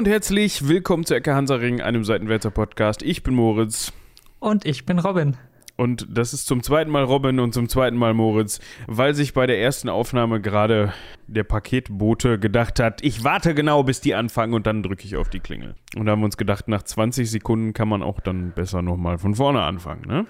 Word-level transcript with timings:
und 0.00 0.08
herzlich 0.08 0.66
willkommen 0.66 1.04
zu 1.04 1.14
Ecke 1.14 1.34
Hansaring, 1.34 1.82
einem 1.82 2.04
Seitenwälzer 2.04 2.50
Podcast. 2.50 3.02
Ich 3.02 3.22
bin 3.22 3.34
Moritz. 3.34 3.92
Und 4.38 4.64
ich 4.64 4.86
bin 4.86 4.98
Robin. 4.98 5.36
Und 5.76 6.06
das 6.10 6.32
ist 6.32 6.46
zum 6.46 6.62
zweiten 6.62 6.90
Mal 6.90 7.04
Robin 7.04 7.38
und 7.38 7.52
zum 7.52 7.68
zweiten 7.68 7.98
Mal 7.98 8.14
Moritz, 8.14 8.60
weil 8.86 9.14
sich 9.14 9.34
bei 9.34 9.46
der 9.46 9.60
ersten 9.60 9.90
Aufnahme 9.90 10.40
gerade 10.40 10.94
der 11.26 11.44
Paketbote 11.44 12.38
gedacht 12.38 12.80
hat, 12.80 13.04
ich 13.04 13.24
warte 13.24 13.54
genau, 13.54 13.82
bis 13.82 14.00
die 14.00 14.14
anfangen 14.14 14.54
und 14.54 14.66
dann 14.66 14.82
drücke 14.82 15.04
ich 15.04 15.16
auf 15.16 15.28
die 15.28 15.40
Klingel. 15.40 15.74
Und 15.94 16.06
da 16.06 16.12
haben 16.12 16.20
wir 16.20 16.24
uns 16.24 16.38
gedacht, 16.38 16.66
nach 16.66 16.82
20 16.82 17.30
Sekunden 17.30 17.74
kann 17.74 17.88
man 17.88 18.02
auch 18.02 18.20
dann 18.20 18.52
besser 18.52 18.80
nochmal 18.80 19.18
von 19.18 19.34
vorne 19.34 19.60
anfangen, 19.60 20.06
ne? 20.06 20.24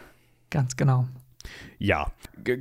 Ganz 0.51 0.75
genau. 0.75 1.07
Ja, 1.79 2.11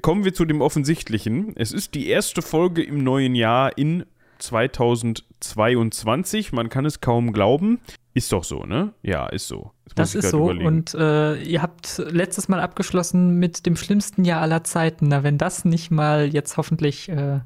kommen 0.04 0.26
wir 0.26 0.36
zu 0.36 0.46
dem 0.46 0.62
Offensichtlichen. 0.62 1.54
Es 1.56 1.72
ist 1.72 1.96
die 1.96 2.08
erste 2.08 2.44
Folge 2.44 2.84
im 2.84 3.04
neuen 3.04 3.34
Jahr 3.34 3.76
in 3.80 4.06
2022. 4.40 6.52
Man 6.52 6.70
kann 6.70 6.86
es 6.86 7.02
kaum 7.02 7.34
glauben. 7.34 7.80
Ist 8.14 8.32
doch 8.32 8.44
so, 8.44 8.64
ne? 8.64 8.94
Ja, 9.02 9.26
ist 9.28 9.48
so. 9.48 9.72
Das 9.96 10.14
ist 10.16 10.30
so. 10.30 10.46
Überlegen. 10.46 10.66
Und 10.66 10.96
äh, 10.96 11.36
ihr 11.42 11.62
habt 11.62 12.02
letztes 12.10 12.50
Mal 12.50 12.60
abgeschlossen 12.60 13.40
mit 13.40 13.66
dem 13.66 13.76
schlimmsten 13.76 14.26
Jahr 14.26 14.42
aller 14.42 14.64
Zeiten. 14.64 15.10
Na, 15.10 15.24
wenn 15.24 15.38
das 15.38 15.66
nicht 15.66 15.92
mal 15.92 16.28
jetzt 16.28 16.58
hoffentlich 16.58 17.10
äh, 17.10 17.40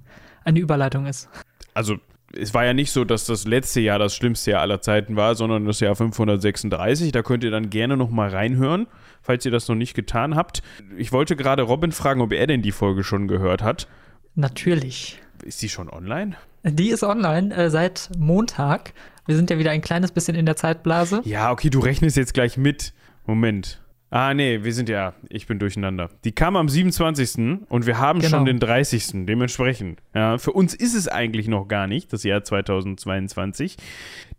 eine 0.44 0.60
Überleitung 0.60 1.06
ist. 1.06 1.30
Also, 1.74 1.98
es 2.36 2.54
war 2.54 2.66
ja 2.66 2.74
nicht 2.74 2.92
so, 2.92 3.06
dass 3.06 3.26
das 3.26 3.46
letzte 3.46 3.82
Jahr 3.82 4.00
das 4.00 4.16
schlimmste 4.16 4.52
Jahr 4.52 4.62
aller 4.62 4.82
Zeiten 4.82 5.16
war, 5.16 5.36
sondern 5.36 5.66
das 5.66 5.80
Jahr 5.80 5.96
536. 5.96 7.12
Da 7.12 7.22
könnt 7.22 7.44
ihr 7.44 7.52
dann 7.52 7.70
gerne 7.70 7.98
noch 7.98 8.10
mal 8.10 8.30
reinhören, 8.30 8.88
falls 9.22 9.46
ihr 9.46 9.52
das 9.52 9.68
noch 9.68 9.76
nicht 9.76 9.94
getan 9.94 10.36
habt. 10.36 10.64
Ich 10.98 11.12
wollte 11.12 11.36
gerade 11.36 11.64
Robin 11.64 11.92
fragen, 11.92 12.22
ob 12.22 12.34
er 12.34 12.48
denn 12.48 12.62
die 12.62 12.72
Folge 12.72 13.04
schon 13.04 13.28
gehört 13.28 13.62
hat. 13.62 13.88
Natürlich. 14.36 15.20
Ist 15.44 15.62
die 15.62 15.70
schon 15.70 15.90
online? 15.90 16.36
Die 16.64 16.90
ist 16.90 17.04
online 17.04 17.54
äh, 17.54 17.70
seit 17.70 18.10
Montag. 18.18 18.94
Wir 19.26 19.36
sind 19.36 19.50
ja 19.50 19.60
wieder 19.60 19.72
ein 19.72 19.82
kleines 19.82 20.12
bisschen 20.12 20.36
in 20.36 20.46
der 20.46 20.56
Zeitblase. 20.56 21.22
Ja, 21.26 21.52
okay, 21.52 21.70
du 21.70 21.80
rechnest 21.80 22.16
jetzt 22.16 22.34
gleich 22.34 22.58
mit. 22.58 22.94
Moment. 23.26 23.82
Ah, 24.10 24.34
nee, 24.34 24.64
wir 24.64 24.74
sind 24.74 24.90
ja, 24.90 25.14
ich 25.28 25.48
bin 25.48 25.60
durcheinander. 25.60 26.10
Die 26.24 26.34
kam 26.34 26.56
am 26.56 26.70
27. 26.70 27.66
und 27.68 27.86
wir 27.86 27.98
haben 27.98 28.20
genau. 28.20 28.38
schon 28.38 28.46
den 28.46 28.60
30. 28.60 29.26
Dementsprechend. 29.26 30.02
Ja, 30.14 30.38
für 30.38 30.52
uns 30.52 30.74
ist 30.76 30.94
es 30.94 31.08
eigentlich 31.08 31.48
noch 31.48 31.68
gar 31.68 31.88
nicht, 31.88 32.14
das 32.14 32.24
Jahr 32.24 32.44
2022. 32.44 33.76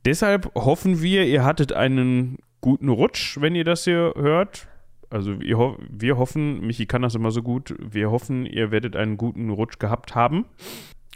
Deshalb 0.04 0.54
hoffen 0.54 1.02
wir, 1.02 1.26
ihr 1.26 1.44
hattet 1.44 1.72
einen 1.72 2.38
guten 2.60 2.88
Rutsch, 2.88 3.38
wenn 3.40 3.54
ihr 3.54 3.64
das 3.64 3.84
hier 3.84 4.14
hört. 4.16 4.68
Also 5.10 5.40
wir, 5.40 5.76
wir 5.90 6.18
hoffen, 6.18 6.60
Michi 6.60 6.86
kann 6.86 7.02
das 7.02 7.14
immer 7.14 7.32
so 7.32 7.42
gut, 7.42 7.74
wir 7.78 8.10
hoffen, 8.10 8.46
ihr 8.46 8.70
werdet 8.70 8.96
einen 8.96 9.16
guten 9.16 9.50
Rutsch 9.50 9.78
gehabt 9.78 10.14
haben. 10.14 10.46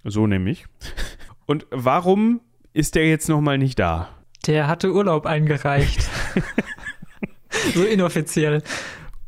So 0.05 0.27
nämlich. 0.27 0.67
Und 1.47 1.67
warum 1.71 2.41
ist 2.73 2.95
der 2.95 3.09
jetzt 3.09 3.29
nochmal 3.29 3.59
nicht 3.59 3.79
da? 3.79 4.09
Der 4.47 4.67
hatte 4.67 4.93
Urlaub 4.93 5.27
eingereicht. 5.27 6.09
so 7.75 7.85
inoffiziell. 7.85 8.63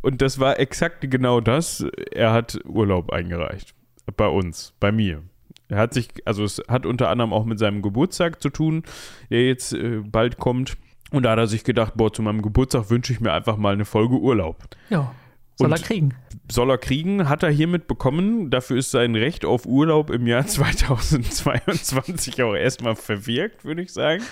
Und 0.02 0.22
das 0.22 0.38
war 0.38 0.58
exakt 0.58 1.10
genau 1.10 1.40
das. 1.40 1.84
Er 2.12 2.32
hat 2.32 2.58
Urlaub 2.64 3.10
eingereicht. 3.10 3.74
Bei 4.16 4.28
uns, 4.28 4.74
bei 4.80 4.92
mir. 4.92 5.22
Er 5.68 5.78
hat 5.78 5.94
sich, 5.94 6.08
also 6.24 6.42
es 6.42 6.62
hat 6.68 6.84
unter 6.84 7.08
anderem 7.08 7.32
auch 7.32 7.44
mit 7.44 7.58
seinem 7.58 7.80
Geburtstag 7.80 8.42
zu 8.42 8.50
tun, 8.50 8.82
der 9.30 9.46
jetzt 9.46 9.72
äh, 9.72 10.00
bald 10.04 10.38
kommt. 10.38 10.76
Und 11.10 11.24
da 11.24 11.32
hat 11.32 11.38
er 11.38 11.46
sich 11.46 11.64
gedacht, 11.64 11.94
boah, 11.96 12.12
zu 12.12 12.22
meinem 12.22 12.42
Geburtstag 12.42 12.90
wünsche 12.90 13.12
ich 13.12 13.20
mir 13.20 13.32
einfach 13.32 13.56
mal 13.56 13.72
eine 13.72 13.84
Folge 13.84 14.16
Urlaub. 14.16 14.56
Ja. 14.88 15.14
Soll 15.60 15.72
er 15.72 15.78
kriegen. 15.78 16.14
Soll 16.50 16.70
er 16.70 16.78
kriegen, 16.78 17.28
hat 17.28 17.42
er 17.42 17.50
hiermit 17.50 17.86
bekommen. 17.86 18.50
Dafür 18.50 18.76
ist 18.78 18.90
sein 18.90 19.14
Recht 19.14 19.44
auf 19.44 19.66
Urlaub 19.66 20.10
im 20.10 20.26
Jahr 20.26 20.46
2022 20.48 22.42
auch 22.42 22.54
erstmal 22.54 22.96
verwirkt, 22.96 23.64
würde 23.64 23.82
ich 23.82 23.92
sagen. 23.92 24.22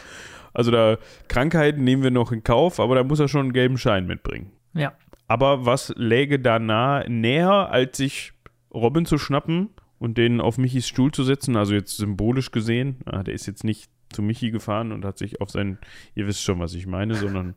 Also 0.53 0.71
da 0.71 0.99
Krankheiten 1.28 1.84
nehmen 1.84 2.03
wir 2.03 2.11
noch 2.11 2.33
in 2.33 2.43
Kauf, 2.43 2.81
aber 2.81 2.94
da 2.94 3.05
muss 3.05 3.21
er 3.21 3.28
schon 3.28 3.43
einen 3.43 3.53
gelben 3.53 3.78
Schein 3.78 4.06
mitbringen. 4.06 4.50
Ja. 4.75 4.93
Aber 5.27 5.67
was 5.67 5.93
läge 5.97 6.41
da 6.41 6.59
nah, 6.59 7.06
näher, 7.06 7.71
als 7.71 7.99
sich 7.99 8.33
Robin 8.72 9.05
zu 9.05 9.19
schnappen 9.19 9.69
und 9.99 10.19
den 10.19 10.41
auf 10.41 10.59
Michis 10.59 10.88
Stuhl 10.88 11.12
zu 11.12 11.22
setzen? 11.22 11.56
Also 11.56 11.75
jetzt 11.75 11.97
symbolisch 11.97 12.50
gesehen. 12.50 12.97
Ah, 13.05 13.22
der 13.22 13.34
ist 13.34 13.47
jetzt 13.47 13.62
nicht 13.62 13.91
zu 14.11 14.22
Michi 14.22 14.50
gefahren 14.50 14.93
und 14.93 15.05
hat 15.05 15.19
sich 15.19 15.41
auf 15.41 15.50
seinen, 15.50 15.78
ihr 16.15 16.27
wisst 16.27 16.43
schon, 16.43 16.61
was 16.61 16.75
ich 16.75 16.87
meine, 16.87 17.15
sondern 17.15 17.55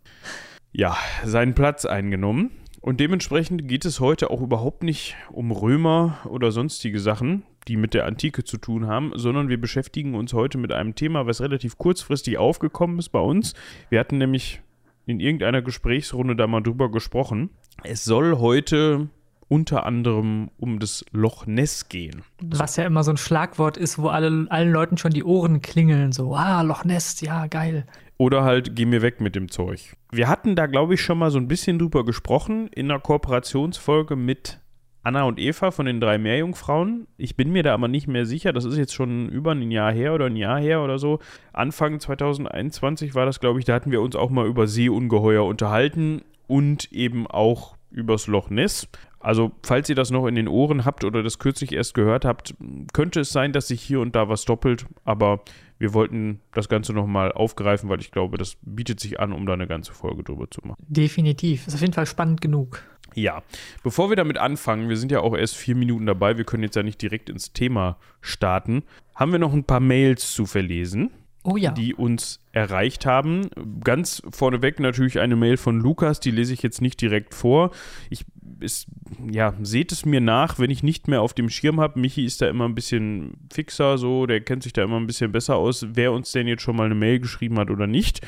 ja, 0.74 0.98
seinen 1.24 1.56
Platz 1.56 1.86
eingenommen. 1.86 2.52
Und 2.82 3.00
dementsprechend 3.00 3.68
geht 3.68 3.86
es 3.86 4.00
heute 4.00 4.32
auch 4.32 4.42
überhaupt 4.42 4.82
nicht 4.82 5.16
um 5.30 5.52
Römer 5.52 6.18
oder 6.26 6.52
sonstige 6.52 7.00
Sachen, 7.00 7.44
die 7.68 7.78
mit 7.78 7.94
der 7.94 8.08
Antike 8.08 8.44
zu 8.44 8.58
tun 8.58 8.88
haben, 8.88 9.12
sondern 9.16 9.50
wir 9.50 9.62
beschäftigen 9.62 10.16
uns 10.16 10.34
heute 10.34 10.58
mit 10.58 10.72
einem 10.72 10.96
Thema, 10.96 11.28
was 11.28 11.42
relativ 11.42 11.78
kurzfristig 11.78 12.40
aufgekommen 12.40 12.98
ist 12.98 13.10
bei 13.10 13.20
uns. 13.20 13.54
Wir 13.90 14.00
hatten 14.00 14.18
nämlich 14.18 14.62
in 15.06 15.20
irgendeiner 15.20 15.62
Gesprächsrunde 15.62 16.36
da 16.36 16.48
mal 16.48 16.62
drüber 16.62 16.90
gesprochen. 16.90 17.52
Es 17.84 18.04
soll 18.04 18.40
heute 18.40 19.10
unter 19.48 19.86
anderem 19.86 20.50
um 20.58 20.80
das 20.80 21.06
Loch 21.12 21.46
Ness 21.46 21.90
gehen. 21.90 22.24
Was 22.42 22.78
ja 22.78 22.86
immer 22.86 23.04
so 23.04 23.12
ein 23.12 23.18
Schlagwort 23.18 23.78
ist, 23.78 24.00
wo 24.00 24.08
alle, 24.08 24.48
allen 24.50 24.72
Leuten 24.72 24.98
schon 24.98 25.12
die 25.12 25.26
Ohren 25.26 25.62
klingeln, 25.62 26.14
so, 26.14 26.34
ah, 26.36 26.62
Loch 26.62 26.86
Ness, 26.86 27.20
ja, 27.22 27.48
geil. 27.48 27.86
Oder 28.22 28.44
halt, 28.44 28.76
geh 28.76 28.86
mir 28.86 29.02
weg 29.02 29.20
mit 29.20 29.34
dem 29.34 29.50
Zeug. 29.50 29.96
Wir 30.12 30.30
hatten 30.30 30.56
da, 30.56 30.68
glaube 30.68 30.94
ich, 30.94 31.02
schon 31.02 31.18
mal 31.18 31.32
so 31.32 31.40
ein 31.40 31.48
bisschen 31.48 31.80
drüber 31.80 32.06
gesprochen 32.06 32.68
in 32.68 32.92
einer 32.92 33.00
Kooperationsfolge 33.00 34.16
mit 34.16 34.60
Anna 35.02 35.24
und 35.24 35.40
Eva 35.40 35.72
von 35.72 35.88
den 35.88 36.00
drei 36.00 36.20
Meerjungfrauen. 36.20 37.08
Ich 37.18 37.36
bin 37.36 37.52
mir 37.52 37.64
da 37.64 37.74
aber 37.74 37.88
nicht 37.88 38.08
mehr 38.08 38.28
sicher. 38.28 38.54
Das 38.54 38.64
ist 38.64 38.78
jetzt 38.78 38.94
schon 38.94 39.28
über 39.30 39.54
ein 39.54 39.72
Jahr 39.72 39.92
her 39.92 40.14
oder 40.14 40.28
ein 40.28 40.36
Jahr 40.36 40.60
her 40.60 40.84
oder 40.84 41.00
so. 41.00 41.18
Anfang 41.52 42.00
2021 42.00 43.16
war 43.16 43.26
das, 43.26 43.40
glaube 43.40 43.58
ich. 43.58 43.66
Da 43.66 43.74
hatten 43.74 43.90
wir 43.90 44.02
uns 44.02 44.16
auch 44.16 44.30
mal 44.30 44.46
über 44.46 44.68
Seeungeheuer 44.68 45.44
unterhalten 45.44 46.22
und 46.46 46.92
eben 46.92 47.26
auch 47.26 47.76
übers 47.90 48.28
Loch 48.28 48.52
Ness. 48.52 48.88
Also, 49.22 49.52
falls 49.64 49.90
ihr 49.90 49.96
das 49.96 50.12
noch 50.12 50.28
in 50.28 50.36
den 50.36 50.48
Ohren 50.48 50.86
habt 50.86 51.04
oder 51.04 51.24
das 51.24 51.40
kürzlich 51.40 51.74
erst 51.74 51.94
gehört 51.94 52.26
habt, 52.26 52.56
könnte 52.94 53.22
es 53.22 53.32
sein, 53.32 53.54
dass 53.54 53.68
sich 53.68 53.82
hier 53.82 54.00
und 54.00 54.16
da 54.16 54.30
was 54.30 54.46
doppelt, 54.46 54.86
aber 55.06 55.42
wir 55.78 55.94
wollten 55.94 56.42
das 56.54 56.70
Ganze 56.70 56.94
nochmal 56.94 57.32
aufgreifen, 57.32 57.90
weil 57.90 58.00
ich 58.00 58.12
glaube, 58.12 58.38
das 58.38 58.58
bietet 58.62 59.00
sich 59.00 59.20
an, 59.20 59.34
um 59.34 59.46
da 59.46 59.54
eine 59.54 59.68
ganze 59.68 59.94
Folge 59.94 60.24
drüber 60.24 60.50
zu 60.50 60.62
machen. 60.64 60.84
Definitiv. 60.88 61.68
Ist 61.68 61.74
auf 61.76 61.82
jeden 61.82 61.94
Fall 61.94 62.06
spannend 62.06 62.42
genug. 62.42 62.84
Ja, 63.14 63.44
bevor 63.84 64.10
wir 64.10 64.16
damit 64.16 64.38
anfangen, 64.38 64.90
wir 64.90 64.98
sind 64.98 65.12
ja 65.12 65.20
auch 65.20 65.36
erst 65.36 65.58
vier 65.58 65.76
Minuten 65.76 66.06
dabei, 66.06 66.38
wir 66.38 66.46
können 66.46 66.64
jetzt 66.64 66.76
ja 66.76 66.84
nicht 66.84 67.02
direkt 67.02 67.30
ins 67.30 67.52
Thema 67.52 67.98
starten, 68.22 68.84
haben 69.16 69.32
wir 69.32 69.40
noch 69.40 69.54
ein 69.54 69.66
paar 69.66 69.80
Mails 69.82 70.34
zu 70.34 70.46
verlesen. 70.46 71.12
Oh 71.44 71.58
ja. 71.58 71.72
Die 71.72 71.96
uns 71.96 72.40
erreicht 72.52 73.08
haben. 73.08 73.50
Ganz 73.84 74.22
vorneweg 74.30 74.80
natürlich 74.80 75.20
eine 75.20 75.36
Mail 75.36 75.58
von 75.58 75.80
Lukas, 75.80 76.20
die 76.20 76.30
lese 76.30 76.54
ich 76.54 76.62
jetzt 76.62 76.82
nicht 76.82 77.02
direkt 77.02 77.34
vor. 77.34 77.72
Ich 78.12 78.26
ist, 78.64 78.88
ja, 79.30 79.54
seht 79.62 79.92
es 79.92 80.06
mir 80.06 80.22
nach, 80.22 80.60
wenn 80.60 80.70
ich 80.70 80.84
nicht 80.84 81.08
mehr 81.08 81.22
auf 81.22 81.34
dem 81.34 81.50
Schirm 81.50 81.80
habe. 81.80 82.00
Michi 82.00 82.26
ist 82.26 82.42
da 82.42 82.50
immer 82.50 82.66
ein 82.66 82.76
bisschen 82.76 83.34
fixer, 83.52 83.98
so, 83.98 84.26
der 84.26 84.42
kennt 84.42 84.64
sich 84.64 84.74
da 84.74 84.84
immer 84.84 84.98
ein 84.98 85.08
bisschen 85.08 85.32
besser 85.32 85.56
aus, 85.56 85.86
wer 85.94 86.12
uns 86.12 86.32
denn 86.32 86.48
jetzt 86.48 86.64
schon 86.64 86.76
mal 86.76 86.86
eine 86.86 86.96
Mail 86.96 87.20
geschrieben 87.20 87.60
hat 87.60 87.70
oder 87.70 87.88
nicht. 87.88 88.22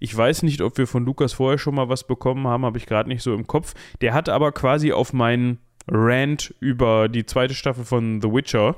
Ich 0.00 0.16
weiß 0.16 0.42
nicht, 0.42 0.60
ob 0.60 0.78
wir 0.78 0.86
von 0.86 1.04
Lukas 1.04 1.34
vorher 1.34 1.58
schon 1.58 1.74
mal 1.74 1.88
was 1.88 2.06
bekommen 2.06 2.46
haben, 2.46 2.64
habe 2.64 2.78
ich 2.78 2.86
gerade 2.86 3.08
nicht 3.08 3.22
so 3.22 3.34
im 3.34 3.46
Kopf. 3.46 3.74
Der 4.00 4.14
hat 4.14 4.28
aber 4.28 4.52
quasi 4.52 4.92
auf 4.92 5.12
meinen 5.12 5.58
Rant 5.88 6.54
über 6.60 7.08
die 7.08 7.26
zweite 7.26 7.54
Staffel 7.54 7.84
von 7.84 8.20
The 8.20 8.32
Witcher 8.32 8.76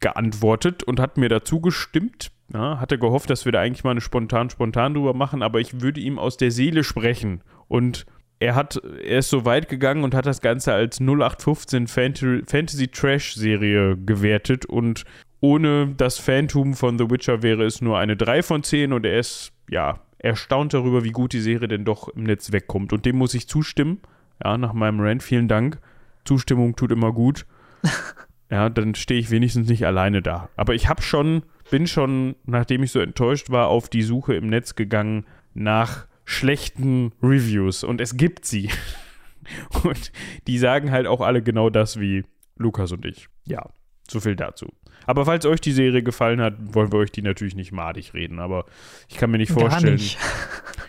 geantwortet 0.00 0.82
und 0.82 1.00
hat 1.00 1.16
mir 1.16 1.28
dazu 1.28 1.60
gestimmt. 1.60 2.30
Ja, 2.52 2.78
hatte 2.78 2.98
gehofft, 2.98 3.30
dass 3.30 3.46
wir 3.46 3.52
da 3.52 3.60
eigentlich 3.60 3.84
mal 3.84 3.92
eine 3.92 4.02
spontan 4.02 4.50
spontan 4.50 4.92
drüber 4.92 5.14
machen, 5.14 5.42
aber 5.42 5.60
ich 5.60 5.80
würde 5.80 6.00
ihm 6.00 6.18
aus 6.18 6.36
der 6.36 6.50
Seele 6.50 6.84
sprechen 6.84 7.42
und 7.68 8.04
er 8.44 8.54
hat, 8.54 8.76
er 8.76 9.20
ist 9.20 9.30
so 9.30 9.46
weit 9.46 9.68
gegangen 9.68 10.04
und 10.04 10.14
hat 10.14 10.26
das 10.26 10.42
Ganze 10.42 10.74
als 10.74 11.00
0815 11.00 11.86
Fantasy 11.86 12.88
Trash 12.88 13.34
Serie 13.34 13.96
gewertet 13.96 14.66
und 14.66 15.04
ohne 15.40 15.94
das 15.96 16.18
Phantom 16.18 16.74
von 16.74 16.98
The 16.98 17.10
Witcher 17.10 17.42
wäre 17.42 17.64
es 17.64 17.80
nur 17.80 17.98
eine 17.98 18.16
3 18.16 18.42
von 18.42 18.62
10 18.62 18.92
und 18.92 19.06
er 19.06 19.18
ist, 19.18 19.52
ja, 19.70 20.00
erstaunt 20.18 20.74
darüber, 20.74 21.04
wie 21.04 21.10
gut 21.10 21.32
die 21.32 21.40
Serie 21.40 21.68
denn 21.68 21.84
doch 21.84 22.08
im 22.08 22.24
Netz 22.24 22.52
wegkommt. 22.52 22.92
Und 22.92 23.04
dem 23.04 23.16
muss 23.16 23.34
ich 23.34 23.48
zustimmen. 23.48 24.00
Ja, 24.42 24.56
nach 24.56 24.72
meinem 24.72 25.00
Rant, 25.00 25.22
vielen 25.22 25.48
Dank. 25.48 25.78
Zustimmung 26.24 26.76
tut 26.76 26.92
immer 26.92 27.12
gut. 27.12 27.44
ja, 28.50 28.70
dann 28.70 28.94
stehe 28.94 29.20
ich 29.20 29.30
wenigstens 29.30 29.68
nicht 29.68 29.86
alleine 29.86 30.22
da. 30.22 30.48
Aber 30.56 30.74
ich 30.74 30.88
habe 30.88 31.02
schon, 31.02 31.42
bin 31.70 31.86
schon, 31.86 32.36
nachdem 32.46 32.82
ich 32.82 32.90
so 32.90 33.00
enttäuscht 33.00 33.50
war, 33.50 33.68
auf 33.68 33.90
die 33.90 34.02
Suche 34.02 34.34
im 34.34 34.48
Netz 34.48 34.74
gegangen 34.74 35.26
nach 35.52 36.06
schlechten 36.24 37.12
Reviews 37.22 37.84
und 37.84 38.00
es 38.00 38.16
gibt 38.16 38.44
sie. 38.44 38.70
Und 39.82 40.10
die 40.46 40.56
sagen 40.56 40.90
halt 40.90 41.06
auch 41.06 41.20
alle 41.20 41.42
genau 41.42 41.68
das 41.68 42.00
wie 42.00 42.24
Lukas 42.56 42.92
und 42.92 43.04
ich. 43.04 43.28
Ja, 43.44 43.68
so 44.08 44.18
viel 44.18 44.36
dazu. 44.36 44.72
Aber 45.06 45.26
falls 45.26 45.44
euch 45.44 45.60
die 45.60 45.72
Serie 45.72 46.02
gefallen 46.02 46.40
hat, 46.40 46.54
wollen 46.58 46.92
wir 46.92 46.98
euch 46.98 47.12
die 47.12 47.22
natürlich 47.22 47.54
nicht 47.54 47.72
madig 47.72 48.14
reden. 48.14 48.38
Aber 48.38 48.64
ich 49.08 49.16
kann 49.16 49.30
mir 49.30 49.36
nicht 49.38 49.52
vorstellen. 49.52 49.94
Nicht. 49.94 50.18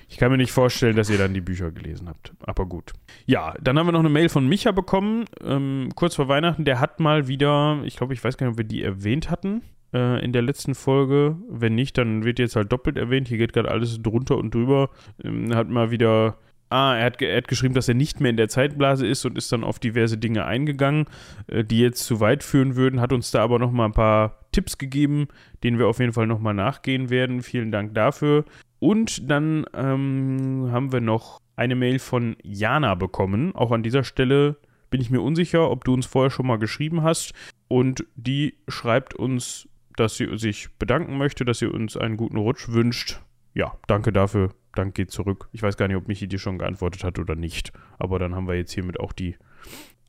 Ich 0.08 0.20
kann 0.20 0.32
mir 0.32 0.38
nicht 0.38 0.54
vorstellen, 0.54 0.96
dass 0.96 1.10
ihr 1.10 1.18
dann 1.18 1.34
die 1.34 1.42
Bücher 1.42 1.72
gelesen 1.72 2.08
habt. 2.08 2.32
Aber 2.40 2.66
gut. 2.66 2.94
Ja, 3.26 3.54
dann 3.60 3.78
haben 3.78 3.88
wir 3.88 3.92
noch 3.92 4.00
eine 4.00 4.08
Mail 4.08 4.30
von 4.30 4.48
Micha 4.48 4.72
bekommen, 4.72 5.26
ähm, 5.44 5.90
kurz 5.94 6.16
vor 6.16 6.30
Weihnachten. 6.30 6.64
Der 6.64 6.80
hat 6.80 7.02
mal 7.02 7.28
wieder, 7.28 7.82
ich 7.84 7.98
glaube, 7.98 8.14
ich 8.14 8.24
weiß 8.24 8.38
gar 8.38 8.48
nicht, 8.48 8.54
ob 8.54 8.58
wir 8.58 8.64
die 8.64 8.82
erwähnt 8.82 9.30
hatten. 9.30 9.62
Äh, 9.94 10.24
in 10.24 10.34
der 10.34 10.42
letzten 10.42 10.76
Folge. 10.76 11.38
Wenn 11.50 11.76
nicht, 11.76 11.98
dann 11.98 12.24
wird 12.24 12.40
jetzt 12.40 12.56
halt 12.56 12.72
doppelt 12.72 12.98
erwähnt. 12.98 13.28
Hier 13.28 13.38
geht 13.38 13.54
gerade 13.54 13.72
alles 13.72 14.02
drunter 14.02 14.38
und 14.38 14.54
drüber. 14.54 14.90
Ähm, 15.24 15.54
hat 15.56 15.70
mal 15.70 15.92
wieder 15.92 16.38
Ah, 16.70 16.96
er 16.98 17.06
hat, 17.06 17.22
er 17.22 17.38
hat, 17.38 17.48
geschrieben, 17.48 17.76
dass 17.76 17.88
er 17.88 17.94
nicht 17.94 18.20
mehr 18.20 18.32
in 18.32 18.38
der 18.38 18.50
Zeitblase 18.50 19.06
ist 19.06 19.24
und 19.24 19.38
ist 19.38 19.52
dann 19.52 19.64
auf 19.64 19.78
diverse 19.78 20.18
Dinge 20.18 20.46
eingegangen, 20.46 21.06
äh, 21.48 21.64
die 21.64 21.80
jetzt 21.80 22.04
zu 22.06 22.20
weit 22.20 22.44
führen 22.44 22.76
würden, 22.76 23.02
hat 23.02 23.14
uns 23.14 23.30
da 23.30 23.44
aber 23.44 23.60
noch 23.60 23.72
mal 23.72 23.86
ein 23.86 23.92
paar 23.92 24.40
Tipps 24.52 24.78
gegeben, 24.78 25.28
denen 25.64 25.78
wir 25.78 25.88
auf 25.88 26.00
jeden 26.00 26.14
Fall 26.14 26.28
noch 26.28 26.40
mal 26.40 26.54
nachgehen 26.54 27.10
werden. 27.10 27.44
Vielen 27.44 27.72
Dank 27.72 27.94
dafür. 27.94 28.46
Und 28.80 29.30
dann 29.30 29.66
ähm, 29.74 30.70
haben 30.72 30.92
wir 30.92 31.02
noch 31.02 31.40
eine 31.56 31.76
Mail 31.76 32.00
von 32.00 32.36
Jana 32.44 32.96
bekommen. 32.96 33.56
Auch 33.56 33.72
an 33.72 33.84
dieser 33.84 34.04
Stelle 34.04 34.58
bin 34.90 35.02
ich 35.02 35.12
mir 35.12 35.22
unsicher, 35.22 35.70
ob 35.70 35.84
du 35.84 35.94
uns 35.94 36.06
vorher 36.06 36.32
schon 36.32 36.48
mal 36.48 36.58
geschrieben 36.58 37.04
hast. 37.04 37.34
Und 37.68 38.06
die 38.16 38.56
schreibt 38.68 39.14
uns, 39.14 39.68
dass 39.96 40.18
sie 40.18 40.38
sich 40.38 40.70
bedanken 40.78 41.18
möchte, 41.18 41.46
dass 41.46 41.60
sie 41.60 41.68
uns 41.68 41.98
einen 41.98 42.18
guten 42.18 42.38
Rutsch 42.38 42.70
wünscht. 42.70 43.22
Ja, 43.54 43.78
danke 43.88 44.12
dafür. 44.12 44.50
Dank 44.76 44.96
geht 44.96 45.12
zurück. 45.12 45.48
Ich 45.54 45.64
weiß 45.64 45.78
gar 45.78 45.88
nicht, 45.88 45.98
ob 45.98 46.08
Michi 46.08 46.28
dir 46.28 46.40
schon 46.40 46.58
geantwortet 46.58 47.04
hat 47.04 47.18
oder 47.20 47.36
nicht. 47.36 47.72
Aber 47.98 48.20
dann 48.20 48.36
haben 48.36 48.48
wir 48.48 48.56
jetzt 48.56 48.74
hiermit 48.74 49.00
auch 49.00 49.14
die 49.14 49.38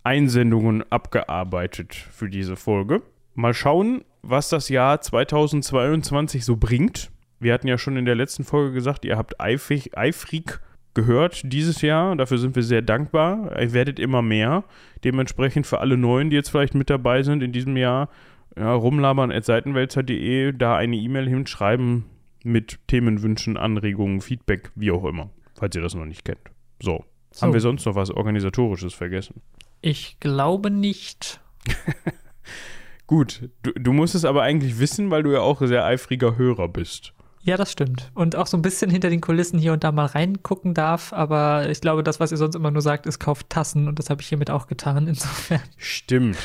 Einsendungen 0.03 0.85
abgearbeitet 0.91 1.95
für 1.95 2.29
diese 2.29 2.57
Folge. 2.57 3.03
Mal 3.35 3.55
schauen, 3.55 4.05
was 4.23 4.49
das 4.49 4.69
Jahr 4.69 5.01
2022 5.01 6.45
so 6.45 6.57
bringt. 6.57 7.11
Wir 7.39 7.53
hatten 7.53 7.69
ja 7.69 7.79
schon 7.79 7.97
in 7.97 8.05
der 8.05 8.15
letzten 8.15 8.45
Folge 8.45 8.73
gesagt, 8.73 9.05
ihr 9.05 9.17
habt 9.17 9.41
eifrig, 9.41 9.97
eifrig 9.97 10.61
gehört 10.95 11.43
dieses 11.53 11.83
Jahr. 11.83 12.17
Dafür 12.17 12.39
sind 12.39 12.57
wir 12.57 12.63
sehr 12.63 12.83
dankbar. 12.83 13.61
Ihr 13.61 13.73
werdet 13.73 14.01
immer 14.01 14.23
mehr. 14.23 14.65
Dementsprechend 15.05 15.67
für 15.67 15.79
alle 15.79 15.97
Neuen, 15.97 16.31
die 16.31 16.37
jetzt 16.37 16.51
vielleicht 16.51 16.75
mit 16.75 16.91
dabei 16.91 17.23
sind 17.23 17.43
in 17.43 17.53
diesem 17.53 17.77
Jahr, 17.77 18.09
ja, 18.59 18.73
rumlabern 18.73 19.33
at 19.33 19.45
seitenwälzer.de, 19.45 20.53
da 20.53 20.77
eine 20.77 20.97
E-Mail 20.97 21.29
hinschreiben 21.29 22.05
mit 22.43 22.79
Themenwünschen, 22.87 23.57
Anregungen, 23.57 24.21
Feedback, 24.21 24.71
wie 24.75 24.91
auch 24.91 25.05
immer, 25.05 25.31
falls 25.55 25.75
ihr 25.77 25.83
das 25.83 25.95
noch 25.95 26.07
nicht 26.07 26.25
kennt. 26.25 26.41
So. 26.81 27.05
so. 27.31 27.43
Haben 27.43 27.53
wir 27.53 27.61
sonst 27.61 27.85
noch 27.87 27.95
was 27.95 28.11
Organisatorisches 28.11 28.95
vergessen? 28.95 29.43
Ich 29.81 30.19
glaube 30.21 30.71
nicht. 30.71 31.41
Gut, 33.07 33.51
du, 33.63 33.73
du 33.73 33.93
musst 33.93 34.15
es 34.15 34.25
aber 34.25 34.43
eigentlich 34.43 34.79
wissen, 34.79 35.11
weil 35.11 35.23
du 35.23 35.33
ja 35.33 35.41
auch 35.41 35.61
sehr 35.61 35.85
eifriger 35.85 36.37
Hörer 36.37 36.69
bist. 36.69 37.13
Ja, 37.43 37.57
das 37.57 37.71
stimmt. 37.71 38.11
Und 38.15 38.35
auch 38.35 38.49
so 38.49 38.57
ein 38.57 38.63
bisschen 38.63 38.91
hinter 38.91 39.09
den 39.09 39.21
Kulissen 39.21 39.61
hier 39.61 39.73
und 39.73 39.85
da 39.85 39.93
mal 39.93 40.07
reingucken 40.07 40.75
darf. 40.75 41.13
Aber 41.13 41.71
ich 41.71 41.81
glaube, 41.81 42.03
das, 42.03 42.19
was 42.19 42.33
ihr 42.33 42.39
sonst 42.39 42.57
immer 42.57 42.73
nur 42.73 42.83
sagt, 42.83 43.07
ist 43.07 43.21
kauft 43.21 43.49
Tassen. 43.51 43.87
Und 43.87 44.01
das 44.01 44.11
habe 44.11 44.21
ich 44.21 44.27
hiermit 44.27 44.51
auch 44.51 44.67
getan. 44.67 45.07
Insofern. 45.07 45.61
Stimmt. 45.77 46.37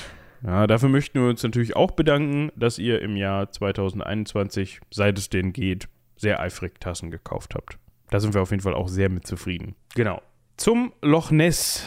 Ja, 0.44 0.66
dafür 0.66 0.90
möchten 0.90 1.22
wir 1.22 1.30
uns 1.30 1.44
natürlich 1.44 1.76
auch 1.76 1.92
bedanken, 1.92 2.52
dass 2.56 2.80
ihr 2.80 3.02
im 3.02 3.16
Jahr 3.16 3.52
2021, 3.52 4.80
seit 4.90 5.18
es 5.18 5.30
denn 5.30 5.54
geht, 5.54 5.88
sehr 6.16 6.40
eifrig 6.40 6.80
Tassen 6.80 7.12
gekauft 7.12 7.56
habt. 7.56 7.78
Da 8.10 8.20
sind 8.20 8.34
wir 8.34 8.42
auf 8.42 8.52
jeden 8.52 8.64
Fall 8.64 8.74
auch 8.74 8.88
sehr 8.88 9.10
mit 9.10 9.26
zufrieden. 9.28 9.76
Genau. 9.96 10.22
Zum 10.58 10.94
Loch 11.02 11.32
Ness. 11.32 11.86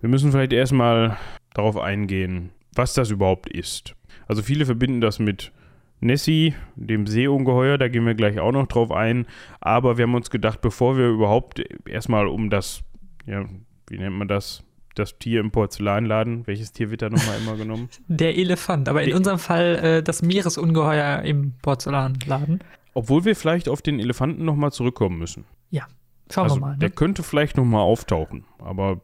Wir 0.00 0.08
müssen 0.08 0.32
vielleicht 0.32 0.52
erstmal 0.52 1.16
darauf 1.54 1.76
eingehen, 1.76 2.50
was 2.74 2.94
das 2.94 3.10
überhaupt 3.10 3.48
ist. 3.48 3.94
Also 4.26 4.42
viele 4.42 4.66
verbinden 4.66 5.00
das 5.00 5.18
mit 5.18 5.52
Nessie, 6.00 6.54
dem 6.74 7.06
Seeungeheuer, 7.06 7.78
da 7.78 7.88
gehen 7.88 8.04
wir 8.04 8.14
gleich 8.14 8.38
auch 8.38 8.52
noch 8.52 8.66
drauf 8.66 8.90
ein. 8.90 9.26
Aber 9.60 9.96
wir 9.96 10.04
haben 10.04 10.14
uns 10.14 10.30
gedacht, 10.30 10.60
bevor 10.60 10.98
wir 10.98 11.08
überhaupt 11.08 11.62
erstmal 11.88 12.26
um 12.26 12.50
das, 12.50 12.82
ja, 13.26 13.44
wie 13.88 13.98
nennt 13.98 14.16
man 14.16 14.28
das? 14.28 14.64
Das 14.94 15.18
Tier 15.18 15.40
im 15.40 15.50
Porzellanladen. 15.50 16.46
Welches 16.46 16.72
Tier 16.72 16.90
wird 16.90 17.02
da 17.02 17.10
nochmal 17.10 17.38
immer 17.38 17.56
genommen? 17.56 17.88
Der 18.08 18.36
Elefant, 18.36 18.88
aber 18.88 19.02
in 19.02 19.08
Der 19.08 19.16
unserem 19.16 19.38
Fall 19.38 19.76
äh, 19.76 20.02
das 20.02 20.22
Meeresungeheuer 20.22 21.22
im 21.22 21.54
Porzellanladen. 21.62 22.62
Obwohl 22.94 23.24
wir 23.24 23.34
vielleicht 23.34 23.68
auf 23.68 23.82
den 23.82 23.98
Elefanten 23.98 24.44
nochmal 24.44 24.70
zurückkommen 24.72 25.18
müssen. 25.18 25.44
Ja, 25.70 25.86
schauen 26.32 26.44
also, 26.44 26.56
wir 26.56 26.60
mal. 26.60 26.72
Ne? 26.72 26.78
Der 26.78 26.90
könnte 26.90 27.22
vielleicht 27.24 27.56
nochmal 27.56 27.82
auftauchen, 27.82 28.44
aber 28.58 29.00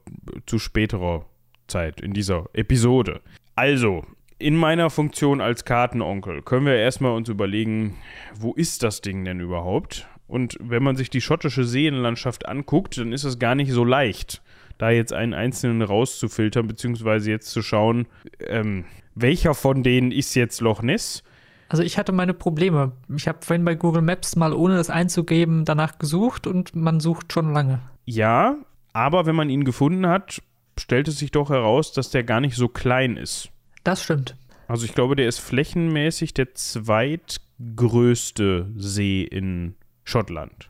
zu 0.46 0.58
späterer 0.58 1.26
Zeit 1.66 2.00
in 2.00 2.12
dieser 2.12 2.48
Episode. 2.52 3.20
Also, 3.56 4.04
in 4.38 4.56
meiner 4.56 4.90
Funktion 4.90 5.40
als 5.40 5.64
Kartenonkel 5.64 6.42
können 6.42 6.66
wir 6.66 6.74
erstmal 6.74 7.12
uns 7.12 7.28
überlegen, 7.28 7.96
wo 8.34 8.54
ist 8.54 8.82
das 8.82 9.00
Ding 9.00 9.24
denn 9.24 9.40
überhaupt? 9.40 10.06
Und 10.26 10.56
wenn 10.60 10.82
man 10.82 10.96
sich 10.96 11.10
die 11.10 11.20
schottische 11.20 11.64
Seenlandschaft 11.64 12.46
anguckt, 12.46 12.96
dann 12.98 13.12
ist 13.12 13.24
es 13.24 13.38
gar 13.38 13.54
nicht 13.54 13.72
so 13.72 13.84
leicht, 13.84 14.42
da 14.80 14.90
jetzt 14.90 15.12
einen 15.12 15.34
einzelnen 15.34 15.82
rauszufiltern, 15.82 16.66
beziehungsweise 16.66 17.30
jetzt 17.30 17.50
zu 17.50 17.62
schauen, 17.62 18.06
ähm, 18.46 18.84
welcher 19.14 19.54
von 19.54 19.82
denen 19.82 20.10
ist 20.10 20.34
jetzt 20.34 20.60
Loch 20.60 20.82
Ness? 20.82 21.22
Also 21.68 21.82
ich 21.82 21.98
hatte 21.98 22.12
meine 22.12 22.34
Probleme. 22.34 22.92
Ich 23.14 23.28
habe 23.28 23.38
vorhin 23.42 23.64
bei 23.64 23.74
Google 23.74 24.02
Maps 24.02 24.36
mal 24.36 24.52
ohne 24.52 24.76
das 24.76 24.90
einzugeben 24.90 25.64
danach 25.64 25.98
gesucht 25.98 26.46
und 26.46 26.74
man 26.74 26.98
sucht 26.98 27.32
schon 27.32 27.52
lange. 27.52 27.80
Ja, 28.06 28.56
aber 28.92 29.26
wenn 29.26 29.36
man 29.36 29.50
ihn 29.50 29.64
gefunden 29.64 30.06
hat, 30.06 30.42
stellt 30.78 31.08
es 31.08 31.18
sich 31.18 31.30
doch 31.30 31.50
heraus, 31.50 31.92
dass 31.92 32.10
der 32.10 32.24
gar 32.24 32.40
nicht 32.40 32.56
so 32.56 32.68
klein 32.68 33.16
ist. 33.16 33.50
Das 33.84 34.02
stimmt. 34.02 34.36
Also 34.66 34.86
ich 34.86 34.94
glaube, 34.94 35.14
der 35.14 35.28
ist 35.28 35.40
flächenmäßig 35.40 36.32
der 36.32 36.54
zweitgrößte 36.54 38.70
See 38.76 39.22
in 39.22 39.74
Schottland. 40.04 40.69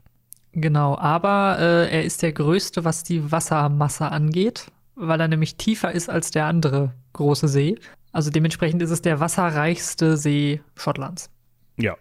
Genau, 0.52 0.96
aber 0.98 1.58
äh, 1.58 1.90
er 1.90 2.04
ist 2.04 2.22
der 2.22 2.32
größte, 2.32 2.84
was 2.84 3.04
die 3.04 3.30
Wassermasse 3.30 4.10
angeht, 4.10 4.66
weil 4.96 5.20
er 5.20 5.28
nämlich 5.28 5.56
tiefer 5.56 5.92
ist 5.92 6.10
als 6.10 6.30
der 6.32 6.46
andere 6.46 6.92
große 7.12 7.48
See. 7.48 7.78
Also 8.12 8.30
dementsprechend 8.30 8.82
ist 8.82 8.90
es 8.90 9.02
der 9.02 9.20
wasserreichste 9.20 10.16
See 10.16 10.60
Schottlands. 10.74 11.30
Ja, 11.76 11.96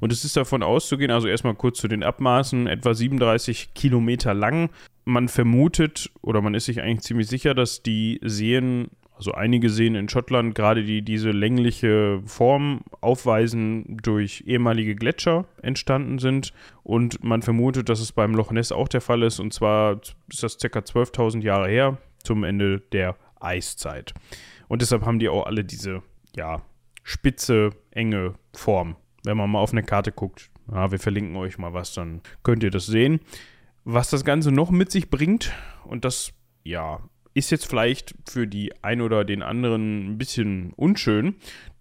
und 0.00 0.12
es 0.12 0.24
ist 0.24 0.36
davon 0.36 0.62
auszugehen, 0.62 1.10
also 1.10 1.28
erstmal 1.28 1.54
kurz 1.54 1.78
zu 1.78 1.88
den 1.88 2.02
Abmaßen, 2.02 2.66
etwa 2.66 2.92
37 2.92 3.74
Kilometer 3.74 4.34
lang. 4.34 4.70
Man 5.04 5.28
vermutet 5.28 6.10
oder 6.20 6.42
man 6.42 6.54
ist 6.54 6.66
sich 6.66 6.80
eigentlich 6.82 7.02
ziemlich 7.02 7.28
sicher, 7.28 7.54
dass 7.54 7.82
die 7.82 8.20
Seen 8.22 8.88
also 9.22 9.34
einige 9.34 9.70
Seen 9.70 9.94
in 9.94 10.08
Schottland, 10.08 10.56
gerade 10.56 10.82
die 10.82 11.02
diese 11.02 11.30
längliche 11.30 12.20
Form 12.26 12.80
aufweisen, 13.00 13.96
durch 14.02 14.42
ehemalige 14.48 14.96
Gletscher 14.96 15.44
entstanden 15.62 16.18
sind. 16.18 16.52
Und 16.82 17.22
man 17.22 17.40
vermutet, 17.40 17.88
dass 17.88 18.00
es 18.00 18.10
beim 18.10 18.34
Loch 18.34 18.50
Ness 18.50 18.72
auch 18.72 18.88
der 18.88 19.00
Fall 19.00 19.22
ist. 19.22 19.38
Und 19.38 19.52
zwar 19.52 20.00
ist 20.28 20.42
das 20.42 20.58
ca. 20.58 20.80
12.000 20.80 21.42
Jahre 21.42 21.68
her, 21.68 21.98
zum 22.24 22.42
Ende 22.42 22.80
der 22.90 23.14
Eiszeit. 23.38 24.12
Und 24.66 24.82
deshalb 24.82 25.06
haben 25.06 25.20
die 25.20 25.28
auch 25.28 25.46
alle 25.46 25.62
diese, 25.62 26.02
ja, 26.34 26.62
spitze, 27.04 27.70
enge 27.92 28.34
Form. 28.54 28.96
Wenn 29.22 29.36
man 29.36 29.50
mal 29.50 29.60
auf 29.60 29.70
eine 29.70 29.84
Karte 29.84 30.10
guckt, 30.10 30.50
ja, 30.68 30.90
wir 30.90 30.98
verlinken 30.98 31.36
euch 31.36 31.58
mal 31.58 31.74
was, 31.74 31.94
dann 31.94 32.22
könnt 32.42 32.64
ihr 32.64 32.72
das 32.72 32.86
sehen. 32.86 33.20
Was 33.84 34.10
das 34.10 34.24
Ganze 34.24 34.50
noch 34.50 34.72
mit 34.72 34.90
sich 34.90 35.10
bringt, 35.10 35.52
und 35.84 36.04
das, 36.04 36.32
ja, 36.64 36.98
ist 37.34 37.50
jetzt 37.50 37.66
vielleicht 37.66 38.14
für 38.28 38.46
die 38.46 38.72
ein 38.82 39.00
oder 39.00 39.24
den 39.24 39.42
anderen 39.42 40.12
ein 40.12 40.18
bisschen 40.18 40.72
unschön. 40.76 41.36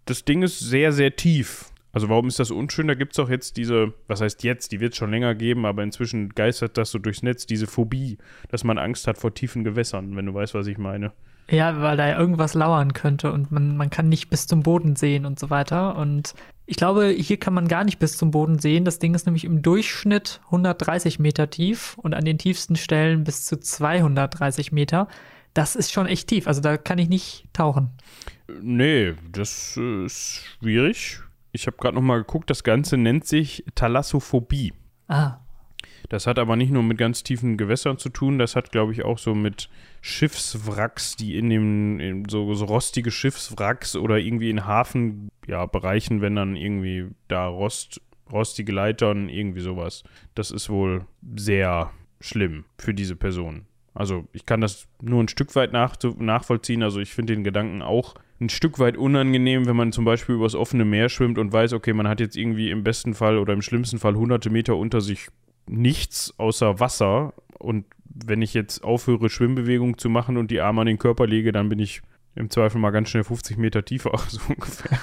Das 0.06 0.26
Ding 0.26 0.44
ist 0.44 0.60
sehr, 0.60 0.92
sehr 0.92 1.16
tief. 1.16 1.72
Also 1.94 2.08
warum 2.08 2.28
ist 2.28 2.40
das 2.40 2.52
unschön? 2.52 2.88
Da 2.88 2.94
gibt 2.94 3.14
es 3.14 3.20
auch 3.20 3.30
jetzt 3.30 3.58
diese, 3.58 3.94
was 4.08 4.22
heißt 4.22 4.44
jetzt, 4.44 4.72
die 4.72 4.80
wird 4.80 4.94
es 4.94 4.98
schon 4.98 5.12
länger 5.12 5.36
geben, 5.36 5.66
aber 5.66 5.84
inzwischen 5.84 6.30
geistert 6.30 6.78
das 6.78 6.92
so 6.92 7.00
durchs 7.00 7.22
Netz, 7.22 7.46
diese 7.46 7.68
Phobie, 7.68 8.18
dass 8.50 8.64
man 8.64 8.78
Angst 8.78 9.08
hat 9.08 9.18
vor 9.18 9.34
tiefen 9.34 9.64
Gewässern, 9.64 10.16
wenn 10.16 10.26
du 10.26 10.34
weißt, 10.34 10.54
was 10.54 10.68
ich 10.68 10.78
meine. 10.78 11.12
Ja, 11.50 11.82
weil 11.82 11.98
da 11.98 12.08
ja 12.08 12.18
irgendwas 12.18 12.54
lauern 12.54 12.94
könnte 12.94 13.34
und 13.34 13.52
man, 13.52 13.76
man 13.76 13.90
kann 13.90 14.08
nicht 14.08 14.30
bis 14.30 14.48
zum 14.48 14.64
Boden 14.64 14.96
sehen 14.96 15.26
und 15.26 15.38
so 15.38 15.50
weiter. 15.50 15.98
Und 15.98 16.34
ich 16.66 16.78
glaube, 16.78 17.10
hier 17.10 17.38
kann 17.38 17.54
man 17.54 17.68
gar 17.68 17.84
nicht 17.84 18.00
bis 18.00 18.16
zum 18.16 18.32
Boden 18.32 18.58
sehen. 18.60 18.86
Das 18.86 19.00
Ding 19.00 19.14
ist 19.14 19.26
nämlich 19.26 19.44
im 19.44 19.62
Durchschnitt 19.62 20.40
130 20.46 21.20
Meter 21.20 21.50
tief 21.50 21.98
und 21.98 22.14
an 22.14 22.24
den 22.24 22.38
tiefsten 22.38 22.78
Stellen 22.78 23.26
bis 23.26 23.44
zu 23.44 23.60
230 23.60 24.72
Meter 24.72 25.10
das 25.54 25.76
ist 25.76 25.92
schon 25.92 26.08
echt 26.08 26.28
tief. 26.28 26.48
Also 26.48 26.62
da 26.62 26.78
kann 26.78 26.98
ich 26.98 27.10
nicht 27.10 27.46
tauchen. 27.54 27.90
Nee, 28.62 29.14
das 29.32 29.78
ist 29.78 30.44
schwierig. 30.60 31.20
Ich 31.52 31.68
habe 31.68 31.78
gerade 31.78 31.96
noch 31.96 32.02
mal 32.02 32.20
geguckt, 32.20 32.50
das 32.50 32.64
Ganze 32.64 32.98
nennt 32.98 33.26
sich 33.26 33.66
Thalassophobie. 33.76 34.74
Ah. 35.08 35.40
Das 36.10 36.28
hat 36.28 36.40
aber 36.40 36.56
nicht 36.56 36.72
nur 36.72 36.84
mit 36.84 36.98
ganz 36.98 37.24
tiefen 37.24 37.58
Gewässern 37.58 37.98
zu 37.98 38.10
tun, 38.10 38.38
das 38.38 38.56
hat, 38.56 38.72
glaube 38.72 38.92
ich, 38.92 39.04
auch 39.04 39.18
so 39.18 39.36
mit 39.36 39.70
Schiffswracks, 40.02 41.16
die 41.16 41.38
in 41.38 41.50
dem, 41.50 42.00
in 42.00 42.30
so, 42.30 42.54
so, 42.54 42.66
rostige 42.66 43.12
Schiffswracks 43.12 43.96
oder 43.96 44.18
irgendwie 44.18 44.50
in 44.50 44.66
Hafenbereichen, 44.66 46.18
ja, 46.18 46.22
wenn 46.22 46.36
dann 46.36 46.56
irgendwie 46.56 47.08
da 47.28 47.48
Rost, 47.48 48.02
rostige 48.32 48.72
Leitern, 48.72 49.30
irgendwie 49.30 49.62
sowas. 49.62 50.04
Das 50.36 50.52
ist 50.52 50.70
wohl 50.70 51.06
sehr 51.36 51.92
schlimm 52.20 52.66
für 52.78 52.94
diese 52.94 53.16
Person. 53.16 53.66
Also 53.94 54.26
ich 54.32 54.46
kann 54.46 54.62
das 54.62 54.88
nur 55.02 55.22
ein 55.22 55.28
Stück 55.28 55.56
weit 55.56 55.74
nach, 55.74 55.98
nachvollziehen. 56.18 56.84
Also 56.84 57.00
ich 57.00 57.14
finde 57.14 57.34
den 57.36 57.44
Gedanken 57.44 57.82
auch 57.82 58.16
ein 58.40 58.50
Stück 58.50 58.80
weit 58.80 58.98
unangenehm, 58.98 59.68
wenn 59.68 59.76
man 59.76 59.92
zum 59.92 60.06
Beispiel 60.06 60.36
übers 60.36 60.56
offene 60.56 60.86
Meer 60.86 61.10
schwimmt 61.10 61.38
und 61.38 61.54
weiß, 61.54 61.74
okay, 61.74 61.94
man 61.94 62.08
hat 62.08 62.20
jetzt 62.20 62.36
irgendwie 62.36 62.72
im 62.72 62.84
besten 62.84 63.14
Fall 63.14 63.38
oder 63.38 63.54
im 63.54 63.62
schlimmsten 63.62 64.00
Fall 64.00 64.16
hunderte 64.16 64.50
Meter 64.50 64.78
unter 64.78 65.02
sich 65.02 65.28
nichts 65.68 66.34
außer 66.38 66.80
Wasser. 66.80 67.34
Und 67.60 67.86
wenn 68.06 68.42
ich 68.42 68.54
jetzt 68.54 68.84
aufhöre, 68.84 69.30
Schwimmbewegungen 69.30 69.98
zu 69.98 70.10
machen 70.10 70.38
und 70.38 70.52
die 70.52 70.62
Arme 70.62 70.82
an 70.82 70.88
den 70.88 70.98
Körper 70.98 71.28
lege, 71.28 71.52
dann 71.52 71.70
bin 71.70 71.80
ich 71.80 72.02
im 72.36 72.50
Zweifel 72.50 72.80
mal 72.80 72.92
ganz 72.92 73.10
schnell 73.10 73.24
50 73.24 73.58
Meter 73.58 73.86
tiefer, 73.86 74.12
so 74.28 74.40
ungefähr. 74.48 74.98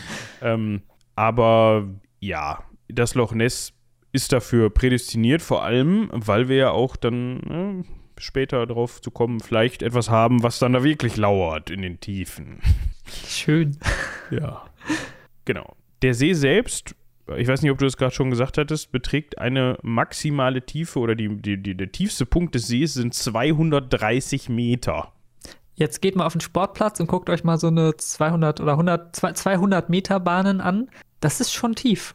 ähm, 0.42 0.82
Aber 1.14 1.88
ja, 2.20 2.64
das 2.88 3.14
Loch 3.14 3.32
Ness 3.32 3.72
ist 4.12 4.32
dafür 4.32 4.68
prädestiniert, 4.68 5.40
vor 5.40 5.64
allem, 5.64 6.10
weil 6.12 6.48
wir 6.48 6.56
ja 6.56 6.70
auch 6.70 6.96
dann 6.96 7.38
ne, 7.38 7.84
später 8.22 8.66
darauf 8.66 9.00
zu 9.00 9.10
kommen, 9.10 9.40
vielleicht 9.40 9.82
etwas 9.82 10.08
haben, 10.08 10.42
was 10.42 10.58
dann 10.58 10.72
da 10.72 10.84
wirklich 10.84 11.16
lauert 11.16 11.70
in 11.70 11.82
den 11.82 12.00
Tiefen. 12.00 12.60
Schön. 13.26 13.76
Ja. 14.30 14.64
Genau. 15.44 15.74
Der 16.02 16.14
See 16.14 16.32
selbst, 16.32 16.94
ich 17.36 17.48
weiß 17.48 17.62
nicht, 17.62 17.70
ob 17.70 17.78
du 17.78 17.84
das 17.84 17.96
gerade 17.96 18.14
schon 18.14 18.30
gesagt 18.30 18.58
hattest, 18.58 18.92
beträgt 18.92 19.38
eine 19.38 19.76
maximale 19.82 20.64
Tiefe 20.64 21.00
oder 21.00 21.14
die, 21.14 21.28
die, 21.36 21.60
die, 21.60 21.76
der 21.76 21.90
tiefste 21.90 22.24
Punkt 22.26 22.54
des 22.54 22.68
Sees 22.68 22.94
sind 22.94 23.12
230 23.12 24.48
Meter. 24.48 25.12
Jetzt 25.74 26.00
geht 26.00 26.16
mal 26.16 26.26
auf 26.26 26.32
den 26.32 26.40
Sportplatz 26.40 27.00
und 27.00 27.08
guckt 27.08 27.28
euch 27.30 27.44
mal 27.44 27.58
so 27.58 27.68
eine 27.68 27.96
200 27.96 28.60
oder 28.60 28.72
100, 28.72 29.16
200 29.16 29.90
Meter 29.90 30.20
Bahnen 30.20 30.60
an. 30.60 30.90
Das 31.20 31.40
ist 31.40 31.52
schon 31.52 31.74
tief. 31.74 32.14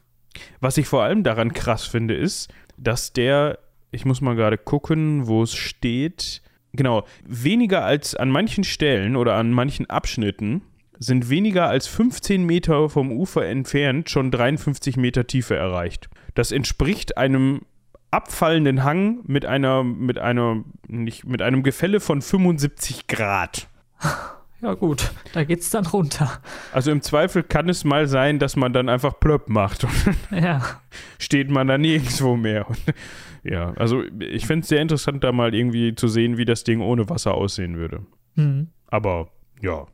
Was 0.60 0.78
ich 0.78 0.88
vor 0.88 1.04
allem 1.04 1.24
daran 1.24 1.54
krass 1.54 1.86
finde, 1.86 2.16
ist, 2.16 2.54
dass 2.78 3.14
der, 3.14 3.60
ich 3.92 4.06
muss 4.06 4.22
mal 4.22 4.36
gerade 4.36 4.58
gucken, 4.58 5.28
wo 5.28 5.44
es 5.44 5.54
steht, 5.54 6.42
genau, 6.74 7.06
weniger 7.26 7.86
als 7.86 8.16
an 8.16 8.30
manchen 8.30 8.64
Stellen 8.64 9.16
oder 9.16 9.36
an 9.36 9.52
manchen 9.52 9.90
Abschnitten 9.90 10.62
sind 11.00 11.30
weniger 11.30 11.68
als 11.70 11.88
15 11.88 12.44
Meter 12.44 12.90
vom 12.90 13.12
Ufer 13.12 13.46
entfernt 13.46 14.10
schon 14.10 14.32
53 14.32 14.98
Meter 14.98 15.28
Tiefe 15.28 15.56
erreicht. 15.56 16.10
Das 16.34 16.52
entspricht 16.52 17.18
einem 17.18 17.62
abfallenden 18.10 18.84
Hang 18.84 19.20
mit 19.26 19.46
einer, 19.46 19.84
mit 19.84 20.18
einer, 20.18 20.64
nicht, 20.88 21.26
mit 21.26 21.42
einem 21.42 21.62
Gefälle 21.62 22.00
von 22.00 22.22
75 22.22 23.08
Grad. 23.08 23.68
Ja, 24.60 24.74
gut, 24.74 25.12
da 25.34 25.44
geht's 25.44 25.70
dann 25.70 25.86
runter. 25.86 26.42
Also 26.74 26.90
im 26.90 27.04
Zweifel 27.04 27.44
kann 27.44 27.70
es 27.70 27.84
mal 27.84 28.08
sein, 28.08 28.40
dass 28.40 28.56
man 28.56 28.74
dann 28.74 28.90
einfach 28.90 29.20
plöpp 29.20 29.50
macht 29.50 29.84
und 29.84 29.92
Ja. 30.32 30.82
steht 31.20 31.52
man 31.52 31.68
da 31.68 31.78
nirgendwo 31.78 32.36
mehr. 32.36 32.68
Und, 32.68 32.80
ja, 33.50 33.74
also 33.76 34.04
ich 34.20 34.46
fände 34.46 34.64
es 34.64 34.70
sehr 34.70 34.82
interessant, 34.82 35.24
da 35.24 35.32
mal 35.32 35.54
irgendwie 35.56 35.96
zu 35.96 36.08
sehen, 36.08 36.38
wie 36.38 36.46
das 36.46 36.64
Ding 36.64 36.82
ohne 36.82 37.10
Wasser 37.10 37.34
aussehen 37.34 37.78
würde. 37.78 38.06
Hm. 38.36 38.68
Aber 38.88 39.30
ja, 39.62 39.86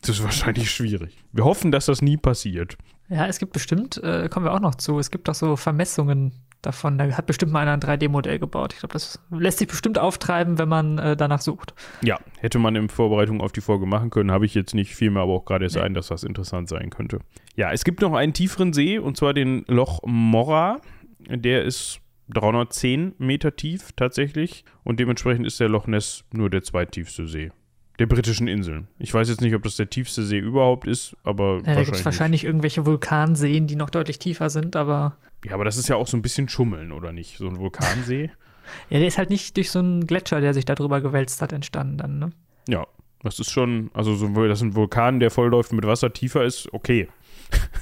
das 0.00 0.10
ist 0.18 0.24
wahrscheinlich 0.24 0.70
schwierig. 0.70 1.16
Wir 1.32 1.44
hoffen, 1.44 1.70
dass 1.72 1.86
das 1.86 2.02
nie 2.02 2.16
passiert. 2.16 2.76
Ja, 3.08 3.26
es 3.26 3.38
gibt 3.38 3.52
bestimmt, 3.52 4.02
äh, 4.02 4.28
kommen 4.30 4.46
wir 4.46 4.54
auch 4.54 4.60
noch 4.60 4.74
zu, 4.76 4.98
es 4.98 5.10
gibt 5.10 5.28
auch 5.28 5.34
so 5.34 5.56
Vermessungen 5.56 6.32
davon. 6.62 6.96
Da 6.96 7.04
hat 7.16 7.26
bestimmt 7.26 7.52
mal 7.52 7.60
einer 7.60 7.72
ein 7.72 7.80
3D-Modell 7.80 8.38
gebaut. 8.38 8.72
Ich 8.72 8.78
glaube, 8.78 8.92
das 8.94 9.20
lässt 9.30 9.58
sich 9.58 9.68
bestimmt 9.68 9.98
auftreiben, 9.98 10.58
wenn 10.58 10.68
man 10.68 10.96
äh, 10.98 11.16
danach 11.16 11.40
sucht. 11.40 11.74
Ja, 12.02 12.18
hätte 12.38 12.58
man 12.58 12.76
in 12.76 12.88
Vorbereitung 12.88 13.40
auf 13.40 13.52
die 13.52 13.60
Folge 13.60 13.84
machen 13.84 14.10
können, 14.10 14.30
habe 14.30 14.46
ich 14.46 14.54
jetzt 14.54 14.74
nicht 14.74 14.94
viel 14.94 15.10
mehr, 15.10 15.22
aber 15.24 15.32
auch 15.32 15.44
gerade 15.44 15.64
erst 15.64 15.76
Nee. 15.76 15.82
ein, 15.82 15.94
dass 15.94 16.06
das 16.06 16.22
interessant 16.22 16.68
sein 16.68 16.88
könnte. 16.90 17.18
Ja, 17.56 17.72
es 17.72 17.84
gibt 17.84 18.00
noch 18.00 18.14
einen 18.14 18.32
tieferen 18.32 18.72
See 18.72 18.98
und 18.98 19.16
zwar 19.16 19.34
den 19.34 19.64
Loch 19.66 20.00
Morra. 20.06 20.80
Der 21.28 21.64
ist 21.64 22.00
310 22.28 23.14
Meter 23.18 23.56
tief 23.56 23.92
tatsächlich 23.92 24.64
und 24.84 25.00
dementsprechend 25.00 25.46
ist 25.46 25.60
der 25.60 25.68
Loch 25.68 25.86
Ness 25.86 26.24
nur 26.32 26.50
der 26.50 26.62
zweittiefste 26.62 27.26
See 27.26 27.50
der 27.98 28.06
britischen 28.06 28.48
Inseln. 28.48 28.88
Ich 28.98 29.12
weiß 29.12 29.28
jetzt 29.28 29.40
nicht, 29.40 29.54
ob 29.54 29.62
das 29.62 29.76
der 29.76 29.88
tiefste 29.88 30.24
See 30.24 30.38
überhaupt 30.38 30.86
ist, 30.86 31.16
aber 31.22 31.58
Ja, 31.58 31.60
da 31.60 31.60
gibt 31.60 31.68
es 31.68 31.76
wahrscheinlich. 31.76 32.04
wahrscheinlich 32.04 32.44
irgendwelche 32.44 32.86
Vulkanseen, 32.86 33.66
die 33.66 33.76
noch 33.76 33.90
deutlich 33.90 34.18
tiefer 34.18 34.50
sind, 34.50 34.74
aber. 34.76 35.16
Ja, 35.44 35.54
aber 35.54 35.64
das 35.64 35.76
ist 35.76 35.88
ja 35.88 35.96
auch 35.96 36.06
so 36.06 36.16
ein 36.16 36.22
bisschen 36.22 36.48
Schummeln, 36.48 36.90
oder 36.90 37.12
nicht? 37.12 37.38
So 37.38 37.46
ein 37.48 37.58
Vulkansee. 37.58 38.30
ja, 38.90 38.98
der 38.98 39.06
ist 39.06 39.18
halt 39.18 39.30
nicht 39.30 39.56
durch 39.56 39.70
so 39.70 39.78
einen 39.80 40.06
Gletscher, 40.06 40.40
der 40.40 40.54
sich 40.54 40.64
da 40.64 40.74
drüber 40.74 41.00
gewälzt 41.00 41.42
hat, 41.42 41.52
entstanden 41.52 41.98
dann, 41.98 42.18
ne? 42.18 42.30
ja, 42.68 42.86
das 43.22 43.38
ist 43.38 43.50
schon, 43.50 43.90
also 43.94 44.14
so, 44.16 44.28
dass 44.48 44.62
ein 44.62 44.74
Vulkan, 44.74 45.20
der 45.20 45.30
vollläuft 45.30 45.72
mit 45.72 45.86
Wasser 45.86 46.12
tiefer 46.12 46.44
ist, 46.44 46.72
okay. 46.72 47.08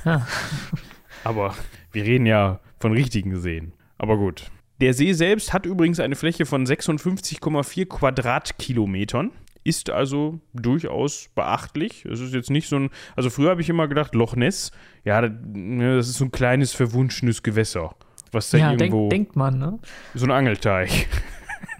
Aber 1.24 1.54
wir 1.92 2.04
reden 2.04 2.26
ja 2.26 2.60
von 2.78 2.92
richtigen 2.92 3.40
Seen. 3.40 3.72
Aber 4.00 4.16
gut. 4.16 4.50
Der 4.80 4.94
See 4.94 5.12
selbst 5.12 5.52
hat 5.52 5.66
übrigens 5.66 6.00
eine 6.00 6.16
Fläche 6.16 6.46
von 6.46 6.64
56,4 6.64 7.86
Quadratkilometern. 7.86 9.30
Ist 9.62 9.90
also 9.90 10.40
durchaus 10.54 11.28
beachtlich. 11.34 12.06
Es 12.06 12.18
ist 12.20 12.32
jetzt 12.32 12.48
nicht 12.48 12.66
so 12.66 12.76
ein. 12.76 12.90
Also 13.14 13.28
früher 13.28 13.50
habe 13.50 13.60
ich 13.60 13.68
immer 13.68 13.88
gedacht, 13.88 14.14
Loch 14.14 14.34
Ness, 14.36 14.70
ja, 15.04 15.20
das, 15.20 15.32
ne, 15.44 15.98
ist 15.98 16.14
so 16.14 16.24
ein 16.24 16.32
kleines, 16.32 16.72
verwunschenes 16.72 17.42
Gewässer. 17.42 17.94
Was 18.32 18.48
da 18.48 18.56
Ja, 18.56 18.70
irgendwo. 18.72 19.10
denk, 19.10 19.10
denkt 19.10 19.36
man, 19.36 19.58
ne? 19.58 19.78
so 20.14 20.24
ein 20.24 20.30
Angelteich. 20.30 21.08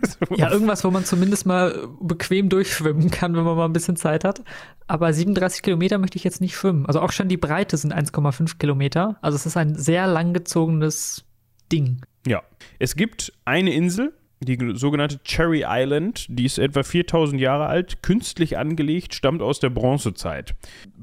So 0.03 0.35
Ja, 0.37 0.51
irgendwas, 0.51 0.85
wo 0.85 0.91
man 0.91 1.07
zumindest 1.07 1.47
mal 1.47 1.89
bequem 2.03 2.51
durchschwimmen 2.51 3.11
kann, 3.11 3.35
wenn 3.35 3.45
man 3.45 3.57
mal 3.57 3.65
ein 3.65 3.73
bisschen 3.73 3.97
Zeit 3.97 4.25
hat. 4.25 4.43
Aber 4.89 5.11
37 5.11 5.63
Kilometer 5.63 5.97
möchte 5.97 6.19
ich 6.19 6.25
jetzt 6.25 6.43
nicht 6.43 6.55
schwimmen. 6.55 6.85
Also 6.85 7.01
auch 7.01 7.13
schon 7.13 7.29
die 7.29 7.39
Breite 7.39 7.79
sind 7.79 7.95
1,5 7.95 8.59
Kilometer. 8.59 9.17
Also 9.23 9.37
es 9.37 9.47
ist 9.47 9.57
ein 9.57 9.75
sehr 9.75 10.07
langgezogenes 10.07 11.25
Ding. 11.73 12.03
Ja. 12.27 12.43
Es 12.79 12.97
gibt 12.97 13.33
eine 13.45 13.73
Insel, 13.73 14.13
die 14.43 14.59
sogenannte 14.75 15.21
Cherry 15.23 15.65
Island, 15.67 16.25
die 16.31 16.47
ist 16.47 16.59
etwa 16.59 16.83
4000 16.83 17.39
Jahre 17.39 17.67
alt, 17.67 18.03
künstlich 18.03 18.57
angelegt, 18.57 19.15
stammt 19.15 19.43
aus 19.43 19.61
der 19.61 19.69
Bronzezeit. 19.69 20.55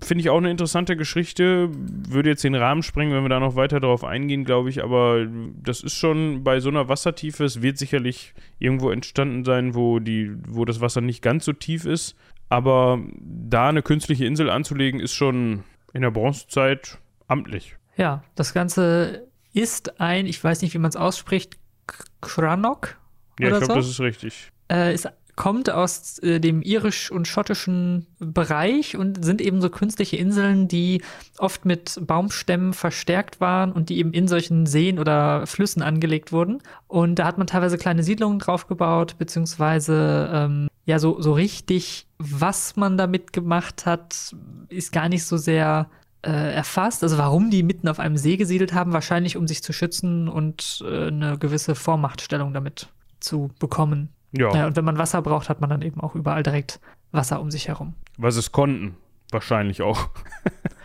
Finde 0.04 0.24
ich 0.24 0.30
auch 0.32 0.40
eine 0.40 0.50
interessante 0.50 0.98
Geschichte, 0.98 1.70
würde 1.72 2.32
jetzt 2.32 2.44
den 2.44 2.56
Rahmen 2.56 2.82
sprengen, 2.82 3.14
wenn 3.14 3.24
wir 3.24 3.30
da 3.30 3.40
noch 3.40 3.56
weiter 3.56 3.80
darauf 3.80 4.04
eingehen, 4.04 4.44
glaube 4.44 4.72
ich, 4.72 4.84
aber 4.84 5.28
das 5.62 5.82
ist 5.82 5.94
schon 5.94 6.44
bei 6.44 6.60
so 6.60 6.70
einer 6.70 6.90
Wassertiefe, 6.90 7.44
es 7.44 7.62
wird 7.62 7.78
sicherlich 7.78 8.34
irgendwo 8.58 8.90
entstanden 8.90 9.46
sein, 9.46 9.76
wo, 9.76 10.00
die, 10.00 10.32
wo 10.48 10.66
das 10.66 10.82
Wasser 10.82 11.02
nicht 11.02 11.22
ganz 11.22 11.46
so 11.46 11.54
tief 11.54 11.86
ist, 11.86 12.16
aber 12.50 13.00
da 13.20 13.70
eine 13.70 13.84
künstliche 13.84 14.26
Insel 14.26 14.50
anzulegen, 14.50 15.00
ist 15.00 15.14
schon 15.14 15.64
in 15.94 16.02
der 16.02 16.12
Bronzezeit 16.12 16.98
amtlich. 17.28 17.76
Ja, 17.98 18.24
das 18.34 18.54
Ganze 18.54 19.28
ist 19.58 20.00
ein, 20.00 20.26
ich 20.26 20.44
weiß 20.44 20.62
nicht, 20.62 20.74
wie 20.74 20.78
man 20.80 20.90
es 20.90 20.96
ausspricht, 20.96 21.58
K- 21.88 22.04
Crannock 22.22 22.98
Ja, 23.40 23.48
oder 23.48 23.58
ich 23.60 23.64
glaube, 23.66 23.74
so. 23.82 23.88
das 23.88 23.90
ist 23.90 24.00
richtig. 24.00 24.52
äh, 24.70 24.92
es 24.94 25.08
kommt 25.36 25.70
aus 25.70 26.18
äh, 26.24 26.40
dem 26.40 26.64
irisch- 26.64 27.12
und 27.12 27.28
schottischen 27.28 28.08
Bereich 28.20 28.98
und 28.98 29.24
sind 29.24 29.40
eben 29.40 29.62
so 29.62 29.70
künstliche 29.70 30.18
Inseln, 30.18 30.68
die 30.68 31.04
oft 31.38 31.64
mit 31.64 32.00
Baumstämmen 32.02 32.74
verstärkt 32.74 33.40
waren 33.40 33.72
und 33.72 33.90
die 33.90 34.00
eben 34.00 34.14
in 34.14 34.28
solchen 34.28 34.66
Seen 34.66 34.98
oder 34.98 35.46
Flüssen 35.46 35.84
angelegt 35.84 36.32
wurden. 36.32 36.64
Und 36.88 37.20
da 37.20 37.26
hat 37.26 37.38
man 37.38 37.46
teilweise 37.46 37.78
kleine 37.78 38.02
Siedlungen 38.02 38.40
drauf 38.40 38.66
gebaut, 38.66 39.18
beziehungsweise 39.20 40.30
ähm, 40.34 40.68
ja, 40.86 40.98
so, 40.98 41.22
so 41.22 41.34
richtig, 41.34 42.08
was 42.18 42.76
man 42.76 42.98
damit 42.98 43.32
gemacht 43.32 43.86
hat, 43.86 44.36
ist 44.70 44.92
gar 44.92 45.08
nicht 45.08 45.24
so 45.26 45.38
sehr 45.38 45.88
erfasst. 46.22 47.04
Also 47.04 47.18
warum 47.18 47.50
die 47.50 47.64
mitten 47.64 47.88
auf 47.88 48.00
einem 48.00 48.18
See 48.18 48.38
gesiedelt 48.38 48.74
haben, 48.74 48.94
wahrscheinlich 48.94 49.38
um 49.38 49.48
sich 49.48 49.64
zu 49.64 49.74
schützen 49.74 50.28
und 50.28 50.84
äh, 50.86 51.08
eine 51.08 51.38
gewisse 51.38 51.76
Vormachtstellung 51.76 52.54
damit 52.54 52.90
zu 53.20 53.52
bekommen. 53.60 54.10
Ja. 54.32 54.54
Ja, 54.54 54.68
und 54.68 54.76
wenn 54.76 54.86
man 54.86 54.98
Wasser 54.98 55.22
braucht, 55.22 55.50
hat 55.50 55.62
man 55.62 55.70
dann 55.70 55.82
eben 55.82 56.02
auch 56.02 56.16
überall 56.16 56.44
direkt 56.44 56.80
Wasser 57.12 57.40
um 57.40 57.52
sich 57.52 57.68
herum. 57.68 57.94
Was 58.18 58.36
es 58.36 58.52
konnten. 58.52 58.96
Wahrscheinlich 59.32 59.82
auch. 59.82 60.10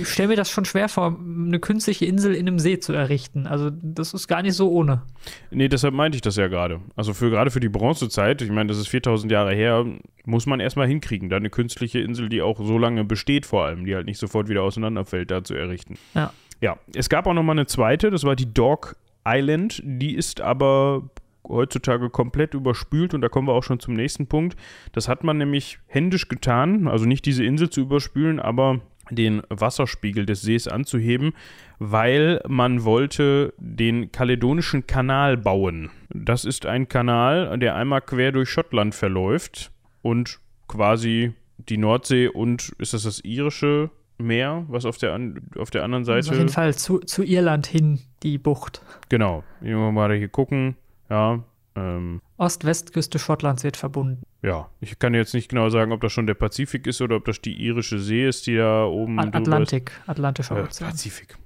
Ich 0.00 0.08
stelle 0.08 0.28
mir 0.28 0.36
das 0.36 0.50
schon 0.50 0.64
schwer 0.64 0.88
vor, 0.88 1.18
eine 1.18 1.60
künstliche 1.60 2.04
Insel 2.04 2.34
in 2.34 2.48
einem 2.48 2.58
See 2.58 2.78
zu 2.78 2.92
errichten. 2.92 3.46
Also 3.46 3.70
das 3.70 4.12
ist 4.12 4.26
gar 4.28 4.42
nicht 4.42 4.54
so 4.54 4.70
ohne. 4.70 5.02
Nee, 5.50 5.68
deshalb 5.68 5.94
meinte 5.94 6.16
ich 6.16 6.22
das 6.22 6.36
ja 6.36 6.48
gerade. 6.48 6.80
Also 6.96 7.14
für 7.14 7.30
gerade 7.30 7.50
für 7.50 7.60
die 7.60 7.68
Bronzezeit, 7.68 8.42
ich 8.42 8.50
meine, 8.50 8.68
das 8.68 8.78
ist 8.78 8.88
4000 8.88 9.30
Jahre 9.30 9.54
her, 9.54 9.86
muss 10.24 10.46
man 10.46 10.60
erstmal 10.60 10.88
hinkriegen, 10.88 11.28
da 11.28 11.36
eine 11.36 11.50
künstliche 11.50 12.00
Insel, 12.00 12.28
die 12.28 12.42
auch 12.42 12.58
so 12.58 12.76
lange 12.76 13.04
besteht 13.04 13.46
vor 13.46 13.64
allem, 13.64 13.84
die 13.84 13.94
halt 13.94 14.06
nicht 14.06 14.18
sofort 14.18 14.48
wieder 14.48 14.62
auseinanderfällt, 14.62 15.30
da 15.30 15.44
zu 15.44 15.54
errichten. 15.54 15.96
Ja. 16.14 16.32
Ja, 16.60 16.76
es 16.92 17.08
gab 17.08 17.26
auch 17.28 17.34
noch 17.34 17.44
mal 17.44 17.52
eine 17.52 17.66
zweite, 17.66 18.10
das 18.10 18.24
war 18.24 18.34
die 18.34 18.52
Dog 18.52 18.96
Island, 19.24 19.80
die 19.84 20.14
ist 20.14 20.40
aber 20.40 21.08
heutzutage 21.46 22.10
komplett 22.10 22.54
überspült 22.54 23.14
und 23.14 23.20
da 23.20 23.28
kommen 23.28 23.48
wir 23.48 23.54
auch 23.54 23.62
schon 23.62 23.80
zum 23.80 23.94
nächsten 23.94 24.26
Punkt. 24.26 24.56
Das 24.92 25.08
hat 25.08 25.24
man 25.24 25.38
nämlich 25.38 25.78
händisch 25.86 26.28
getan, 26.28 26.88
also 26.88 27.06
nicht 27.06 27.24
diese 27.24 27.44
Insel 27.44 27.70
zu 27.70 27.80
überspülen, 27.80 28.40
aber 28.40 28.80
den 29.10 29.42
Wasserspiegel 29.48 30.26
des 30.26 30.42
Sees 30.42 30.68
anzuheben, 30.68 31.32
weil 31.78 32.40
man 32.48 32.84
wollte 32.84 33.54
den 33.58 34.12
Kaledonischen 34.12 34.86
Kanal 34.86 35.36
bauen. 35.36 35.90
Das 36.10 36.44
ist 36.44 36.66
ein 36.66 36.88
Kanal, 36.88 37.58
der 37.58 37.76
einmal 37.76 38.00
quer 38.00 38.32
durch 38.32 38.50
Schottland 38.50 38.94
verläuft 38.94 39.70
und 40.02 40.40
quasi 40.66 41.32
die 41.58 41.76
Nordsee 41.76 42.28
und 42.28 42.72
ist 42.78 42.94
das 42.94 43.02
das 43.02 43.20
irische 43.24 43.90
Meer, 44.20 44.64
was 44.68 44.84
auf 44.84 44.98
der, 44.98 45.14
an, 45.14 45.40
auf 45.56 45.70
der 45.70 45.84
anderen 45.84 46.04
Seite 46.04 46.30
auf 46.30 46.36
jeden 46.36 46.48
Fall 46.48 46.74
zu, 46.74 46.98
zu 46.98 47.22
Irland 47.22 47.68
hin, 47.68 48.00
die 48.24 48.36
Bucht. 48.36 48.82
Genau. 49.08 49.44
Wir 49.60 49.76
mal 49.76 50.12
hier 50.12 50.28
gucken. 50.28 50.76
Ja. 51.08 51.44
Ähm, 51.78 52.20
Ost-Westküste 52.36 53.18
Schottlands 53.18 53.64
wird 53.64 53.76
verbunden. 53.76 54.22
ja. 54.42 54.68
Ich 54.80 54.98
kann 54.98 55.14
jetzt 55.14 55.34
nicht 55.34 55.48
genau 55.48 55.68
sagen, 55.70 55.92
ob 55.92 56.00
das 56.00 56.12
schon 56.12 56.26
der 56.26 56.34
Pazifik 56.34 56.86
ist 56.86 57.00
oder 57.00 57.16
ob 57.16 57.24
das 57.24 57.40
die 57.40 57.54
irische 57.54 57.98
See 57.98 58.26
ist, 58.26 58.46
die 58.46 58.56
da 58.56 58.84
oben 58.84 59.18
A 59.18 59.22
drüber 59.24 59.38
Atlantik, 59.38 59.92
Atlantischer 60.06 60.56
Ist. 60.56 60.62
Äh, 60.62 60.68
Ozean. 60.68 60.90
Pazifik. 60.90 61.36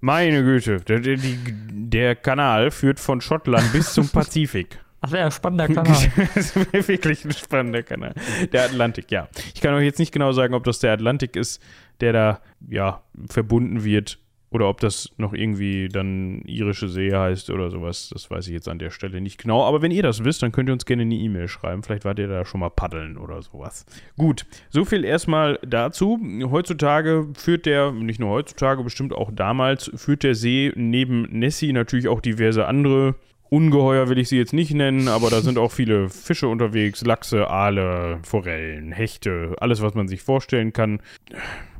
Meine 0.00 0.42
Güte. 0.42 0.80
Der, 0.80 1.00
der, 1.00 1.18
der 1.18 2.16
Kanal 2.16 2.70
führt 2.70 2.98
von 2.98 3.20
Schottland 3.20 3.72
bis 3.72 3.92
zum 3.92 4.08
Pazifik. 4.12 4.78
Ach, 5.02 5.12
ein 5.12 5.30
spannender 5.30 5.66
Kanal. 5.74 6.10
das 6.34 6.56
wäre 6.56 6.88
wirklich 6.88 7.24
ein 7.24 7.32
spannender 7.32 7.82
Kanal. 7.82 8.14
Der 8.52 8.64
Atlantik, 8.64 9.10
ja. 9.10 9.28
Ich 9.54 9.60
kann 9.60 9.74
euch 9.74 9.84
jetzt 9.84 9.98
nicht 9.98 10.12
genau 10.12 10.32
sagen, 10.32 10.54
ob 10.54 10.64
das 10.64 10.78
der 10.78 10.92
Atlantik 10.92 11.36
ist, 11.36 11.62
der 12.00 12.12
da, 12.12 12.40
ja, 12.68 13.02
verbunden 13.28 13.84
wird 13.84 14.18
Oder 14.52 14.68
ob 14.68 14.80
das 14.80 15.10
noch 15.16 15.32
irgendwie 15.32 15.88
dann 15.88 16.42
irische 16.42 16.88
See 16.88 17.12
heißt 17.14 17.50
oder 17.50 17.70
sowas, 17.70 18.10
das 18.12 18.30
weiß 18.30 18.48
ich 18.48 18.52
jetzt 18.52 18.68
an 18.68 18.80
der 18.80 18.90
Stelle 18.90 19.20
nicht 19.20 19.38
genau. 19.40 19.64
Aber 19.64 19.80
wenn 19.80 19.92
ihr 19.92 20.02
das 20.02 20.24
wisst, 20.24 20.42
dann 20.42 20.50
könnt 20.50 20.68
ihr 20.68 20.72
uns 20.72 20.86
gerne 20.86 21.02
eine 21.02 21.14
E-Mail 21.14 21.46
schreiben. 21.46 21.84
Vielleicht 21.84 22.04
wart 22.04 22.18
ihr 22.18 22.26
da 22.26 22.44
schon 22.44 22.60
mal 22.60 22.70
paddeln 22.70 23.16
oder 23.16 23.42
sowas. 23.42 23.86
Gut, 24.16 24.46
so 24.68 24.84
viel 24.84 25.04
erstmal 25.04 25.60
dazu. 25.62 26.18
Heutzutage 26.50 27.28
führt 27.34 27.64
der, 27.64 27.92
nicht 27.92 28.18
nur 28.18 28.30
heutzutage, 28.30 28.82
bestimmt 28.82 29.12
auch 29.12 29.30
damals, 29.32 29.90
führt 29.94 30.24
der 30.24 30.34
See 30.34 30.72
neben 30.74 31.22
Nessie 31.30 31.72
natürlich 31.72 32.08
auch 32.08 32.20
diverse 32.20 32.66
andere 32.66 33.14
Ungeheuer 33.50 34.08
will 34.08 34.18
ich 34.18 34.28
sie 34.28 34.38
jetzt 34.38 34.52
nicht 34.52 34.72
nennen, 34.74 35.08
aber 35.08 35.28
da 35.28 35.40
sind 35.40 35.58
auch 35.58 35.72
viele 35.72 36.08
Fische 36.08 36.46
unterwegs, 36.46 37.04
Lachse, 37.04 37.50
Aale, 37.50 38.20
Forellen, 38.22 38.92
Hechte, 38.92 39.56
alles, 39.58 39.82
was 39.82 39.94
man 39.94 40.06
sich 40.06 40.22
vorstellen 40.22 40.72
kann. 40.72 41.02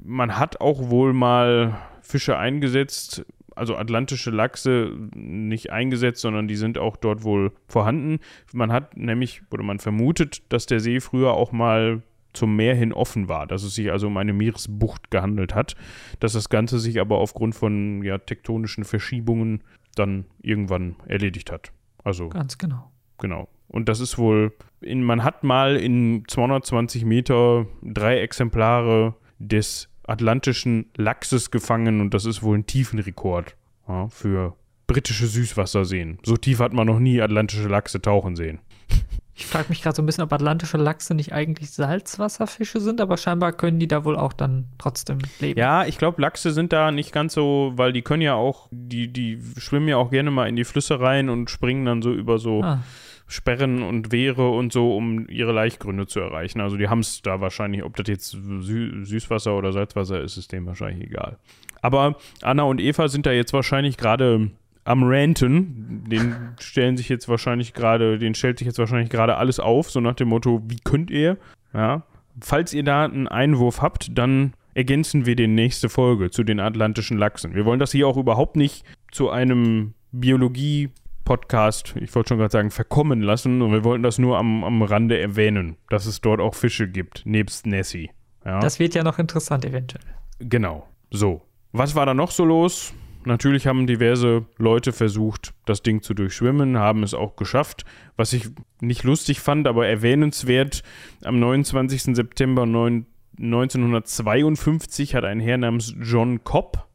Man 0.02 0.36
hat 0.36 0.60
auch 0.60 0.90
wohl 0.90 1.12
mal 1.12 1.78
Fische 2.11 2.37
eingesetzt, 2.37 3.25
also 3.57 3.76
atlantische 3.76 4.31
Lachse 4.31 4.93
nicht 5.14 5.71
eingesetzt, 5.71 6.21
sondern 6.21 6.49
die 6.49 6.57
sind 6.57 6.79
auch 6.79 6.97
dort 6.97 7.25
wohl 7.25 7.52
vorhanden. 7.69 8.19
Man 8.52 8.73
hat 8.73 8.97
nämlich, 8.97 9.43
oder 9.50 9.62
man 9.62 9.79
vermutet, 9.79 10.43
dass 10.52 10.67
der 10.67 10.81
See 10.81 11.00
früher 11.00 11.33
auch 11.33 11.52
mal 11.52 12.02
zum 12.33 12.55
Meer 12.57 12.75
hin 12.75 12.93
offen 12.93 13.29
war, 13.29 13.47
dass 13.47 13.62
es 13.62 13.75
sich 13.75 13.90
also 13.90 14.07
um 14.07 14.17
eine 14.17 14.33
Meeresbucht 14.33 15.11
gehandelt 15.11 15.55
hat, 15.55 15.75
dass 16.21 16.33
das 16.33 16.49
Ganze 16.49 16.79
sich 16.79 17.00
aber 17.00 17.19
aufgrund 17.19 17.55
von 17.55 18.02
ja, 18.02 18.19
tektonischen 18.19 18.85
Verschiebungen 18.85 19.62
dann 19.97 20.26
irgendwann 20.40 20.97
erledigt 21.07 21.50
hat. 21.50 21.73
Also 22.05 22.29
ganz 22.29 22.57
genau. 22.57 22.90
Genau. 23.19 23.49
Und 23.69 23.88
das 23.88 24.00
ist 24.00 24.19
wohl, 24.19 24.52
in, 24.81 25.02
man 25.02 25.23
hat 25.23 25.45
mal 25.45 25.76
in 25.76 26.25
220 26.26 27.05
Meter 27.05 27.67
drei 27.83 28.21
Exemplare 28.21 29.14
des 29.38 29.89
atlantischen 30.11 30.87
Lachses 30.97 31.50
gefangen 31.50 32.00
und 32.00 32.12
das 32.12 32.25
ist 32.25 32.43
wohl 32.43 32.59
ein 32.59 32.67
Tiefenrekord 32.67 33.57
ja, 33.88 34.09
für 34.09 34.57
britische 34.87 35.26
Süßwasserseen. 35.26 36.19
So 36.25 36.37
tief 36.37 36.59
hat 36.59 36.73
man 36.73 36.87
noch 36.87 36.99
nie 36.99 37.23
atlantische 37.23 37.69
Lachse 37.69 38.02
tauchen 38.02 38.35
sehen. 38.35 38.59
Ich 39.40 39.47
frage 39.47 39.71
mich 39.71 39.81
gerade 39.81 39.97
so 39.97 40.02
ein 40.02 40.07
bisschen, 40.07 40.25
ob 40.25 40.33
atlantische 40.33 40.76
Lachse 40.76 41.14
nicht 41.14 41.33
eigentlich 41.33 41.71
Salzwasserfische 41.71 42.79
sind, 42.79 43.00
aber 43.00 43.17
scheinbar 43.17 43.52
können 43.52 43.79
die 43.79 43.88
da 43.88 44.05
wohl 44.05 44.17
auch 44.17 44.35
dann 44.35 44.67
trotzdem 44.76 45.19
leben. 45.38 45.59
Ja, 45.59 45.87
ich 45.87 45.97
glaube, 45.97 46.21
Lachse 46.21 46.50
sind 46.50 46.75
da 46.75 46.90
nicht 46.90 47.12
ganz 47.12 47.33
so, 47.33 47.73
weil 47.76 47.93
die 47.93 48.02
können 48.02 48.21
ja 48.21 48.35
auch, 48.35 48.69
die, 48.71 49.11
die 49.11 49.40
schwimmen 49.57 49.88
ja 49.88 49.97
auch 49.97 50.11
gerne 50.11 50.31
mal 50.31 50.47
in 50.47 50.57
die 50.57 50.64
Flüsse 50.64 51.00
rein 51.00 51.31
und 51.31 51.49
springen 51.49 51.87
dann 51.87 52.02
so 52.02 52.12
über 52.12 52.38
so 52.38 52.62
ah. 52.62 52.83
Sperren 53.30 53.82
und 53.82 54.10
Wehre 54.10 54.50
und 54.50 54.72
so, 54.72 54.96
um 54.96 55.28
ihre 55.28 55.52
Laichgründe 55.52 56.08
zu 56.08 56.18
erreichen. 56.18 56.60
Also 56.60 56.76
die 56.76 56.88
haben 56.88 56.99
es 56.99 57.22
da 57.22 57.40
wahrscheinlich, 57.40 57.84
ob 57.84 57.94
das 57.96 58.08
jetzt 58.08 58.30
Sü 58.30 59.04
Süßwasser 59.04 59.56
oder 59.56 59.72
Salzwasser 59.72 60.20
ist, 60.20 60.37
ist 60.37 60.50
dem 60.50 60.66
wahrscheinlich 60.66 61.08
egal. 61.08 61.38
Aber 61.80 62.16
Anna 62.42 62.64
und 62.64 62.80
Eva 62.80 63.06
sind 63.06 63.26
da 63.26 63.32
jetzt 63.32 63.52
wahrscheinlich 63.52 63.96
gerade 63.96 64.50
am 64.82 65.04
Ranten. 65.04 66.04
Den 66.10 66.34
stellen 66.58 66.96
sich 66.96 67.08
jetzt 67.08 67.28
wahrscheinlich 67.28 67.72
gerade, 67.72 68.18
den 68.18 68.34
stellt 68.34 68.58
sich 68.58 68.66
jetzt 68.66 68.80
wahrscheinlich 68.80 69.10
gerade 69.10 69.37
alles 69.37 69.60
auf, 69.60 69.90
so 69.90 70.00
nach 70.00 70.14
dem 70.14 70.28
Motto, 70.28 70.62
wie 70.66 70.80
könnt 70.82 71.10
ihr? 71.10 71.38
Ja. 71.72 72.02
Falls 72.40 72.75
ihr 72.75 72.82
da 72.82 73.04
einen 73.04 73.28
Einwurf 73.28 73.80
habt, 73.80 74.18
dann 74.18 74.54
ergänzen 74.75 75.25
wir 75.25 75.37
die 75.37 75.46
nächste 75.46 75.88
Folge 75.88 76.30
zu 76.30 76.42
den 76.42 76.58
atlantischen 76.58 77.16
Lachsen. 77.16 77.54
Wir 77.54 77.64
wollen 77.64 77.78
das 77.78 77.92
hier 77.92 78.08
auch 78.08 78.16
überhaupt 78.16 78.56
nicht 78.56 78.84
zu 79.12 79.30
einem 79.30 79.94
Biologie-Podcast, 81.30 81.94
ich 82.00 82.14
wollte 82.14 82.28
schon 82.28 82.38
gerade 82.38 82.52
sagen, 82.52 82.70
verkommen 82.70 83.20
lassen. 83.22 83.62
Und 83.62 83.72
wir 83.72 83.82
wollten 83.84 84.02
das 84.02 84.18
nur 84.18 84.37
am, 84.38 84.64
am 84.64 84.82
Rande 84.82 85.18
erwähnen, 85.18 85.76
dass 85.88 86.04
es 86.06 86.20
dort 86.20 86.40
auch 86.40 86.56
Fische 86.56 86.88
gibt, 86.88 87.22
nebst 87.25 87.64
Nessie. 87.66 88.10
Ja? 88.44 88.59
Das 88.61 88.78
wird 88.81 88.94
ja 88.94 89.05
noch 89.05 89.18
interessant 89.18 89.64
eventuell. 89.64 90.05
Genau. 90.40 90.87
So. 91.11 91.40
Was 91.72 91.94
war 91.94 92.05
da 92.07 92.14
noch 92.14 92.33
so 92.33 92.44
los? 92.44 92.92
Natürlich 93.24 93.66
haben 93.66 93.87
diverse 93.87 94.46
Leute 94.57 94.92
versucht, 94.92 95.52
das 95.66 95.83
Ding 95.83 96.00
zu 96.02 96.14
durchschwimmen, 96.14 96.78
haben 96.78 97.02
es 97.02 97.12
auch 97.14 97.37
geschafft. 97.37 97.85
Was 98.16 98.33
ich 98.33 98.48
nicht 98.81 99.05
lustig 99.05 99.40
fand, 99.40 99.68
aber 99.68 99.87
erwähnenswert, 99.87 100.83
am 101.22 101.38
29. 101.38 102.16
September 102.16 102.62
1952 102.62 105.14
hat 105.14 105.24
ein 105.24 105.38
Herr 105.38 105.59
namens 105.59 105.94
John 106.00 106.42
Cobb, 106.44 106.88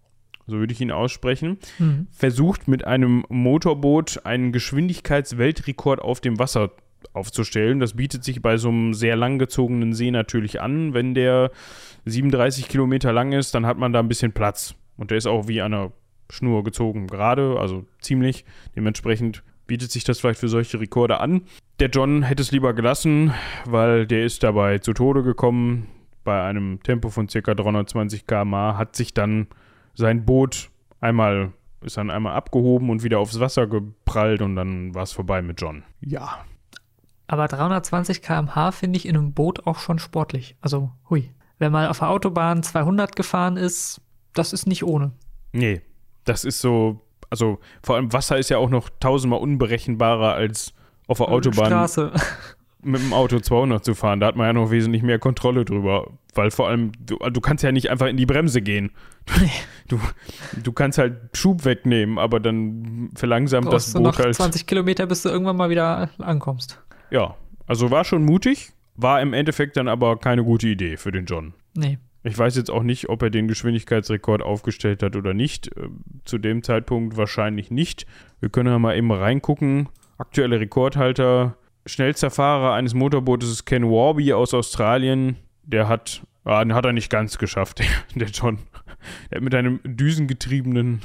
so 0.47 0.57
würde 0.57 0.73
ich 0.73 0.81
ihn 0.81 0.91
aussprechen, 0.91 1.57
mhm. 1.79 2.07
versucht 2.11 2.67
mit 2.67 2.85
einem 2.85 3.25
Motorboot 3.29 4.25
einen 4.25 4.51
Geschwindigkeitsweltrekord 4.51 6.01
auf 6.01 6.21
dem 6.21 6.39
Wasser 6.39 6.71
aufzustellen. 7.13 7.79
Das 7.79 7.93
bietet 7.93 8.23
sich 8.23 8.41
bei 8.41 8.57
so 8.57 8.69
einem 8.69 8.93
sehr 8.93 9.15
langgezogenen 9.15 9.93
See 9.93 10.11
natürlich 10.11 10.61
an. 10.61 10.93
Wenn 10.93 11.13
der 11.13 11.51
37 12.05 12.67
Kilometer 12.67 13.13
lang 13.13 13.31
ist, 13.31 13.55
dann 13.55 13.65
hat 13.65 13.77
man 13.77 13.93
da 13.93 13.99
ein 13.99 14.07
bisschen 14.07 14.31
Platz. 14.31 14.75
Und 14.97 15.11
der 15.11 15.17
ist 15.17 15.27
auch 15.27 15.47
wie 15.47 15.61
an 15.61 15.73
einer 15.73 15.91
Schnur 16.29 16.63
gezogen 16.63 17.07
gerade, 17.07 17.57
also 17.59 17.85
ziemlich. 17.99 18.45
Dementsprechend 18.75 19.43
bietet 19.67 19.91
sich 19.91 20.03
das 20.03 20.19
vielleicht 20.19 20.39
für 20.39 20.49
solche 20.49 20.79
Rekorde 20.79 21.19
an. 21.19 21.41
Der 21.79 21.89
John 21.89 22.23
hätte 22.23 22.41
es 22.41 22.51
lieber 22.51 22.73
gelassen, 22.73 23.33
weil 23.65 24.07
der 24.07 24.25
ist 24.25 24.43
dabei 24.43 24.79
zu 24.79 24.93
Tode 24.93 25.23
gekommen. 25.23 25.87
Bei 26.23 26.43
einem 26.43 26.81
Tempo 26.81 27.09
von 27.09 27.27
ca. 27.27 27.53
320 27.53 28.25
km/h 28.25 28.77
hat 28.77 28.95
sich 28.95 29.13
dann 29.13 29.47
sein 29.95 30.25
Boot 30.25 30.69
einmal 30.99 31.53
ist 31.81 31.97
dann 31.97 32.09
einmal 32.09 32.33
abgehoben 32.33 32.89
und 32.89 33.03
wieder 33.03 33.19
aufs 33.19 33.39
Wasser 33.39 33.67
geprallt 33.67 34.41
und 34.41 34.55
dann 34.55 34.93
war 34.95 35.03
es 35.03 35.11
vorbei 35.11 35.41
mit 35.41 35.61
John. 35.61 35.83
Ja. 36.01 36.45
Aber 37.27 37.47
320 37.47 38.21
km/h 38.21 38.71
finde 38.71 38.97
ich 38.97 39.07
in 39.07 39.15
einem 39.17 39.33
Boot 39.33 39.65
auch 39.65 39.79
schon 39.79 39.99
sportlich. 39.99 40.55
Also, 40.61 40.91
hui. 41.09 41.31
Wenn 41.57 41.71
man 41.71 41.87
auf 41.87 41.99
der 41.99 42.09
Autobahn 42.09 42.63
200 42.63 43.15
gefahren 43.15 43.55
ist, 43.55 44.01
das 44.33 44.51
ist 44.51 44.67
nicht 44.67 44.83
ohne. 44.83 45.13
Nee, 45.53 45.81
das 46.25 46.43
ist 46.43 46.59
so, 46.59 47.01
also 47.29 47.59
vor 47.81 47.95
allem 47.95 48.11
Wasser 48.11 48.37
ist 48.37 48.49
ja 48.49 48.57
auch 48.57 48.69
noch 48.69 48.89
tausendmal 48.99 49.39
unberechenbarer 49.39 50.33
als 50.33 50.73
auf 51.07 51.19
der 51.19 51.29
Autobahn. 51.29 51.67
Straße. 51.67 52.11
Mit 52.85 53.01
dem 53.01 53.13
Auto 53.13 53.39
200 53.39 53.83
zu 53.83 53.95
fahren, 53.95 54.19
da 54.19 54.27
hat 54.27 54.35
man 54.35 54.45
ja 54.45 54.53
noch 54.53 54.69
wesentlich 54.69 55.01
mehr 55.01 55.17
Kontrolle 55.17 55.65
drüber. 55.65 56.11
Weil 56.35 56.51
vor 56.51 56.67
allem, 56.67 56.91
du, 56.99 57.17
du 57.17 57.41
kannst 57.41 57.63
ja 57.63 57.71
nicht 57.71 57.89
einfach 57.89 58.07
in 58.07 58.17
die 58.17 58.25
Bremse 58.25 58.61
gehen. 58.61 58.91
Du, 59.87 59.99
du 60.63 60.71
kannst 60.71 60.97
halt 60.97 61.15
Schub 61.33 61.63
wegnehmen, 61.63 62.17
aber 62.17 62.39
dann 62.39 63.09
verlangsamt 63.15 63.69
Brauchst 63.69 63.89
das 63.89 63.93
Boot 63.93 64.03
noch 64.03 64.19
halt. 64.19 64.35
20 64.35 64.65
Kilometer, 64.65 65.05
bis 65.05 65.21
du 65.21 65.29
irgendwann 65.29 65.57
mal 65.57 65.69
wieder 65.69 66.09
ankommst. 66.17 66.81
Ja, 67.11 67.35
also 67.67 67.91
war 67.91 68.03
schon 68.03 68.23
mutig, 68.23 68.71
war 68.95 69.21
im 69.21 69.33
Endeffekt 69.33 69.77
dann 69.77 69.87
aber 69.87 70.17
keine 70.17 70.43
gute 70.43 70.67
Idee 70.67 70.97
für 70.97 71.11
den 71.11 71.25
John. 71.25 71.53
Nee. 71.75 71.99
Ich 72.23 72.37
weiß 72.37 72.55
jetzt 72.55 72.71
auch 72.71 72.81
nicht, 72.81 73.09
ob 73.09 73.21
er 73.21 73.29
den 73.29 73.47
Geschwindigkeitsrekord 73.47 74.41
aufgestellt 74.41 75.03
hat 75.03 75.15
oder 75.15 75.35
nicht. 75.35 75.67
Äh, 75.77 75.89
zu 76.25 76.39
dem 76.39 76.63
Zeitpunkt 76.63 77.17
wahrscheinlich 77.17 77.69
nicht. 77.69 78.07
Wir 78.39 78.49
können 78.49 78.69
ja 78.69 78.79
mal 78.79 78.97
eben 78.97 79.11
reingucken. 79.11 79.89
Aktuelle 80.17 80.59
Rekordhalter. 80.59 81.55
Schnellster 81.85 82.31
Fahrer 82.31 82.73
eines 82.73 82.95
Motorbootes 82.95 83.49
ist 83.49 83.65
Ken 83.65 83.83
Warby 83.83 84.33
aus 84.33 84.53
Australien. 84.53 85.37
Der 85.63 85.87
hat, 85.87 86.21
ah, 86.43 86.65
hat 86.67 86.85
er 86.85 86.93
nicht 86.93 87.11
ganz 87.11 87.37
geschafft, 87.37 87.81
der 88.15 88.29
John. 88.29 88.57
Der 89.29 89.37
hat 89.37 89.43
mit 89.43 89.53
einem 89.53 89.79
düsengetriebenen 89.83 91.01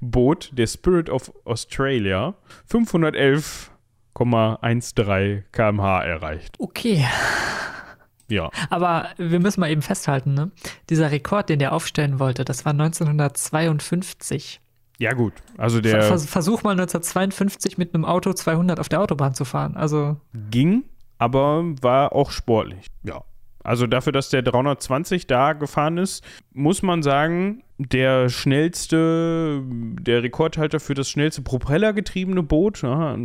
Boot, 0.00 0.50
der 0.52 0.66
Spirit 0.66 1.08
of 1.08 1.32
Australia, 1.44 2.34
511,13 2.70 5.42
km/h 5.52 6.04
erreicht. 6.04 6.56
Okay. 6.58 7.06
Ja. 8.28 8.50
Aber 8.70 9.10
wir 9.18 9.38
müssen 9.38 9.60
mal 9.60 9.70
eben 9.70 9.82
festhalten, 9.82 10.34
ne? 10.34 10.50
Dieser 10.90 11.12
Rekord, 11.12 11.48
den 11.48 11.60
der 11.60 11.72
aufstellen 11.72 12.18
wollte, 12.18 12.44
das 12.44 12.64
war 12.64 12.72
1952. 12.72 14.60
Ja, 14.98 15.12
gut. 15.12 15.32
Also 15.58 15.80
der. 15.80 16.02
Vers 16.02 16.26
versuch 16.26 16.62
mal 16.62 16.72
1952 16.72 17.78
mit 17.78 17.94
einem 17.94 18.04
Auto 18.04 18.32
200 18.32 18.78
auf 18.78 18.88
der 18.88 19.00
Autobahn 19.00 19.34
zu 19.34 19.44
fahren. 19.44 19.76
Also. 19.76 20.16
Ging, 20.50 20.84
aber 21.18 21.64
war 21.82 22.12
auch 22.12 22.30
sportlich. 22.30 22.86
Ja. 23.02 23.22
Also 23.64 23.86
dafür, 23.86 24.12
dass 24.12 24.28
der 24.28 24.42
320 24.42 25.26
da 25.26 25.54
gefahren 25.54 25.96
ist, 25.96 26.22
muss 26.52 26.82
man 26.82 27.02
sagen, 27.02 27.62
der 27.78 28.28
schnellste, 28.28 29.62
der 29.64 30.22
Rekordhalter 30.22 30.80
für 30.80 30.92
das 30.92 31.08
schnellste 31.08 31.40
propellergetriebene 31.40 32.42
Boot, 32.42 32.84
ein 32.84 33.24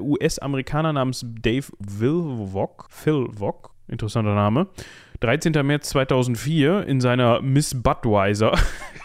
US-Amerikaner 0.00 0.92
namens 0.92 1.24
Dave 1.24 1.66
Wilvock, 1.78 2.88
Phil 2.90 3.28
Vock, 3.30 3.70
interessanter 3.86 4.34
Name. 4.34 4.66
13. 5.20 5.52
März 5.64 5.90
2004 5.90 6.86
in 6.88 7.00
seiner 7.00 7.40
Miss 7.40 7.80
Budweiser 7.80 8.52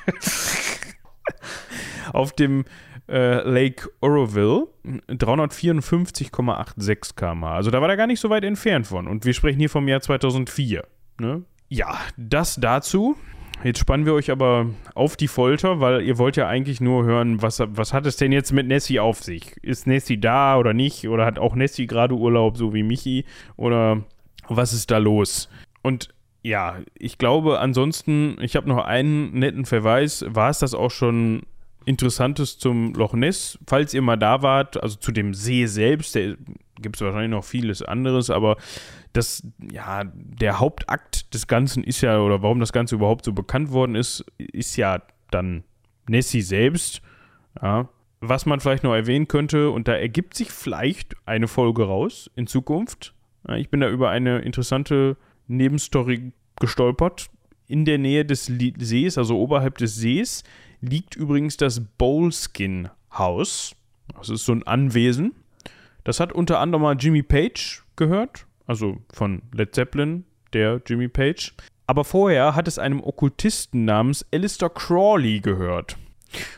auf 2.15 2.33
dem 2.33 2.65
äh, 3.07 3.47
Lake 3.47 3.87
Oroville 4.01 4.67
354,86 5.09 7.15
km/h. 7.15 7.55
Also 7.55 7.71
da 7.71 7.81
war 7.81 7.89
er 7.89 7.97
gar 7.97 8.07
nicht 8.07 8.19
so 8.19 8.29
weit 8.29 8.43
entfernt 8.43 8.87
von. 8.87 9.07
Und 9.07 9.25
wir 9.25 9.33
sprechen 9.33 9.59
hier 9.59 9.69
vom 9.69 9.87
Jahr 9.87 10.01
2004. 10.01 10.83
Ne? 11.19 11.43
Ja, 11.69 11.97
das 12.17 12.55
dazu. 12.55 13.15
Jetzt 13.63 13.79
spannen 13.79 14.05
wir 14.05 14.13
euch 14.13 14.31
aber 14.31 14.67
auf 14.95 15.15
die 15.15 15.29
Folter, 15.29 15.79
weil 15.79 16.01
ihr 16.01 16.17
wollt 16.17 16.35
ja 16.35 16.47
eigentlich 16.47 16.81
nur 16.81 17.05
hören, 17.05 17.41
was, 17.41 17.63
was 17.65 17.93
hat 17.93 18.05
es 18.05 18.17
denn 18.17 18.31
jetzt 18.31 18.51
mit 18.51 18.67
Nessie 18.67 18.99
auf 18.99 19.23
sich? 19.23 19.55
Ist 19.61 19.87
Nessie 19.87 20.19
da 20.19 20.57
oder 20.57 20.73
nicht? 20.73 21.07
Oder 21.07 21.25
hat 21.25 21.39
auch 21.39 21.55
Nessie 21.55 21.87
gerade 21.87 22.15
Urlaub, 22.15 22.57
so 22.57 22.73
wie 22.73 22.83
Michi? 22.83 23.23
Oder 23.55 24.03
was 24.47 24.73
ist 24.73 24.91
da 24.91 24.97
los? 24.97 25.49
Und 25.81 26.13
ja, 26.43 26.79
ich 26.93 27.17
glaube 27.17 27.59
ansonsten, 27.59 28.37
ich 28.39 28.55
habe 28.55 28.69
noch 28.69 28.83
einen 28.83 29.33
netten 29.33 29.65
Verweis, 29.65 30.23
war 30.27 30.49
es 30.49 30.59
das 30.59 30.75
auch 30.75 30.91
schon 30.91 31.41
Interessantes 31.85 32.57
zum 32.57 32.93
Loch 32.93 33.13
Ness, 33.13 33.59
falls 33.67 33.93
ihr 33.93 34.01
mal 34.01 34.17
da 34.17 34.41
wart, 34.41 34.81
also 34.81 34.97
zu 34.97 35.11
dem 35.11 35.33
See 35.33 35.65
selbst, 35.67 36.15
da 36.15 36.33
gibt 36.81 36.95
es 36.95 37.01
wahrscheinlich 37.01 37.31
noch 37.31 37.43
vieles 37.43 37.81
anderes, 37.81 38.29
aber 38.29 38.57
das, 39.13 39.47
ja, 39.71 40.03
der 40.13 40.59
Hauptakt 40.59 41.33
des 41.33 41.47
Ganzen 41.47 41.83
ist 41.83 42.01
ja, 42.01 42.19
oder 42.19 42.41
warum 42.41 42.59
das 42.59 42.73
Ganze 42.73 42.95
überhaupt 42.95 43.23
so 43.23 43.33
bekannt 43.33 43.71
worden 43.71 43.95
ist, 43.95 44.25
ist 44.37 44.75
ja 44.75 45.01
dann 45.31 45.63
Nessie 46.07 46.41
selbst. 46.41 47.01
Ja. 47.61 47.89
Was 48.21 48.45
man 48.45 48.59
vielleicht 48.59 48.83
noch 48.83 48.93
erwähnen 48.93 49.27
könnte, 49.27 49.69
und 49.69 49.87
da 49.87 49.93
ergibt 49.93 50.35
sich 50.35 50.51
vielleicht 50.51 51.15
eine 51.25 51.47
Folge 51.47 51.83
raus 51.83 52.29
in 52.35 52.47
Zukunft. 52.47 53.13
Ja, 53.47 53.55
ich 53.55 53.69
bin 53.69 53.81
da 53.81 53.89
über 53.89 54.09
eine 54.09 54.39
interessante 54.39 55.17
Nebenstory 55.47 56.33
gestolpert. 56.59 57.29
In 57.67 57.85
der 57.85 57.97
Nähe 57.97 58.25
des 58.25 58.45
Sees, 58.45 59.17
also 59.17 59.39
oberhalb 59.39 59.77
des 59.77 59.95
Sees, 59.95 60.43
liegt 60.85 61.15
übrigens 61.15 61.57
das 61.57 61.81
Boleskin 61.97 62.89
Haus. 63.11 63.75
Das 64.17 64.29
ist 64.29 64.45
so 64.45 64.51
ein 64.51 64.63
Anwesen. 64.63 65.33
Das 66.03 66.19
hat 66.19 66.31
unter 66.31 66.59
anderem 66.59 66.83
mal 66.83 66.95
Jimmy 66.97 67.23
Page 67.23 67.83
gehört, 67.95 68.45
also 68.67 68.97
von 69.11 69.41
Led 69.53 69.73
Zeppelin, 69.73 70.25
der 70.53 70.81
Jimmy 70.85 71.07
Page. 71.07 71.53
Aber 71.87 72.03
vorher 72.03 72.55
hat 72.55 72.67
es 72.67 72.79
einem 72.79 73.01
Okkultisten 73.01 73.85
namens 73.85 74.25
Alistair 74.31 74.69
Crawley 74.69 75.39
gehört. 75.39 75.97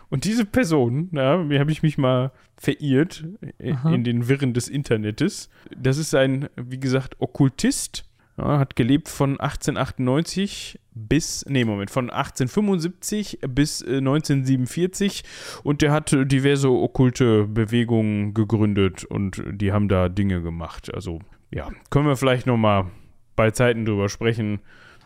Und 0.10 0.24
diese 0.24 0.46
Person, 0.46 1.10
ja, 1.12 1.38
mir 1.38 1.60
habe 1.60 1.72
ich 1.72 1.84
mich 1.84 1.98
mal 1.98 2.32
verirrt 2.58 3.26
Aha. 3.63 3.94
in 3.94 4.04
den 4.04 4.28
Wirren 4.28 4.54
des 4.54 4.68
Internetes. 4.68 5.50
Das 5.76 5.98
ist 5.98 6.16
ein, 6.16 6.50
wie 6.56 6.80
gesagt, 6.80 7.16
Okkultist. 7.20 8.07
Ja, 8.38 8.60
hat 8.60 8.76
gelebt 8.76 9.10
von 9.10 9.39
1898 9.39 10.80
bis, 10.93 11.43
nee, 11.47 11.65
Moment, 11.65 11.89
von 11.89 12.12
1875 12.12 13.39
bis 13.50 13.82
äh, 13.82 13.97
1947 13.97 15.23
und 15.63 15.82
der 15.82 15.91
hat 15.91 16.12
diverse 16.12 16.69
okkulte 16.69 17.45
Bewegungen 17.45 18.36
gegründet 18.36 19.04
und 19.06 19.43
die 19.52 19.71
haben 19.71 19.89
da 19.89 20.08
Dinge 20.08 20.41
gemacht. 20.43 20.93
Also, 20.93 21.19
ja, 21.52 21.71
können 21.89 22.08
wir 22.08 22.15
vielleicht 22.15 22.45
nochmal 22.45 22.86
bei 23.36 23.52
Zeiten 23.52 23.86
drüber 23.86 24.10
sprechen. 24.10 24.60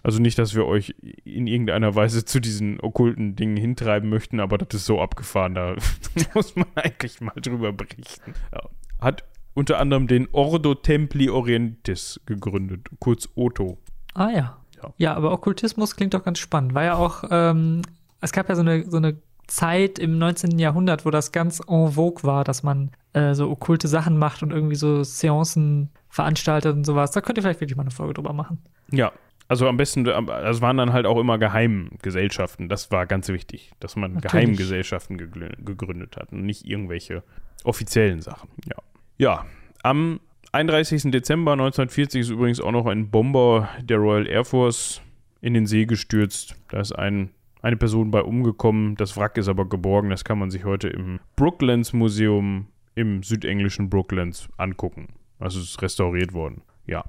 Also 0.03 0.19
nicht, 0.19 0.39
dass 0.39 0.55
wir 0.55 0.65
euch 0.65 0.95
in 1.23 1.47
irgendeiner 1.47 1.93
Weise 1.95 2.25
zu 2.25 2.39
diesen 2.39 2.81
okkulten 2.81 3.35
Dingen 3.35 3.55
hintreiben 3.55 4.09
möchten, 4.09 4.39
aber 4.39 4.57
das 4.57 4.81
ist 4.81 4.85
so 4.87 4.99
abgefahren, 4.99 5.53
da 5.53 5.75
muss 6.33 6.55
man 6.55 6.65
eigentlich 6.75 7.21
mal 7.21 7.35
drüber 7.35 7.71
berichten. 7.71 8.33
Ja. 8.51 8.61
Hat 8.99 9.23
unter 9.53 9.79
anderem 9.79 10.07
den 10.07 10.27
Ordo 10.31 10.75
Templi 10.75 11.29
Orientis 11.29 12.19
gegründet, 12.25 12.87
kurz 12.99 13.29
Otto. 13.35 13.77
Ah 14.13 14.29
ja. 14.29 14.57
ja. 14.81 14.93
Ja, 14.97 15.13
aber 15.15 15.31
Okkultismus 15.31 15.95
klingt 15.95 16.13
doch 16.13 16.23
ganz 16.23 16.39
spannend. 16.39 16.73
War 16.73 16.83
ja 16.83 16.95
auch, 16.95 17.23
ähm, 17.29 17.81
es 18.21 18.31
gab 18.31 18.49
ja 18.49 18.55
so 18.55 18.61
eine, 18.61 18.89
so 18.89 18.97
eine 18.97 19.17
Zeit 19.47 19.99
im 19.99 20.17
19. 20.17 20.59
Jahrhundert, 20.59 21.05
wo 21.05 21.09
das 21.09 21.31
ganz 21.31 21.61
en 21.67 21.91
vogue 21.91 22.23
war, 22.23 22.43
dass 22.43 22.63
man 22.63 22.91
äh, 23.13 23.33
so 23.33 23.49
okkulte 23.49 23.87
Sachen 23.87 24.17
macht 24.17 24.43
und 24.43 24.51
irgendwie 24.51 24.75
so 24.75 25.03
Seancen 25.03 25.89
veranstaltet 26.09 26.73
und 26.73 26.85
sowas. 26.85 27.11
Da 27.11 27.21
könnt 27.21 27.37
ihr 27.37 27.41
vielleicht 27.41 27.59
wirklich 27.59 27.75
mal 27.75 27.83
eine 27.83 27.91
Folge 27.91 28.13
drüber 28.13 28.33
machen. 28.33 28.59
Ja, 28.91 29.11
also 29.49 29.67
am 29.67 29.75
besten, 29.75 30.07
es 30.07 30.61
waren 30.61 30.77
dann 30.77 30.93
halt 30.93 31.05
auch 31.05 31.19
immer 31.19 31.37
Geheimgesellschaften. 31.37 32.69
Das 32.69 32.89
war 32.91 33.05
ganz 33.05 33.27
wichtig, 33.27 33.73
dass 33.81 33.97
man 33.97 34.13
Natürlich. 34.13 34.31
Geheimgesellschaften 34.31 35.17
gegründet 35.17 36.15
hat 36.15 36.31
und 36.31 36.45
nicht 36.45 36.65
irgendwelche 36.65 37.21
offiziellen 37.65 38.21
Sachen. 38.21 38.47
Ja. 38.65 38.77
Ja, 39.21 39.45
am 39.83 40.19
31. 40.51 41.11
Dezember 41.11 41.51
1940 41.51 42.21
ist 42.21 42.29
übrigens 42.31 42.59
auch 42.59 42.71
noch 42.71 42.87
ein 42.87 43.11
Bomber 43.11 43.69
der 43.79 43.99
Royal 43.99 44.25
Air 44.25 44.45
Force 44.45 44.99
in 45.41 45.53
den 45.53 45.67
See 45.67 45.85
gestürzt. 45.85 46.55
Da 46.69 46.79
ist 46.79 46.91
ein, 46.93 47.29
eine 47.61 47.77
Person 47.77 48.09
bei 48.09 48.23
umgekommen. 48.23 48.95
Das 48.95 49.15
Wrack 49.17 49.37
ist 49.37 49.47
aber 49.47 49.69
geborgen. 49.69 50.09
Das 50.09 50.23
kann 50.23 50.39
man 50.39 50.49
sich 50.49 50.65
heute 50.65 50.87
im 50.87 51.19
Brooklands 51.35 51.93
Museum 51.93 52.65
im 52.95 53.21
südenglischen 53.21 53.91
Brooklands 53.91 54.49
angucken. 54.57 55.09
Also 55.37 55.59
es 55.59 55.69
ist 55.69 55.81
restauriert 55.83 56.33
worden. 56.33 56.63
Ja. 56.87 57.03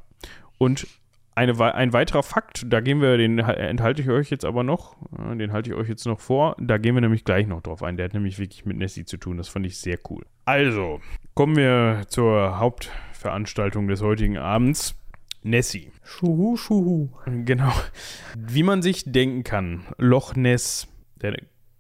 Und 0.59 0.87
eine, 1.35 1.75
ein 1.75 1.93
weiterer 1.93 2.23
Fakt, 2.23 2.65
da 2.69 2.81
gehen 2.81 3.01
wir, 3.01 3.17
den 3.17 3.39
enthalte 3.39 4.03
ich 4.03 4.11
euch 4.11 4.31
jetzt 4.31 4.45
aber 4.45 4.63
noch, 4.63 4.97
den 5.11 5.53
halte 5.53 5.71
ich 5.71 5.77
euch 5.77 5.89
jetzt 5.89 6.07
noch 6.07 6.21
vor, 6.21 6.57
da 6.59 6.79
gehen 6.79 6.95
wir 6.95 7.01
nämlich 7.01 7.25
gleich 7.25 7.47
noch 7.47 7.63
drauf 7.63 7.83
ein. 7.83 7.97
Der 7.97 8.05
hat 8.05 8.15
nämlich 8.15 8.39
wirklich 8.39 8.65
mit 8.67 8.77
Nessie 8.77 9.05
zu 9.05 9.17
tun, 9.17 9.39
das 9.39 9.49
fand 9.49 9.67
ich 9.67 9.79
sehr 9.79 9.99
cool. 10.11 10.25
Also, 10.45 11.01
kommen 11.35 11.57
wir 11.57 12.03
zur 12.09 12.59
Hauptveranstaltung 12.59 13.89
des 13.89 14.03
heutigen 14.03 14.39
Abends. 14.39 14.95
Nessie. 15.45 15.91
Schuhu, 16.05 16.57
schuhu. 16.57 17.09
Genau. 17.27 17.73
Wie 18.37 18.63
man 18.63 18.81
sich 18.81 19.05
denken 19.07 19.43
kann, 19.43 19.83
Loch 19.99 20.37
Ness, 20.37 20.87
der 21.21 21.37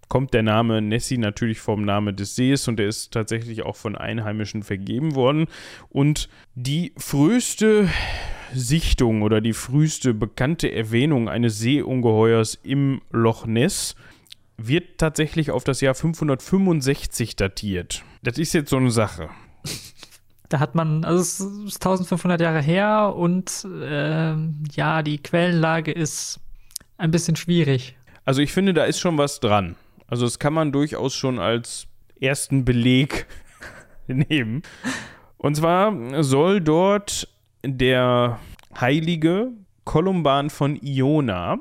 kommt 0.08 0.34
der 0.34 0.42
Name 0.42 0.82
Nessie 0.82 1.16
natürlich 1.16 1.60
vom 1.60 1.84
Namen 1.84 2.16
des 2.16 2.34
Sees 2.34 2.68
und 2.68 2.76
der 2.78 2.88
ist 2.88 3.12
tatsächlich 3.12 3.62
auch 3.62 3.76
von 3.76 3.96
Einheimischen 3.96 4.62
vergeben 4.62 5.14
worden. 5.14 5.46
Und 5.88 6.28
die 6.54 6.92
früheste 6.98 7.88
Sichtung 8.54 9.22
oder 9.22 9.40
die 9.40 9.52
früheste 9.52 10.14
bekannte 10.14 10.72
Erwähnung 10.72 11.28
eines 11.28 11.58
Seeungeheuers 11.58 12.58
im 12.62 13.00
Loch 13.10 13.46
Ness 13.46 13.94
wird 14.56 14.98
tatsächlich 14.98 15.50
auf 15.50 15.64
das 15.64 15.80
Jahr 15.80 15.94
565 15.94 17.36
datiert. 17.36 18.04
Das 18.22 18.38
ist 18.38 18.52
jetzt 18.52 18.70
so 18.70 18.76
eine 18.76 18.90
Sache. 18.90 19.28
Da 20.48 20.60
hat 20.60 20.74
man, 20.74 21.02
also 21.02 21.22
es 21.22 21.40
ist 21.40 21.76
1500 21.76 22.38
Jahre 22.38 22.60
her 22.60 23.14
und 23.16 23.64
äh, 23.64 24.34
ja, 24.74 25.02
die 25.02 25.16
Quellenlage 25.16 25.92
ist 25.92 26.40
ein 26.98 27.10
bisschen 27.10 27.36
schwierig. 27.36 27.96
Also 28.26 28.42
ich 28.42 28.52
finde, 28.52 28.74
da 28.74 28.84
ist 28.84 29.00
schon 29.00 29.16
was 29.16 29.40
dran. 29.40 29.76
Also 30.06 30.26
das 30.26 30.38
kann 30.38 30.52
man 30.52 30.70
durchaus 30.70 31.14
schon 31.14 31.38
als 31.38 31.86
ersten 32.20 32.66
Beleg 32.66 33.26
nehmen. 34.06 34.60
Und 35.38 35.56
zwar 35.56 36.22
soll 36.22 36.60
dort 36.60 37.28
der 37.64 38.38
heilige 38.78 39.48
Kolumban 39.84 40.50
von 40.50 40.76
Iona 40.76 41.58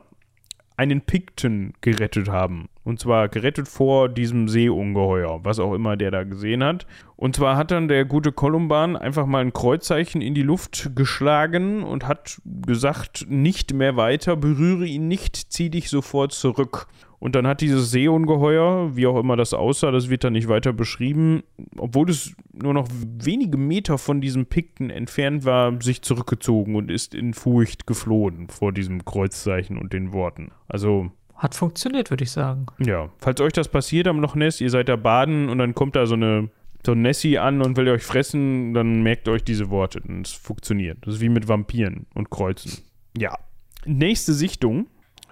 einen 0.77 1.01
Pikten 1.01 1.73
gerettet 1.81 2.29
haben. 2.29 2.67
Und 2.83 2.99
zwar 2.99 3.29
gerettet 3.29 3.67
vor 3.67 4.09
diesem 4.09 4.47
Seeungeheuer, 4.47 5.41
was 5.43 5.59
auch 5.59 5.75
immer 5.75 5.95
der 5.95 6.09
da 6.09 6.23
gesehen 6.23 6.63
hat. 6.63 6.87
Und 7.15 7.35
zwar 7.35 7.55
hat 7.55 7.69
dann 7.69 7.87
der 7.87 8.05
gute 8.05 8.31
Kolumban 8.31 8.95
einfach 8.95 9.27
mal 9.27 9.43
ein 9.43 9.53
Kreuzzeichen 9.53 10.21
in 10.21 10.33
die 10.33 10.41
Luft 10.41 10.95
geschlagen 10.95 11.83
und 11.83 12.07
hat 12.07 12.41
gesagt, 12.65 13.27
nicht 13.29 13.73
mehr 13.73 13.95
weiter, 13.95 14.35
berühre 14.35 14.87
ihn 14.87 15.07
nicht, 15.07 15.35
zieh 15.53 15.69
dich 15.69 15.89
sofort 15.89 16.31
zurück. 16.31 16.87
Und 17.21 17.35
dann 17.35 17.45
hat 17.45 17.61
dieses 17.61 17.91
Seeungeheuer, 17.91 18.95
wie 18.95 19.05
auch 19.05 19.19
immer 19.19 19.35
das 19.35 19.53
aussah, 19.53 19.91
das 19.91 20.09
wird 20.09 20.23
dann 20.23 20.33
nicht 20.33 20.47
weiter 20.47 20.73
beschrieben, 20.73 21.43
obwohl 21.77 22.09
es 22.09 22.33
nur 22.51 22.73
noch 22.73 22.87
wenige 22.91 23.57
Meter 23.57 23.99
von 23.99 24.21
diesem 24.21 24.47
Pikten 24.47 24.89
entfernt 24.89 25.45
war, 25.45 25.79
sich 25.83 26.01
zurückgezogen 26.01 26.75
und 26.75 26.89
ist 26.89 27.13
in 27.13 27.35
Furcht 27.35 27.85
geflohen 27.85 28.49
vor 28.49 28.73
diesem 28.73 29.05
Kreuzzeichen 29.05 29.77
und 29.77 29.93
den 29.93 30.13
Worten. 30.13 30.49
Also. 30.67 31.11
Hat 31.35 31.53
funktioniert, 31.53 32.09
würde 32.09 32.23
ich 32.23 32.31
sagen. 32.31 32.65
Ja. 32.79 33.09
Falls 33.19 33.39
euch 33.39 33.53
das 33.53 33.67
passiert 33.67 34.07
am 34.07 34.19
Loch 34.19 34.33
Ness, 34.33 34.59
ihr 34.59 34.71
seid 34.71 34.89
da 34.89 34.95
baden 34.95 35.49
und 35.49 35.59
dann 35.59 35.75
kommt 35.75 35.95
da 35.95 36.07
so 36.07 36.15
eine 36.15 36.49
so 36.83 36.93
ein 36.93 37.03
Nessie 37.03 37.37
an 37.37 37.61
und 37.61 37.77
will 37.77 37.87
euch 37.89 38.01
fressen, 38.01 38.73
dann 38.73 39.03
merkt 39.03 39.29
euch 39.29 39.43
diese 39.43 39.69
Worte. 39.69 40.01
Und 40.07 40.25
es 40.25 40.33
funktioniert. 40.33 40.97
Das 41.01 41.15
ist 41.15 41.21
wie 41.21 41.29
mit 41.29 41.47
Vampiren 41.47 42.07
und 42.15 42.31
Kreuzen. 42.31 42.83
Ja. 43.15 43.37
Nächste 43.85 44.33
Sichtung 44.33 44.87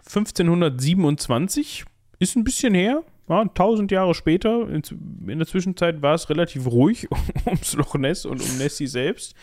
1527 0.09 1.85
ist 2.17 2.35
ein 2.35 2.43
bisschen 2.43 2.73
her. 2.73 3.03
Ja, 3.27 3.41
1000 3.41 3.91
Jahre 3.91 4.15
später, 4.15 4.67
in, 4.67 4.81
der 5.37 5.45
Zwischenzeit 5.45 6.01
war 6.01 6.15
es 6.15 6.29
relativ 6.31 6.65
ruhig 6.65 7.07
ums 7.45 7.73
Loch 7.73 7.93
Ness 7.95 8.25
und 8.25 8.41
um 8.41 8.57
Nessie 8.57 8.87
selbst. 8.87 9.35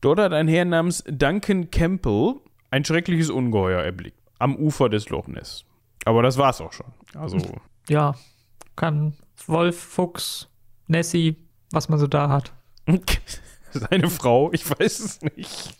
Dort 0.00 0.20
hat 0.20 0.32
ein 0.32 0.46
Herr 0.46 0.64
namens 0.64 1.02
Duncan 1.08 1.72
Campbell 1.72 2.36
ein 2.70 2.84
schreckliches 2.84 3.30
Ungeheuer 3.30 3.82
erblickt. 3.82 4.18
Am 4.38 4.54
Ufer 4.54 4.88
des 4.88 5.08
Loch 5.08 5.26
Ness. 5.26 5.64
Aber 6.04 6.22
das 6.22 6.38
war's 6.38 6.60
auch 6.60 6.72
schon. 6.72 6.86
Also. 7.14 7.38
Ja, 7.88 8.16
kann 8.74 9.14
Wolf, 9.46 9.78
Fuchs, 9.78 10.48
Nessie, 10.88 11.36
was 11.70 11.88
man 11.88 12.00
so 12.00 12.08
da 12.08 12.28
hat. 12.28 12.52
Seine 13.70 14.10
Frau, 14.10 14.52
ich 14.52 14.68
weiß 14.68 14.98
es 14.98 15.20
nicht. 15.22 15.76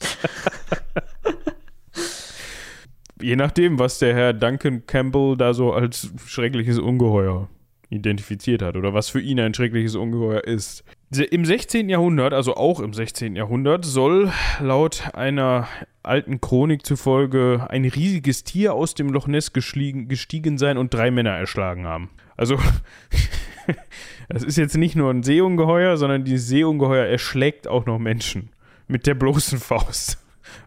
Je 3.21 3.37
nachdem, 3.37 3.79
was 3.79 3.99
der 3.99 4.15
Herr 4.15 4.33
Duncan 4.33 4.87
Campbell 4.87 5.37
da 5.37 5.55
so 5.55 5.73
als 5.73 6.13
schreckliches 6.27 6.79
Ungeheuer 6.79 7.49
identifiziert 7.89 8.63
hat 8.63 8.77
oder 8.77 8.95
was 8.95 9.09
für 9.09 9.21
ihn 9.21 9.39
ein 9.39 9.55
schreckliches 9.55 9.95
Ungeheuer 9.95 10.43
ist. 10.45 10.85
Im 11.31 11.45
16. 11.45 11.89
Jahrhundert, 11.89 12.33
also 12.33 12.57
auch 12.57 12.81
im 12.81 12.93
16. 12.93 13.37
Jahrhundert, 13.37 13.85
soll 13.85 14.33
laut 14.61 15.15
einer 15.15 15.69
alten 16.03 16.41
Chronik 16.41 16.85
zufolge 16.85 17.67
ein 17.69 17.85
riesiges 17.85 18.43
Tier 18.45 18.75
aus 18.75 18.95
dem 18.95 19.11
Loch 19.11 19.29
Ness 19.29 19.53
gestiegen 19.53 20.59
sein 20.59 20.79
und 20.79 20.93
drei 20.93 21.11
Männer 21.11 21.31
erschlagen 21.31 21.87
haben. 21.87 22.11
Also, 22.37 22.59
das 24.29 24.43
ist 24.43 24.59
jetzt 24.59 24.77
nicht 24.77 24.97
nur 24.97 25.11
ein 25.11 25.23
Seeungeheuer, 25.23 25.97
sondern 25.97 26.25
dieses 26.25 26.49
Seeungeheuer 26.49 27.07
erschlägt 27.07 27.69
auch 27.69 27.87
noch 27.87 27.99
Menschen 27.99 28.51
mit 28.89 29.07
der 29.07 29.15
bloßen 29.15 29.59
Faust. 29.59 30.19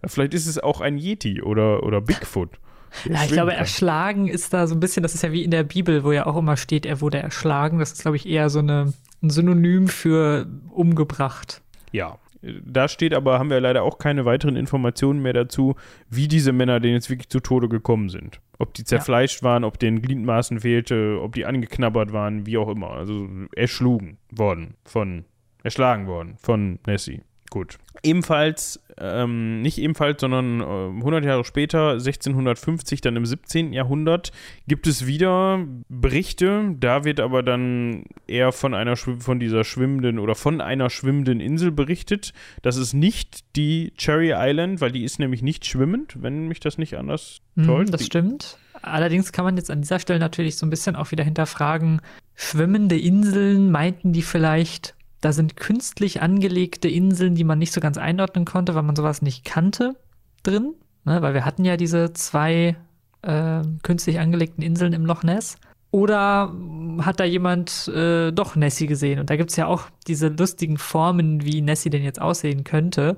Vielleicht 0.06 0.34
ist 0.34 0.48
es 0.48 0.60
auch 0.60 0.82
ein 0.82 0.98
Yeti 0.98 1.42
oder, 1.42 1.84
oder 1.84 2.02
Bigfoot. 2.02 2.60
Ja, 3.06 3.24
ich 3.24 3.32
glaube, 3.32 3.52
kann. 3.52 3.60
erschlagen 3.60 4.28
ist 4.28 4.54
da 4.54 4.66
so 4.68 4.76
ein 4.76 4.80
bisschen, 4.80 5.04
das 5.04 5.14
ist 5.14 5.22
ja 5.22 5.32
wie 5.32 5.44
in 5.44 5.52
der 5.52 5.64
Bibel, 5.64 6.04
wo 6.04 6.12
ja 6.12 6.26
auch 6.26 6.38
immer 6.38 6.58
steht, 6.58 6.86
er 6.86 7.02
wurde 7.02 7.20
erschlagen. 7.20 7.80
Das 7.80 7.92
ist, 7.92 8.02
glaube 8.02 8.18
ich, 8.18 8.28
eher 8.28 8.50
so 8.50 8.60
eine, 8.60 8.94
ein 9.22 9.30
Synonym 9.30 9.88
für 9.88 10.48
umgebracht. 10.72 11.62
Ja, 11.92 12.18
da 12.42 12.88
steht 12.88 13.14
aber, 13.14 13.38
haben 13.38 13.50
wir 13.50 13.60
leider 13.60 13.84
auch 13.84 13.98
keine 13.98 14.26
weiteren 14.26 14.56
Informationen 14.56 15.22
mehr 15.22 15.34
dazu, 15.34 15.76
wie 16.10 16.28
diese 16.28 16.54
Männer 16.54 16.80
denn 16.80 16.94
jetzt 16.94 17.10
wirklich 17.10 17.30
zu 17.30 17.42
Tode 17.42 17.68
gekommen 17.68 18.10
sind. 18.10 18.40
Ob 18.58 18.74
die 18.74 18.84
zerfleischt 18.84 19.42
ja. 19.42 19.50
waren, 19.50 19.64
ob 19.64 19.80
denen 19.80 20.02
Gliedmaßen 20.02 20.62
fehlte, 20.62 21.20
ob 21.22 21.34
die 21.34 21.46
angeknabbert 21.46 22.14
waren, 22.14 22.46
wie 22.46 22.58
auch 22.58 22.70
immer. 22.70 22.92
Also 22.92 23.28
erschlugen 23.56 24.18
worden 24.32 24.76
von, 24.86 25.26
erschlagen 25.64 26.08
worden 26.08 26.38
von 26.40 26.80
Nessie. 26.86 27.22
Gut. 27.50 27.78
Ebenfalls, 28.04 28.80
ähm, 28.98 29.62
nicht 29.62 29.78
ebenfalls, 29.80 30.22
sondern 30.22 30.62
äh, 30.62 30.98
100 31.00 31.26
Jahre 31.26 31.44
später, 31.44 31.94
1650, 31.94 33.02
dann 33.02 33.16
im 33.16 33.26
17. 33.26 33.74
Jahrhundert, 33.74 34.32
gibt 34.68 34.88
es 34.88 35.08
wieder 35.08 35.66
Berichte. 35.90 36.76
Da 36.80 37.04
wird 37.04 37.20
aber 37.20 37.44
dann 37.44 38.06
eher 38.28 38.52
von 38.52 38.74
einer 38.74 38.96
von 38.96 39.40
dieser 39.40 39.64
schwimmenden 39.64 40.20
oder 40.20 40.36
von 40.36 40.62
einer 40.62 40.90
schwimmenden 40.90 41.40
Insel 41.40 41.72
berichtet. 41.72 42.34
Das 42.62 42.78
ist 42.78 42.94
nicht 42.94 43.56
die 43.56 43.94
Cherry 43.98 44.34
Island, 44.36 44.80
weil 44.80 44.92
die 44.92 45.04
ist 45.04 45.20
nämlich 45.20 45.42
nicht 45.42 45.66
schwimmend, 45.66 46.22
wenn 46.22 46.48
mich 46.48 46.60
das 46.60 46.78
nicht 46.78 46.98
anders 46.98 47.42
mhm, 47.56 47.66
täuscht. 47.66 47.94
das 47.94 48.06
stimmt. 48.06 48.58
Allerdings 48.82 49.32
kann 49.34 49.44
man 49.44 49.58
jetzt 49.58 49.72
an 49.72 49.82
dieser 49.82 50.00
Stelle 50.00 50.20
natürlich 50.20 50.56
so 50.56 50.66
ein 50.66 50.70
bisschen 50.70 50.96
auch 50.96 51.12
wieder 51.12 51.24
hinterfragen, 51.24 52.02
schwimmende 52.36 52.98
Inseln, 52.98 53.72
meinten 53.72 54.14
die 54.14 54.22
vielleicht 54.22 54.96
da 55.22 55.34
sind 55.34 55.56
künstlich 55.56 56.22
angelegte 56.22 56.88
Inseln, 56.88 57.36
die 57.36 57.44
man 57.44 57.60
nicht 57.60 57.74
so 57.74 57.82
ganz 57.82 57.98
einordnen 57.98 58.46
konnte, 58.46 58.76
weil 58.76 58.84
man 58.84 58.96
sowas 58.96 59.22
nicht 59.22 59.46
kannte, 59.46 59.96
drin. 60.44 60.74
Ne? 61.06 61.22
Weil 61.22 61.34
wir 61.34 61.46
hatten 61.46 61.66
ja 61.66 61.78
diese 61.78 62.14
zwei 62.14 62.76
äh, 63.22 63.62
künstlich 63.84 64.20
angelegten 64.20 64.64
Inseln 64.64 64.94
im 64.94 65.06
Loch 65.06 65.24
Ness. 65.24 65.58
Oder 65.92 66.54
hat 67.00 67.20
da 67.20 67.24
jemand 67.24 67.88
äh, 67.88 68.32
doch 68.32 68.56
Nessie 68.56 68.86
gesehen? 68.86 69.20
Und 69.20 69.30
da 69.30 69.36
gibt 69.38 69.50
es 69.50 69.56
ja 69.56 69.66
auch 69.66 69.86
diese 70.08 70.28
lustigen 70.28 70.78
Formen, 70.78 71.44
wie 71.44 71.62
Nessie 71.62 71.90
denn 71.90 72.04
jetzt 72.04 72.22
aussehen 72.22 72.64
könnte. 72.64 73.18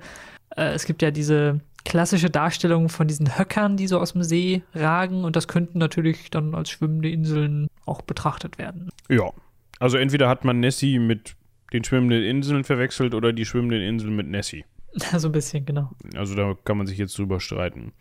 Äh, 0.55 0.71
es 0.71 0.85
gibt 0.85 1.01
ja 1.01 1.11
diese 1.11 1.59
klassische 1.83 2.29
Darstellung 2.29 2.89
von 2.89 3.07
diesen 3.07 3.37
Höckern, 3.37 3.75
die 3.75 3.87
so 3.87 3.99
aus 3.99 4.13
dem 4.13 4.23
See 4.23 4.63
ragen. 4.73 5.25
Und 5.25 5.35
das 5.35 5.47
könnten 5.47 5.79
natürlich 5.79 6.31
dann 6.31 6.55
als 6.55 6.69
schwimmende 6.69 7.09
Inseln 7.09 7.67
auch 7.85 8.01
betrachtet 8.01 8.57
werden. 8.57 8.89
Ja. 9.09 9.31
Also 9.79 9.97
entweder 9.97 10.29
hat 10.29 10.45
man 10.45 10.59
Nessie 10.59 10.99
mit 10.99 11.35
den 11.73 11.83
schwimmenden 11.83 12.23
Inseln 12.23 12.63
verwechselt 12.63 13.13
oder 13.13 13.33
die 13.33 13.45
schwimmenden 13.45 13.81
Inseln 13.81 14.15
mit 14.15 14.27
Nessie. 14.27 14.65
So 15.17 15.29
ein 15.29 15.31
bisschen, 15.31 15.65
genau. 15.65 15.91
Also 16.15 16.35
da 16.35 16.55
kann 16.65 16.77
man 16.77 16.87
sich 16.87 16.97
jetzt 16.97 17.17
drüber 17.17 17.39
streiten. 17.39 17.93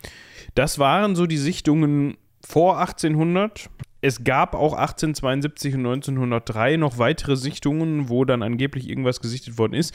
Das 0.54 0.78
waren 0.78 1.14
so 1.14 1.26
die 1.26 1.36
Sichtungen 1.36 2.16
vor 2.44 2.78
1800. 2.78 3.70
Es 4.02 4.24
gab 4.24 4.54
auch 4.54 4.72
1872 4.72 5.74
und 5.74 5.80
1903 5.80 6.78
noch 6.78 6.96
weitere 6.96 7.36
Sichtungen, 7.36 8.08
wo 8.08 8.24
dann 8.24 8.42
angeblich 8.42 8.88
irgendwas 8.88 9.20
gesichtet 9.20 9.58
worden 9.58 9.74
ist. 9.74 9.94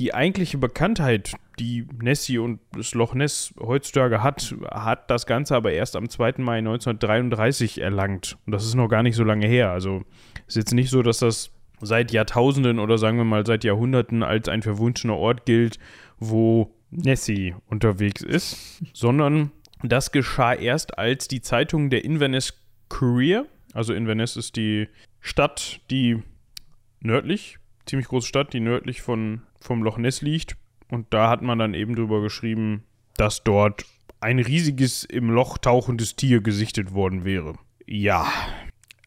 Die 0.00 0.12
eigentliche 0.12 0.58
Bekanntheit, 0.58 1.34
die 1.60 1.86
Nessie 2.02 2.38
und 2.38 2.58
das 2.72 2.94
Loch 2.94 3.14
Ness 3.14 3.54
heutzutage 3.60 4.24
hat, 4.24 4.56
hat 4.72 5.08
das 5.08 5.26
Ganze 5.26 5.54
aber 5.54 5.72
erst 5.72 5.94
am 5.94 6.08
2. 6.08 6.34
Mai 6.38 6.58
1933 6.58 7.80
erlangt. 7.80 8.36
Und 8.44 8.52
das 8.52 8.64
ist 8.66 8.74
noch 8.74 8.88
gar 8.88 9.04
nicht 9.04 9.14
so 9.14 9.22
lange 9.22 9.46
her. 9.46 9.70
Also 9.70 10.02
ist 10.48 10.56
jetzt 10.56 10.74
nicht 10.74 10.90
so, 10.90 11.02
dass 11.02 11.20
das 11.20 11.53
seit 11.84 12.12
Jahrtausenden 12.12 12.78
oder 12.78 12.98
sagen 12.98 13.18
wir 13.18 13.24
mal 13.24 13.46
seit 13.46 13.64
Jahrhunderten 13.64 14.22
als 14.22 14.48
ein 14.48 14.62
verwunschener 14.62 15.16
Ort 15.16 15.46
gilt, 15.46 15.78
wo 16.18 16.74
Nessie 16.90 17.54
unterwegs 17.66 18.22
ist, 18.22 18.82
sondern 18.92 19.50
das 19.82 20.12
geschah 20.12 20.54
erst, 20.54 20.98
als 20.98 21.28
die 21.28 21.42
Zeitung 21.42 21.90
der 21.90 22.04
Inverness 22.04 22.54
Courier, 22.88 23.46
also 23.72 23.92
Inverness 23.92 24.36
ist 24.36 24.56
die 24.56 24.88
Stadt, 25.20 25.80
die 25.90 26.22
nördlich, 27.00 27.58
ziemlich 27.86 28.08
große 28.08 28.28
Stadt, 28.28 28.52
die 28.52 28.60
nördlich 28.60 29.02
von, 29.02 29.42
vom 29.60 29.82
Loch 29.82 29.98
Ness 29.98 30.22
liegt. 30.22 30.56
Und 30.90 31.12
da 31.12 31.28
hat 31.28 31.42
man 31.42 31.58
dann 31.58 31.74
eben 31.74 31.96
drüber 31.96 32.22
geschrieben, 32.22 32.84
dass 33.16 33.42
dort 33.42 33.84
ein 34.20 34.38
riesiges 34.38 35.04
im 35.04 35.30
Loch 35.30 35.58
tauchendes 35.58 36.16
Tier 36.16 36.40
gesichtet 36.40 36.94
worden 36.94 37.24
wäre. 37.24 37.54
Ja, 37.86 38.26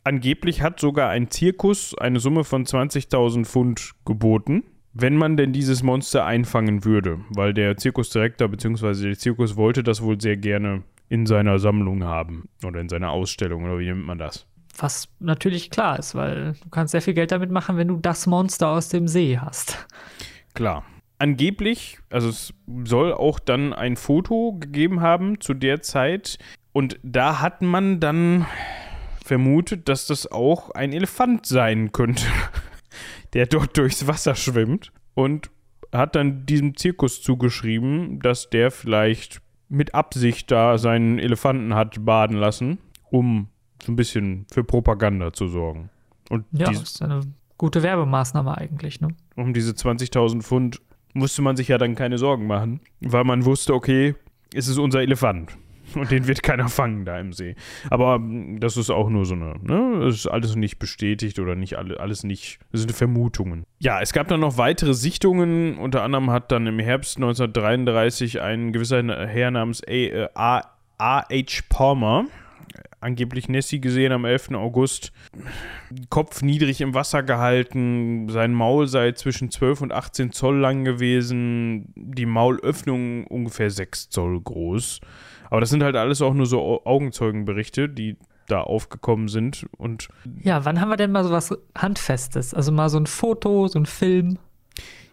Angeblich 0.08 0.62
hat 0.62 0.80
sogar 0.80 1.10
ein 1.10 1.30
Zirkus 1.30 1.94
eine 1.94 2.22
Summe 2.22 2.46
von 2.46 2.66
20.000 2.66 3.44
Pfund 3.44 3.92
geboten, 4.06 4.64
wenn 4.94 5.18
man 5.18 5.36
denn 5.36 5.52
dieses 5.52 5.84
Monster 5.84 6.24
einfangen 6.24 6.86
würde, 6.86 7.20
weil 7.32 7.54
der 7.54 7.76
Zirkusdirektor 7.76 8.48
bzw. 8.48 9.04
der 9.04 9.18
Zirkus 9.18 9.58
wollte 9.58 9.84
das 9.84 10.02
wohl 10.02 10.22
sehr 10.22 10.38
gerne 10.38 10.84
in 11.10 11.26
seiner 11.26 11.60
Sammlung 11.60 12.06
haben 12.06 12.48
oder 12.64 12.80
in 12.80 12.88
seiner 12.88 13.10
Ausstellung 13.10 13.66
oder 13.66 13.80
wie 13.80 13.88
nennt 13.88 14.06
man 14.06 14.18
das? 14.18 14.46
Was 14.78 15.10
natürlich 15.20 15.72
klar 15.72 16.00
ist, 16.00 16.16
weil 16.16 16.54
du 16.64 16.70
kannst 16.70 16.94
sehr 16.94 17.02
viel 17.02 17.14
Geld 17.14 17.34
damit 17.34 17.52
machen, 17.52 17.76
wenn 17.76 17.90
du 17.90 17.98
das 17.98 18.28
Monster 18.28 18.70
aus 18.70 18.88
dem 18.88 19.10
See 19.10 19.38
hast. 19.38 19.88
Klar. 20.54 20.86
Angeblich, 21.20 22.00
also 22.10 22.30
es 22.30 22.54
soll 22.86 23.12
auch 23.12 23.40
dann 23.40 23.74
ein 23.74 23.98
Foto 23.98 24.54
gegeben 24.58 25.02
haben 25.02 25.42
zu 25.42 25.54
der 25.54 25.82
Zeit 25.82 26.38
und 26.72 26.98
da 27.04 27.42
hat 27.42 27.62
man 27.62 28.00
dann 28.00 28.46
vermutet, 29.28 29.90
dass 29.90 30.08
das 30.08 30.32
auch 30.32 30.72
ein 30.72 30.94
Elefant 30.94 31.46
sein 31.46 31.92
könnte, 31.92 32.24
der 33.34 33.46
dort 33.46 33.78
durchs 33.78 34.08
Wasser 34.08 34.36
schwimmt 34.36 34.92
und 35.14 35.50
hat 35.94 36.16
dann 36.16 36.46
diesem 36.46 36.76
Zirkus 36.76 37.22
zugeschrieben, 37.22 38.20
dass 38.20 38.50
der 38.50 38.72
vielleicht 38.72 39.42
mit 39.70 39.94
Absicht 39.94 40.52
da 40.52 40.78
seinen 40.78 41.20
Elefanten 41.20 41.76
hat 41.76 42.04
baden 42.06 42.38
lassen, 42.38 42.78
um 43.10 43.48
so 43.84 43.92
ein 43.92 43.96
bisschen 43.96 44.46
für 44.52 44.64
Propaganda 44.64 45.34
zu 45.34 45.48
sorgen. 45.48 45.90
Und 46.30 46.46
ja, 46.52 46.68
das 46.68 46.82
ist 46.82 47.02
eine 47.02 47.22
gute 47.58 47.84
Werbemaßnahme 47.84 48.58
eigentlich, 48.58 49.02
ne? 49.02 49.10
Um 49.36 49.54
diese 49.54 49.72
20.000 49.72 50.42
Pfund 50.42 50.82
musste 51.14 51.42
man 51.42 51.56
sich 51.56 51.68
ja 51.68 51.78
dann 51.78 51.96
keine 51.96 52.18
Sorgen 52.18 52.48
machen, 52.48 52.82
weil 53.02 53.24
man 53.24 53.46
wusste, 53.46 53.74
okay, 53.74 54.16
es 54.54 54.68
ist 54.68 54.78
unser 54.78 55.02
Elefant. 55.02 55.58
Und 55.96 56.12
den 56.12 56.28
wird 56.28 56.44
keiner 56.44 56.70
fangen 56.70 57.06
da 57.06 57.20
im 57.20 57.34
See. 57.34 57.56
Aber 57.90 58.20
mm, 58.20 58.60
das 58.60 58.78
ist 58.78 58.90
auch 58.90 59.10
nur 59.10 59.26
so 59.26 59.36
eine, 59.36 59.56
ne? 59.62 60.06
Das 60.06 60.16
ist 60.16 60.28
alles 60.28 60.56
nicht 60.56 60.80
bestätigt 60.80 61.40
oder 61.40 61.56
nicht 61.56 61.78
alle, 61.78 62.00
alles 62.00 62.24
nicht, 62.24 62.60
das 62.72 62.82
sind 62.82 62.92
Vermutungen. 62.94 63.66
Ja, 63.80 64.02
es 64.02 64.14
gab 64.14 64.28
dann 64.28 64.40
noch 64.40 64.58
weitere 64.58 64.94
Sichtungen. 64.94 65.78
Unter 65.78 66.04
anderem 66.04 66.32
hat 66.32 66.52
dann 66.52 66.68
im 66.68 66.80
Herbst 66.80 67.18
1933 67.18 68.42
ein 68.42 68.72
gewisser 68.74 69.04
Herr 69.28 69.52
namens 69.52 69.82
A.H. 69.86 71.62
Palmer 71.70 72.26
angeblich 73.00 73.48
Nessie 73.48 73.80
gesehen 73.80 74.12
am 74.12 74.26
11. 74.26 74.52
August. 74.54 75.12
Kopf 76.10 76.42
niedrig 76.42 76.82
im 76.82 76.94
Wasser 76.94 77.24
gehalten, 77.24 78.28
sein 78.30 78.54
Maul 78.54 78.88
sei 78.88 79.12
zwischen 79.12 79.52
12 79.52 79.82
und 79.82 79.92
18 79.92 80.32
Zoll 80.32 80.58
lang 80.58 80.84
gewesen, 80.84 81.94
die 81.96 82.26
Maulöffnung 82.26 83.28
ungefähr 83.28 83.70
6 83.70 84.10
Zoll 84.10 84.42
groß. 84.42 85.00
Aber 85.50 85.62
das 85.62 85.70
sind 85.70 85.84
halt 85.84 85.96
alles 85.96 86.22
auch 86.22 86.34
nur 86.34 86.46
so 86.46 86.86
Augenzeugenberichte, 86.86 87.90
die 87.90 88.18
da 88.48 88.62
aufgekommen 88.62 89.28
sind. 89.28 89.66
Und 89.78 90.08
ja, 90.42 90.66
wann 90.66 90.80
haben 90.80 90.90
wir 90.90 90.98
denn 90.98 91.12
mal 91.12 91.24
so 91.24 91.32
was 91.32 91.58
Handfestes? 91.78 92.54
Also 92.54 92.72
mal 92.72 92.90
so 92.90 92.98
ein 92.98 93.08
Foto, 93.08 93.68
so 93.68 93.80
ein 93.80 93.86
Film? 93.86 94.40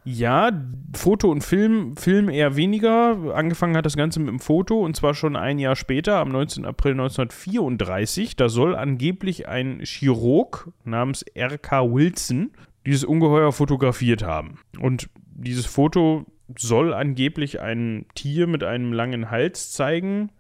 Ja, 0.07 0.51
Foto 0.95 1.31
und 1.31 1.43
Film, 1.43 1.97
Film 1.97 2.29
eher 2.29 2.57
weniger. 2.57 3.35
Angefangen 3.35 3.75
hat 3.75 3.87
das 3.87 3.97
Ganze 3.97 4.21
mit 4.21 4.29
dem 4.29 4.39
Foto 4.39 4.85
und 4.85 4.95
zwar 4.95 5.15
schon 5.15 5.35
ein 5.35 5.59
Jahr 5.59 5.77
später, 5.77 6.17
am 6.17 6.29
19. 6.29 6.67
April 6.67 6.93
1934. 6.93 8.37
Da 8.37 8.51
soll 8.51 8.77
angeblich 8.77 9.49
ein 9.49 9.81
Chirurg 9.83 10.71
namens 10.85 11.23
R.K. 11.23 11.91
Wilson 11.91 12.51
dieses 12.85 13.05
Ungeheuer 13.05 13.51
fotografiert 13.53 14.23
haben. 14.23 14.59
Und 14.79 15.09
dieses 15.33 15.65
Foto 15.65 16.27
soll 16.57 16.93
angeblich 16.93 17.61
ein 17.61 18.07
Tier 18.15 18.47
mit 18.47 18.63
einem 18.63 18.93
langen 18.93 19.31
Hals 19.31 19.73
zeigen. 19.73 20.31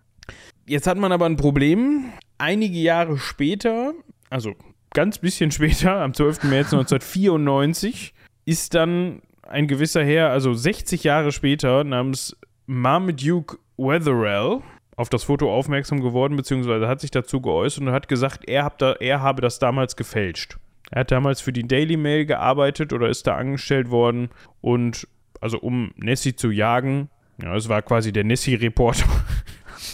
Jetzt 0.67 0.87
hat 0.87 0.99
man 0.99 1.13
aber 1.13 1.27
ein 1.27 1.37
Problem. 1.37 2.13
Einige 2.39 2.79
Jahre 2.79 3.19
später, 3.19 3.93
also 4.31 4.55
ganz 4.93 5.19
bisschen 5.19 5.51
später, 5.51 6.01
am 6.01 6.15
12. 6.15 6.45
März 6.45 6.73
1994, 6.73 8.15
ist 8.45 8.75
dann 8.75 9.23
ein 9.43 9.69
gewisser 9.69 10.05
Herr, 10.05 10.31
also 10.31 10.55
60 10.55 11.05
Jahre 11.05 11.33
später, 11.33 11.85
namens 11.85 12.37
Marmaduke 12.67 13.59
Wetherell 13.77 14.61
auf 14.97 15.09
das 15.09 15.25
Foto 15.25 15.53
aufmerksam 15.53 16.01
geworden, 16.01 16.37
beziehungsweise 16.37 16.87
hat 16.87 17.01
sich 17.01 17.11
dazu 17.11 17.41
geäußert 17.41 17.83
und 17.83 17.93
hat 17.93 18.09
gesagt, 18.09 18.49
er, 18.49 18.73
da, 18.79 18.93
er 18.93 19.21
habe 19.21 19.43
das 19.43 19.59
damals 19.59 19.97
gefälscht. 19.97 20.57
Er 20.91 21.01
hat 21.01 21.11
damals 21.11 21.41
für 21.41 21.53
die 21.53 21.67
Daily 21.67 21.97
Mail 21.97 22.27
gearbeitet 22.27 22.93
oder 22.93 23.09
ist 23.09 23.27
da 23.27 23.37
angestellt 23.37 23.91
worden 23.91 24.29
und 24.61 25.09
also 25.45 25.61
um 25.61 25.93
Nessie 25.97 26.35
zu 26.35 26.51
jagen. 26.51 27.11
Ja, 27.41 27.55
es 27.55 27.69
war 27.69 27.83
quasi 27.83 28.13
der 28.13 28.25
Nessie-Reporter. 28.25 29.05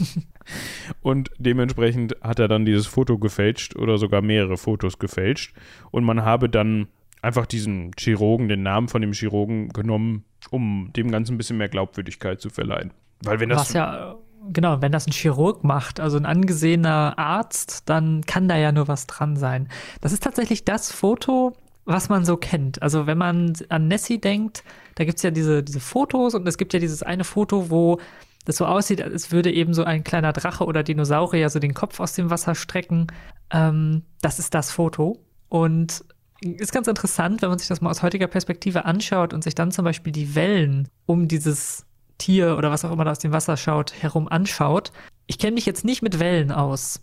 und 1.03 1.29
dementsprechend 1.39 2.15
hat 2.23 2.39
er 2.39 2.47
dann 2.47 2.65
dieses 2.65 2.87
Foto 2.87 3.19
gefälscht 3.19 3.75
oder 3.75 3.99
sogar 3.99 4.23
mehrere 4.23 4.57
Fotos 4.57 5.01
gefälscht. 5.01 5.53
Und 5.91 6.05
man 6.05 6.25
habe 6.25 6.49
dann 6.49 6.87
einfach 7.21 7.47
diesen 7.47 7.91
Chirurgen, 7.99 8.49
den 8.49 8.63
Namen 8.63 8.87
von 8.87 9.03
dem 9.03 9.13
Chirurgen 9.13 9.71
genommen, 9.71 10.25
um 10.51 10.93
dem 10.95 11.11
Ganzen 11.11 11.35
ein 11.35 11.39
bisschen 11.39 11.59
mehr 11.59 11.69
Glaubwürdigkeit 11.69 12.41
zu 12.41 12.49
verleihen. 12.49 12.93
Weil 13.25 13.41
wenn 13.41 13.49
das. 13.49 13.59
Was 13.59 13.73
ja, 13.73 14.15
genau, 14.53 14.81
wenn 14.81 14.93
das 14.93 15.09
ein 15.09 15.13
Chirurg 15.13 15.65
macht, 15.65 15.99
also 15.99 16.17
ein 16.17 16.27
angesehener 16.27 17.19
Arzt, 17.19 17.89
dann 17.89 18.21
kann 18.25 18.47
da 18.47 18.57
ja 18.57 18.71
nur 18.71 18.87
was 18.87 19.09
dran 19.09 19.35
sein. 19.35 19.69
Das 20.01 20.13
ist 20.13 20.23
tatsächlich 20.23 20.65
das 20.65 20.93
Foto, 20.93 21.57
was 21.91 22.09
man 22.09 22.25
so 22.25 22.37
kennt. 22.37 22.81
Also 22.83 23.07
wenn 23.07 23.19
man 23.19 23.53
an 23.69 23.89
Nessie 23.89 24.21
denkt, 24.21 24.65
da 24.95 25.05
gibt 25.05 25.17
es 25.17 25.23
ja 25.23 25.31
diese, 25.31 25.63
diese 25.63 25.81
Fotos 25.81 26.35
und 26.35 26.47
es 26.47 26.57
gibt 26.57 26.73
ja 26.73 26.79
dieses 26.79 27.03
eine 27.03 27.25
Foto, 27.25 27.71
wo 27.71 27.99
das 28.45 28.57
so 28.57 28.67
aussieht, 28.67 29.03
als 29.03 29.33
würde 29.33 29.53
eben 29.53 29.75
so 29.75 29.85
ein 29.85 30.05
kleiner 30.05 30.33
Drache 30.33 30.65
oder 30.65 30.83
Dinosaurier 30.83 31.51
so 31.51 31.59
den 31.59 31.75
Kopf 31.75 32.01
aus 32.01 32.15
dem 32.15 32.31
Wasser 32.31 32.55
strecken. 32.55 33.09
Ähm, 33.51 34.03
das 34.23 34.39
ist 34.39 34.55
das 34.55 34.71
Foto. 34.71 35.19
Und 35.49 36.05
ist 36.41 36.73
ganz 36.73 36.89
interessant, 36.89 37.43
wenn 37.43 37.51
man 37.51 37.59
sich 37.59 37.69
das 37.69 37.81
mal 37.81 37.91
aus 37.91 38.03
heutiger 38.03 38.29
Perspektive 38.29 38.85
anschaut 38.87 39.35
und 39.35 39.45
sich 39.45 39.55
dann 39.55 39.73
zum 39.73 39.85
Beispiel 39.85 40.13
die 40.13 40.35
Wellen 40.35 40.89
um 41.07 41.29
dieses 41.29 41.85
Tier 42.17 42.57
oder 42.57 42.71
was 42.71 42.85
auch 42.85 42.93
immer 42.93 43.05
da 43.05 43.11
aus 43.11 43.19
dem 43.19 43.33
Wasser 43.33 43.57
schaut, 43.57 43.93
herum 44.01 44.29
anschaut. 44.29 44.93
Ich 45.27 45.39
kenne 45.39 45.55
mich 45.55 45.67
jetzt 45.67 45.85
nicht 45.85 46.03
mit 46.03 46.19
Wellen 46.19 46.51
aus, 46.51 47.01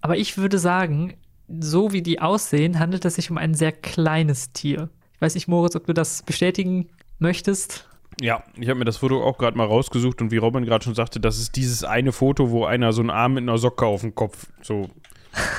aber 0.00 0.16
ich 0.16 0.38
würde 0.38 0.58
sagen, 0.58 1.14
so 1.60 1.92
wie 1.92 2.02
die 2.02 2.20
aussehen, 2.20 2.78
handelt 2.78 3.04
es 3.04 3.16
sich 3.16 3.30
um 3.30 3.38
ein 3.38 3.54
sehr 3.54 3.72
kleines 3.72 4.52
Tier. 4.52 4.88
Ich 5.14 5.20
weiß 5.20 5.34
nicht, 5.34 5.48
Moritz, 5.48 5.76
ob 5.76 5.86
du 5.86 5.92
das 5.92 6.22
bestätigen 6.22 6.88
möchtest. 7.18 7.86
Ja, 8.20 8.42
ich 8.58 8.68
habe 8.68 8.78
mir 8.78 8.84
das 8.84 8.98
Foto 8.98 9.22
auch 9.24 9.38
gerade 9.38 9.56
mal 9.56 9.66
rausgesucht 9.66 10.20
und 10.20 10.30
wie 10.30 10.36
Robin 10.36 10.64
gerade 10.64 10.84
schon 10.84 10.94
sagte, 10.94 11.20
das 11.20 11.38
ist 11.38 11.56
dieses 11.56 11.84
eine 11.84 12.12
Foto, 12.12 12.50
wo 12.50 12.64
einer 12.64 12.92
so 12.92 13.00
einen 13.00 13.10
Arm 13.10 13.34
mit 13.34 13.42
einer 13.42 13.58
Socke 13.58 13.86
auf 13.86 14.02
dem 14.02 14.14
Kopf 14.14 14.46
so 14.62 14.90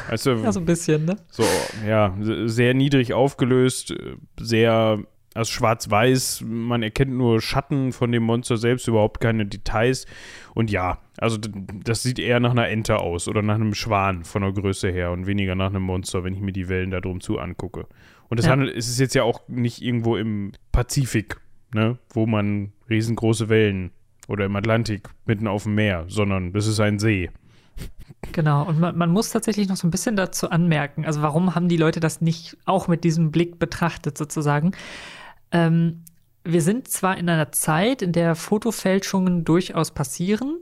Weißt 0.09 0.25
du, 0.25 0.29
ja, 0.43 0.51
so 0.51 0.59
ein 0.59 0.65
bisschen, 0.65 1.05
ne? 1.05 1.15
So, 1.29 1.43
ja, 1.87 2.15
sehr 2.19 2.73
niedrig 2.73 3.13
aufgelöst, 3.13 3.93
sehr 4.39 4.99
also 5.33 5.49
schwarz-weiß, 5.49 6.43
man 6.45 6.83
erkennt 6.83 7.13
nur 7.13 7.41
Schatten 7.41 7.93
von 7.93 8.11
dem 8.11 8.23
Monster 8.23 8.57
selbst, 8.57 8.87
überhaupt 8.89 9.21
keine 9.21 9.45
Details. 9.45 10.05
Und 10.53 10.69
ja, 10.69 10.99
also 11.17 11.37
das 11.37 12.03
sieht 12.03 12.19
eher 12.19 12.39
nach 12.39 12.51
einer 12.51 12.67
Ente 12.67 12.99
aus 12.99 13.27
oder 13.27 13.41
nach 13.41 13.55
einem 13.55 13.73
Schwan 13.73 14.23
von 14.23 14.41
der 14.41 14.51
Größe 14.51 14.91
her 14.91 15.11
und 15.11 15.27
weniger 15.27 15.55
nach 15.55 15.69
einem 15.69 15.83
Monster, 15.83 16.23
wenn 16.23 16.33
ich 16.33 16.41
mir 16.41 16.51
die 16.51 16.67
Wellen 16.67 16.91
da 16.91 16.99
drum 16.99 17.21
zu 17.21 17.39
angucke. 17.39 17.87
Und 18.29 18.39
es, 18.39 18.45
ja. 18.45 18.51
handelt, 18.51 18.75
es 18.75 18.89
ist 18.89 18.99
jetzt 18.99 19.15
ja 19.15 19.23
auch 19.23 19.47
nicht 19.47 19.81
irgendwo 19.81 20.17
im 20.17 20.51
Pazifik, 20.71 21.39
ne, 21.73 21.97
wo 22.13 22.25
man 22.25 22.73
riesengroße 22.89 23.49
Wellen 23.49 23.91
oder 24.27 24.45
im 24.45 24.55
Atlantik 24.55 25.09
mitten 25.25 25.47
auf 25.47 25.63
dem 25.63 25.75
Meer, 25.75 26.05
sondern 26.07 26.53
das 26.53 26.67
ist 26.67 26.79
ein 26.79 26.99
See. 26.99 27.29
Genau, 28.33 28.67
und 28.67 28.79
man, 28.79 28.97
man, 28.97 29.09
muss 29.11 29.31
tatsächlich 29.31 29.67
noch 29.67 29.77
so 29.77 29.87
ein 29.87 29.91
bisschen 29.91 30.15
dazu 30.15 30.49
anmerken, 30.49 31.05
also 31.05 31.21
warum 31.21 31.55
haben 31.55 31.69
die 31.69 31.77
Leute 31.77 31.99
das 31.99 32.21
nicht 32.21 32.57
auch 32.65 32.87
mit 32.87 33.03
diesem 33.03 33.31
Blick 33.31 33.57
betrachtet 33.57 34.17
sozusagen? 34.17 34.71
Ähm, 35.51 36.03
wir 36.43 36.61
sind 36.61 36.87
zwar 36.87 37.17
in 37.17 37.29
einer 37.29 37.51
Zeit, 37.51 38.01
in 38.01 38.11
der 38.11 38.35
Fotofälschungen 38.35 39.43
durchaus 39.45 39.91
passieren, 39.91 40.57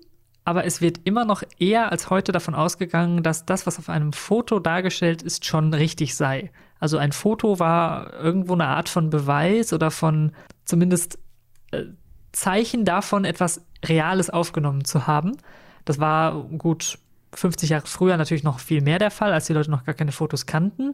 aber 0.46 0.66
es 0.66 0.82
wird 0.82 1.02
immer 1.04 1.26
noch 1.26 1.44
eher 1.60 1.92
als 1.92 2.10
heute 2.10 2.32
davon 2.32 2.56
ausgegangen, 2.56 3.24
dass 3.24 3.46
das, 3.46 3.68
was 3.68 3.78
auf 3.78 3.90
einem 3.90 4.14
Foto 4.14 4.60
dargestellt 4.60 5.22
ist, 5.22 5.46
schon 5.46 5.74
richtig 5.74 6.16
sei. 6.16 6.52
Also 6.80 6.98
ein 6.98 7.12
Foto 7.12 7.60
war 7.60 8.14
irgendwo 8.14 8.54
eine 8.54 8.68
Art 8.68 8.90
von 8.90 9.10
Beweis 9.10 9.74
oder 9.74 9.92
von 9.92 10.32
zumindest 10.66 11.20
äh, 11.72 11.84
Zeichen 12.32 12.86
davon, 12.86 13.26
etwas 13.26 13.66
Reales 13.86 14.30
aufgenommen 14.30 14.86
zu 14.86 15.08
haben. 15.08 15.38
Das 15.86 16.00
war 16.00 16.44
gut 16.44 17.00
50 17.34 17.70
Jahre 17.70 17.88
früher 17.88 18.18
natürlich 18.18 18.44
noch 18.44 18.60
viel 18.60 18.82
mehr 18.82 19.00
der 19.00 19.12
Fall, 19.12 19.34
als 19.34 19.46
die 19.46 19.54
Leute 19.54 19.72
noch 19.72 19.84
gar 19.84 19.96
keine 19.96 20.12
Fotos 20.12 20.46
kannten. 20.46 20.94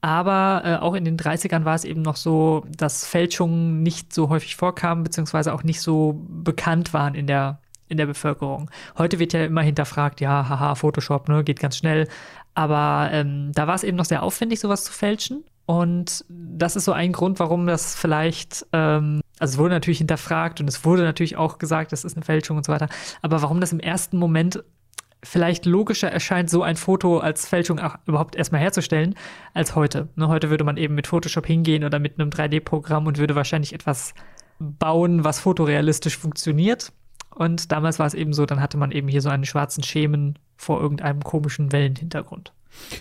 Aber 0.00 0.62
äh, 0.64 0.76
auch 0.76 0.94
in 0.94 1.04
den 1.04 1.16
30ern 1.16 1.64
war 1.64 1.74
es 1.74 1.84
eben 1.84 2.02
noch 2.02 2.16
so, 2.16 2.64
dass 2.76 3.06
Fälschungen 3.06 3.82
nicht 3.82 4.12
so 4.12 4.28
häufig 4.28 4.56
vorkamen, 4.56 5.04
beziehungsweise 5.04 5.52
auch 5.52 5.62
nicht 5.62 5.80
so 5.80 6.24
bekannt 6.28 6.92
waren 6.92 7.14
in 7.14 7.26
der, 7.26 7.60
in 7.88 7.96
der 7.96 8.06
Bevölkerung. 8.06 8.70
Heute 8.98 9.18
wird 9.18 9.32
ja 9.32 9.44
immer 9.44 9.62
hinterfragt, 9.62 10.20
ja, 10.20 10.48
haha, 10.48 10.74
Photoshop, 10.74 11.28
ne, 11.28 11.44
geht 11.44 11.60
ganz 11.60 11.76
schnell. 11.76 12.08
Aber 12.54 13.08
ähm, 13.12 13.52
da 13.54 13.66
war 13.66 13.74
es 13.74 13.82
eben 13.82 13.96
noch 13.96 14.04
sehr 14.04 14.22
aufwendig, 14.22 14.60
sowas 14.60 14.84
zu 14.84 14.92
fälschen. 14.92 15.44
Und 15.66 16.24
das 16.28 16.76
ist 16.76 16.84
so 16.84 16.92
ein 16.92 17.12
Grund, 17.12 17.40
warum 17.40 17.66
das 17.66 17.94
vielleicht, 17.94 18.66
ähm, 18.72 19.22
also 19.38 19.54
es 19.54 19.58
wurde 19.58 19.74
natürlich 19.74 19.98
hinterfragt 19.98 20.60
und 20.60 20.68
es 20.68 20.84
wurde 20.84 21.02
natürlich 21.02 21.36
auch 21.36 21.58
gesagt, 21.58 21.92
das 21.92 22.04
ist 22.04 22.16
eine 22.16 22.24
Fälschung 22.24 22.58
und 22.58 22.66
so 22.66 22.72
weiter. 22.72 22.88
Aber 23.22 23.40
warum 23.40 23.60
das 23.60 23.72
im 23.72 23.80
ersten 23.80 24.18
Moment 24.18 24.62
vielleicht 25.24 25.66
logischer 25.66 26.10
erscheint, 26.10 26.50
so 26.50 26.62
ein 26.62 26.76
Foto 26.76 27.18
als 27.18 27.48
Fälschung 27.48 27.80
auch 27.80 27.96
überhaupt 28.06 28.36
erstmal 28.36 28.60
herzustellen, 28.60 29.14
als 29.54 29.74
heute. 29.74 30.08
Ne, 30.16 30.28
heute 30.28 30.50
würde 30.50 30.64
man 30.64 30.76
eben 30.76 30.94
mit 30.94 31.06
Photoshop 31.06 31.46
hingehen 31.46 31.82
oder 31.84 31.98
mit 31.98 32.20
einem 32.20 32.30
3D-Programm 32.30 33.06
und 33.06 33.18
würde 33.18 33.34
wahrscheinlich 33.34 33.72
etwas 33.72 34.14
bauen, 34.58 35.24
was 35.24 35.40
fotorealistisch 35.40 36.16
funktioniert. 36.16 36.92
Und 37.34 37.72
damals 37.72 37.98
war 37.98 38.06
es 38.06 38.14
eben 38.14 38.32
so, 38.32 38.46
dann 38.46 38.60
hatte 38.60 38.76
man 38.76 38.92
eben 38.92 39.08
hier 39.08 39.20
so 39.20 39.28
einen 39.28 39.44
schwarzen 39.44 39.82
Schemen 39.82 40.38
vor 40.56 40.80
irgendeinem 40.80 41.22
komischen 41.22 41.72
Wellenhintergrund. 41.72 42.52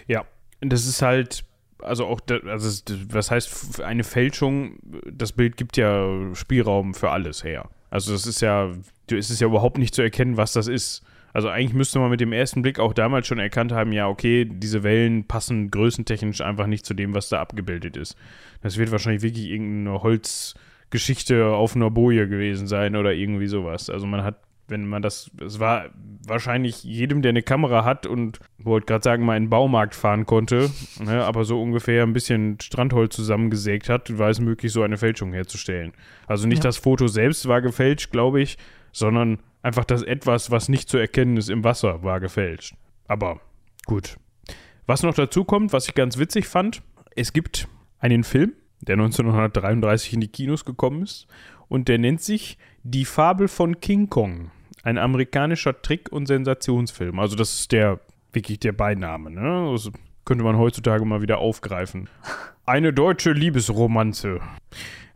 Ja, 0.08 0.26
das 0.62 0.88
ist 0.88 1.02
halt, 1.02 1.46
also 1.80 2.06
auch, 2.08 2.22
also 2.48 2.82
was 3.10 3.30
heißt 3.30 3.82
eine 3.82 4.04
Fälschung? 4.04 4.78
Das 5.12 5.34
Bild 5.34 5.58
gibt 5.58 5.78
ja 5.78 6.34
Spielraum 6.34 6.94
für 6.94 7.12
alles 7.12 7.44
her. 7.44 7.70
Also 7.92 8.14
das 8.14 8.26
ist 8.26 8.42
ja, 8.42 8.72
es 9.12 9.30
ist 9.30 9.40
ja 9.40 9.48
überhaupt 9.48 9.78
nicht 9.78 9.94
zu 9.94 10.02
erkennen, 10.02 10.38
was 10.38 10.54
das 10.54 10.68
ist. 10.68 11.04
Also 11.34 11.50
eigentlich 11.50 11.74
müsste 11.74 12.00
man 12.00 12.12
mit 12.12 12.22
dem 12.22 12.32
ersten 12.32 12.62
Blick 12.62 12.80
auch 12.80 12.94
damals 12.94 13.28
schon 13.28 13.40
erkannt 13.40 13.72
haben, 13.72 13.92
ja, 13.92 14.08
okay, 14.08 14.46
diese 14.46 14.84
Wellen 14.84 15.26
passen 15.26 15.72
größentechnisch 15.72 16.42
einfach 16.42 16.68
nicht 16.68 16.86
zu 16.86 16.94
dem, 16.94 17.16
was 17.16 17.30
da 17.30 17.42
abgebildet 17.42 17.98
ist. 17.98 18.16
Das 18.62 18.78
wird 18.78 18.92
wahrscheinlich 18.92 19.24
wirklich 19.24 19.50
irgendeine 19.50 20.04
Holzgeschichte 20.04 21.48
auf 21.48 21.76
einer 21.76 21.90
Boje 21.90 22.28
gewesen 22.28 22.68
sein 22.68 22.96
oder 22.96 23.14
irgendwie 23.14 23.48
sowas. 23.48 23.90
Also 23.90 24.06
man 24.06 24.24
hat, 24.24 24.36
wenn 24.68 24.86
man 24.86 25.02
das, 25.02 25.32
es 25.44 25.60
war 25.60 25.90
wahrscheinlich 26.26 26.84
jedem, 26.84 27.24
der 27.24 27.30
eine 27.30 27.42
Kamera 27.42 27.84
hat 27.84 28.06
und 28.06 28.40
wollte 28.60 28.86
gerade 28.86 29.04
sagen, 29.04 29.26
mal 29.26 29.36
in 29.36 29.46
den 29.46 29.50
Baumarkt 29.50 29.96
fahren 29.96 30.28
konnte, 30.28 30.70
ne, 31.04 31.24
aber 31.26 31.46
so 31.46 31.60
ungefähr 31.60 32.04
ein 32.04 32.14
bisschen 32.14 32.60
Strandholz 32.62 33.16
zusammengesägt 33.16 33.90
hat, 33.90 34.20
war 34.20 34.30
es 34.30 34.40
möglich, 34.40 34.72
so 34.72 34.84
eine 34.84 34.98
Fälschung 34.98 35.34
herzustellen. 35.34 35.94
Also 36.28 36.48
nicht 36.48 36.64
ja. 36.64 36.70
das 36.70 36.78
Foto 36.78 37.08
selbst 37.08 37.48
war 37.48 37.62
gefälscht, 37.62 38.12
glaube 38.12 38.40
ich, 38.40 38.58
sondern 38.92 39.40
Einfach 39.64 39.86
das 39.86 40.04
etwas, 40.04 40.52
was 40.52 40.70
nicht 40.70 40.90
zu 40.90 40.98
erkennen 40.98 41.38
ist 41.38 41.50
im 41.50 41.64
Wasser, 41.64 42.04
war 42.04 42.20
gefälscht. 42.20 42.76
Aber 43.08 43.40
gut. 43.86 44.18
Was 44.86 45.02
noch 45.02 45.16
dazu 45.16 45.46
kommt, 45.46 45.72
was 45.72 45.88
ich 45.88 45.96
ganz 45.96 46.18
witzig 46.18 46.48
fand, 46.48 46.84
es 47.16 47.32
gibt 47.32 47.70
einen 48.00 48.26
Film, 48.26 48.54
der 48.82 48.96
1933 48.96 50.14
in 50.14 50.20
die 50.20 50.28
Kinos 50.28 50.66
gekommen 50.66 51.04
ist 51.04 51.28
und 51.70 51.88
der 51.88 51.98
nennt 51.98 52.22
sich 52.22 52.58
Die 52.84 53.06
Fabel 53.06 53.48
von 53.48 53.80
King 53.80 54.10
Kong. 54.10 54.52
Ein 54.84 54.98
amerikanischer 54.98 55.82
Trick- 55.82 56.12
und 56.12 56.26
Sensationsfilm. 56.26 57.18
Also 57.18 57.38
das 57.38 57.54
ist 57.54 57.72
der 57.72 58.02
wirklich 58.34 58.60
der 58.60 58.74
Beiname. 58.74 59.32
Ne? 59.32 59.70
Das 59.72 59.90
könnte 60.26 60.44
man 60.44 60.58
heutzutage 60.58 61.06
mal 61.06 61.22
wieder 61.22 61.38
aufgreifen. 61.38 62.10
Eine 62.66 62.92
deutsche 62.92 63.32
Liebesromanze. 63.32 64.42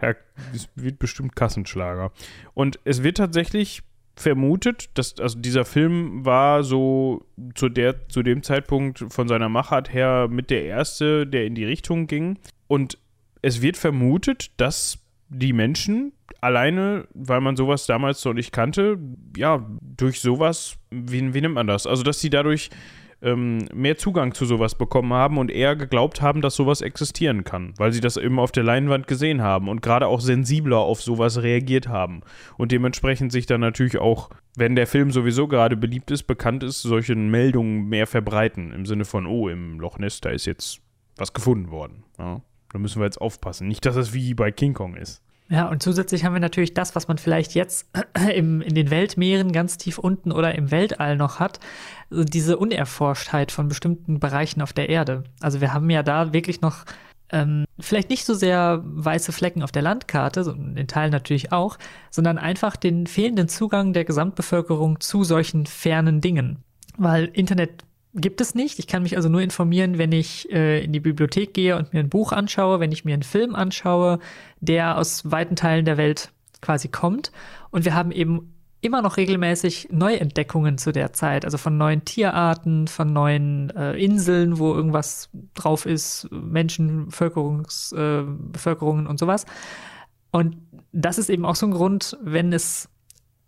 Ja, 0.01 0.15
das 0.53 0.69
wird 0.75 0.99
bestimmt 0.99 1.35
Kassenschlager. 1.35 2.11
Und 2.53 2.79
es 2.85 3.03
wird 3.03 3.17
tatsächlich 3.17 3.83
vermutet, 4.17 4.89
dass 4.95 5.19
also 5.19 5.39
dieser 5.39 5.65
Film 5.65 6.25
war 6.25 6.63
so 6.63 7.25
zu 7.55 7.69
der 7.69 8.07
zu 8.09 8.23
dem 8.23 8.43
Zeitpunkt 8.43 9.05
von 9.09 9.27
seiner 9.27 9.49
Machart 9.49 9.93
her 9.93 10.27
mit 10.29 10.49
der 10.49 10.65
erste, 10.65 11.27
der 11.27 11.45
in 11.45 11.55
die 11.55 11.65
Richtung 11.65 12.07
ging 12.07 12.39
und 12.67 12.97
es 13.41 13.61
wird 13.61 13.77
vermutet, 13.77 14.51
dass 14.57 14.99
die 15.29 15.53
Menschen 15.53 16.13
alleine, 16.41 17.07
weil 17.13 17.41
man 17.41 17.55
sowas 17.55 17.85
damals 17.85 18.23
noch 18.25 18.33
nicht 18.33 18.51
kannte, 18.51 18.97
ja, 19.35 19.65
durch 19.81 20.21
sowas, 20.21 20.77
wie, 20.89 21.33
wie 21.33 21.41
nimmt 21.41 21.55
man 21.55 21.67
das? 21.67 21.85
Also, 21.85 22.03
dass 22.03 22.19
sie 22.19 22.29
dadurch 22.29 22.69
ähm, 23.21 23.67
mehr 23.73 23.97
Zugang 23.97 24.33
zu 24.33 24.45
sowas 24.45 24.75
bekommen 24.75 25.13
haben 25.13 25.37
und 25.37 25.49
eher 25.49 25.75
geglaubt 25.75 26.21
haben, 26.21 26.41
dass 26.41 26.55
sowas 26.55 26.81
existieren 26.81 27.43
kann, 27.43 27.73
weil 27.77 27.91
sie 27.91 28.01
das 28.01 28.17
eben 28.17 28.39
auf 28.39 28.51
der 28.51 28.63
Leinwand 28.63 29.07
gesehen 29.07 29.41
haben 29.41 29.69
und 29.69 29.81
gerade 29.81 30.07
auch 30.07 30.21
sensibler 30.21 30.77
auf 30.77 31.01
sowas 31.01 31.41
reagiert 31.41 31.87
haben 31.87 32.21
und 32.57 32.71
dementsprechend 32.71 33.31
sich 33.31 33.45
dann 33.45 33.61
natürlich 33.61 33.97
auch, 33.97 34.29
wenn 34.55 34.75
der 34.75 34.87
Film 34.87 35.11
sowieso 35.11 35.47
gerade 35.47 35.77
beliebt 35.77 36.11
ist, 36.11 36.23
bekannt 36.23 36.63
ist, 36.63 36.81
solche 36.81 37.15
Meldungen 37.15 37.87
mehr 37.89 38.07
verbreiten 38.07 38.71
im 38.71 38.85
Sinne 38.85 39.05
von, 39.05 39.25
oh, 39.25 39.49
im 39.49 39.79
Loch 39.79 39.97
Ness, 39.97 40.21
da 40.21 40.29
ist 40.29 40.45
jetzt 40.45 40.81
was 41.15 41.33
gefunden 41.33 41.71
worden. 41.71 42.03
Ja, 42.19 42.41
da 42.71 42.79
müssen 42.79 42.99
wir 42.99 43.05
jetzt 43.05 43.21
aufpassen. 43.21 43.67
Nicht, 43.67 43.85
dass 43.85 43.95
es 43.95 44.13
wie 44.13 44.33
bei 44.33 44.51
King 44.51 44.73
Kong 44.73 44.95
ist. 44.95 45.23
Ja, 45.49 45.69
und 45.69 45.81
zusätzlich 45.81 46.25
haben 46.25 46.33
wir 46.33 46.41
natürlich 46.41 46.73
das, 46.73 46.95
was 46.95 47.07
man 47.07 47.17
vielleicht 47.17 47.53
jetzt 47.53 47.89
im, 48.35 48.61
in 48.61 48.75
den 48.75 48.89
Weltmeeren 48.89 49.51
ganz 49.53 49.77
tief 49.77 49.97
unten 49.97 50.31
oder 50.31 50.55
im 50.55 50.71
Weltall 50.71 51.15
noch 51.15 51.39
hat, 51.39 51.59
also 52.11 52.23
diese 52.23 52.57
Unerforschtheit 52.57 53.51
von 53.51 53.69
bestimmten 53.69 54.19
Bereichen 54.19 54.61
auf 54.61 54.73
der 54.73 54.89
Erde. 54.89 55.23
Also 55.39 55.61
wir 55.61 55.73
haben 55.73 55.89
ja 55.89 56.03
da 56.03 56.33
wirklich 56.33 56.61
noch 56.61 56.83
ähm, 57.29 57.65
vielleicht 57.79 58.09
nicht 58.09 58.25
so 58.25 58.33
sehr 58.33 58.81
weiße 58.83 59.31
Flecken 59.31 59.63
auf 59.63 59.71
der 59.71 59.81
Landkarte, 59.81 60.43
so 60.43 60.51
in 60.51 60.87
Teilen 60.87 61.11
natürlich 61.11 61.51
auch, 61.51 61.77
sondern 62.09 62.37
einfach 62.37 62.75
den 62.75 63.07
fehlenden 63.07 63.49
Zugang 63.49 63.93
der 63.93 64.05
Gesamtbevölkerung 64.05 64.99
zu 64.99 65.23
solchen 65.23 65.65
fernen 65.65 66.21
Dingen. 66.21 66.63
Weil 66.97 67.25
Internet 67.25 67.83
gibt 68.17 68.41
es 68.41 68.55
nicht. 68.55 68.79
Ich 68.79 68.87
kann 68.87 69.03
mich 69.03 69.15
also 69.15 69.29
nur 69.29 69.41
informieren, 69.41 69.97
wenn 69.97 70.11
ich 70.11 70.51
äh, 70.51 70.83
in 70.83 70.91
die 70.91 70.99
Bibliothek 70.99 71.53
gehe 71.53 71.77
und 71.77 71.93
mir 71.93 71.99
ein 71.99 72.09
Buch 72.09 72.31
anschaue, 72.31 72.79
wenn 72.79 72.91
ich 72.91 73.05
mir 73.05 73.13
einen 73.13 73.23
Film 73.23 73.55
anschaue, 73.55 74.19
der 74.59 74.97
aus 74.97 75.29
weiten 75.29 75.55
Teilen 75.55 75.85
der 75.85 75.97
Welt 75.97 76.31
quasi 76.61 76.87
kommt. 76.87 77.31
Und 77.69 77.85
wir 77.85 77.93
haben 77.93 78.11
eben 78.11 78.53
immer 78.81 79.01
noch 79.01 79.17
regelmäßig 79.17 79.89
Neuentdeckungen 79.91 80.77
zu 80.77 80.91
der 80.91 81.13
Zeit, 81.13 81.45
also 81.45 81.57
von 81.57 81.77
neuen 81.77 82.05
Tierarten, 82.05 82.87
von 82.87 83.11
neuen 83.11 83.69
äh, 83.71 83.93
Inseln, 83.93 84.59
wo 84.59 84.73
irgendwas 84.73 85.29
drauf 85.53 85.85
ist, 85.85 86.27
Menschen, 86.31 87.07
Bevölkerungs, 87.07 87.91
äh, 87.93 88.23
Bevölkerungen 88.25 89.07
und 89.07 89.19
sowas. 89.19 89.45
Und 90.31 90.57
das 90.91 91.17
ist 91.17 91.29
eben 91.29 91.45
auch 91.45 91.55
so 91.55 91.65
ein 91.65 91.71
Grund, 91.71 92.17
wenn 92.21 92.53
es 92.53 92.89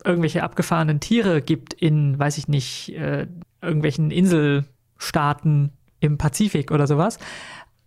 irgendwelche 0.04 0.44
abgefahrenen 0.44 1.00
Tiere 1.00 1.42
gibt 1.42 1.74
in, 1.74 2.18
weiß 2.18 2.38
ich 2.38 2.48
nicht, 2.48 2.96
äh, 2.96 3.28
irgendwelchen 3.62 4.12
Inselstaaten 4.12 5.72
im 6.00 6.18
Pazifik 6.18 6.72
oder 6.72 6.88
sowas, 6.88 7.20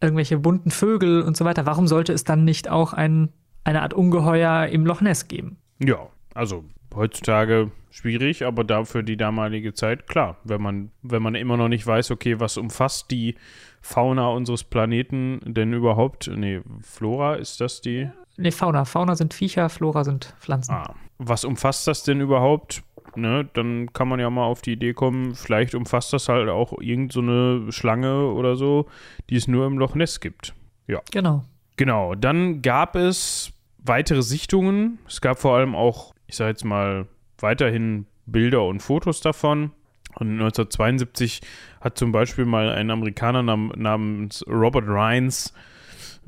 irgendwelche 0.01 0.39
bunten 0.39 0.71
Vögel 0.71 1.23
und 1.23 1.37
so 1.37 1.45
weiter, 1.45 1.67
warum 1.67 1.87
sollte 1.87 2.13
es 2.13 2.25
dann 2.25 2.45
nicht 2.45 2.69
auch 2.69 2.93
ein, 2.93 3.31
eine 3.65 3.83
Art 3.83 3.95
Ungeheuer 3.95 4.67
im 4.67 4.85
Loch 4.85 5.01
Ness 5.01 5.29
geben? 5.29 5.57
Ja, 5.79 6.09
also 6.35 6.65
heutzutage 6.95 7.71
schwierig, 7.91 8.45
aber 8.45 8.65
dafür 8.65 9.03
die 9.03 9.17
damalige 9.17 9.75
Zeit 9.75 10.07
klar. 10.07 10.37
Wenn 10.45 10.63
man, 10.63 10.91
wenn 11.03 11.23
man 11.23 11.35
immer 11.35 11.57
noch 11.57 11.69
nicht 11.69 11.87
weiß, 11.87 12.11
okay, 12.11 12.41
was 12.41 12.57
umfasst 12.57 13.11
die 13.11 13.37
Fauna 13.81 14.29
unseres 14.29 14.65
Planeten 14.65 15.41
denn 15.45 15.73
überhaupt? 15.73 16.31
Nee, 16.35 16.61
Flora 16.81 17.35
ist 17.35 17.61
das 17.61 17.81
die? 17.81 18.11
Nee, 18.37 18.51
Fauna. 18.51 18.85
Fauna 18.85 19.15
sind 19.15 19.35
Viecher, 19.35 19.69
Flora 19.69 20.05
sind 20.05 20.35
Pflanzen. 20.41 20.73
Ah, 20.73 20.95
was 21.19 21.45
umfasst 21.45 21.87
das 21.87 22.03
denn 22.03 22.21
überhaupt? 22.21 22.83
Ne, 23.17 23.49
dann 23.53 23.93
kann 23.93 24.09
man 24.09 24.21
ja 24.21 24.31
mal 24.31 24.45
auf 24.45 24.63
die 24.63 24.73
Idee 24.73 24.95
kommen, 24.95 25.35
vielleicht 25.35 25.75
umfasst 25.75 26.13
das 26.13 26.29
halt 26.29 26.49
auch 26.49 26.73
irgendeine 26.81 27.65
so 27.67 27.73
Schlange 27.73 28.29
oder 28.33 28.57
so, 28.57 28.87
die 29.31 29.37
es 29.37 29.49
nur 29.49 29.67
im 29.67 29.79
Loch 29.79 29.95
Ness 29.95 30.21
gibt. 30.21 30.55
Ja. 30.87 31.01
Genau. 31.11 31.45
Genau. 31.77 32.15
Dann 32.15 32.63
gab 32.63 32.97
es 32.97 33.53
weitere 33.79 34.23
Sichtungen. 34.23 34.99
Es 35.07 35.21
gab 35.21 35.39
vor 35.39 35.57
allem 35.57 35.75
auch, 35.75 36.15
ich 36.27 36.37
sage 36.37 36.51
jetzt 36.51 36.65
mal, 36.65 37.07
weiterhin 37.39 38.07
Bilder 38.27 38.65
und 38.65 38.81
Fotos 38.81 39.21
davon. 39.21 39.73
Und 40.15 40.33
1972 40.33 41.41
hat 41.81 41.99
zum 41.99 42.13
Beispiel 42.13 42.45
mal 42.45 42.71
ein 42.71 42.91
Amerikaner 42.91 43.43
nam 43.43 43.73
namens 43.77 44.45
Robert 44.47 44.85
Rhines 44.87 45.55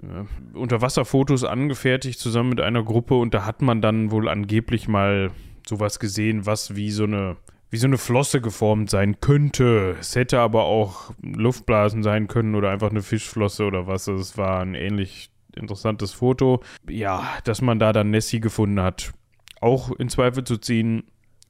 äh, 0.02 0.56
Unterwasserfotos 0.56 1.44
angefertigt 1.44 2.18
zusammen 2.18 2.48
mit 2.48 2.60
einer 2.60 2.82
Gruppe 2.82 3.14
und 3.14 3.34
da 3.34 3.44
hat 3.44 3.62
man 3.62 3.82
dann 3.82 4.10
wohl 4.10 4.28
angeblich 4.28 4.88
mal 4.88 5.30
sowas 5.68 5.98
gesehen, 5.98 6.46
was 6.46 6.76
wie 6.76 6.90
so 6.90 7.04
eine 7.04 7.36
wie 7.70 7.78
so 7.78 7.88
eine 7.88 7.98
Flosse 7.98 8.40
geformt 8.40 8.88
sein 8.88 9.20
könnte. 9.20 9.96
Es 9.98 10.14
hätte 10.14 10.38
aber 10.38 10.62
auch 10.62 11.12
Luftblasen 11.22 12.04
sein 12.04 12.28
können 12.28 12.54
oder 12.54 12.70
einfach 12.70 12.90
eine 12.90 13.02
Fischflosse 13.02 13.64
oder 13.64 13.88
was. 13.88 14.06
Es 14.06 14.38
war 14.38 14.60
ein 14.60 14.76
ähnlich 14.76 15.30
interessantes 15.56 16.12
Foto. 16.12 16.60
Ja, 16.88 17.26
dass 17.42 17.62
man 17.62 17.80
da 17.80 17.92
dann 17.92 18.10
Nessie 18.10 18.38
gefunden 18.38 18.80
hat, 18.80 19.12
auch 19.60 19.90
in 19.90 20.08
Zweifel 20.08 20.44
zu 20.44 20.58
ziehen. 20.58 21.02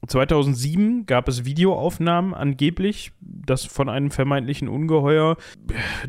2007 0.07 1.05
gab 1.05 1.27
es 1.27 1.45
Videoaufnahmen 1.45 2.33
angeblich, 2.33 3.11
das 3.21 3.65
von 3.65 3.87
einem 3.87 4.09
vermeintlichen 4.09 4.67
Ungeheuer. 4.67 5.37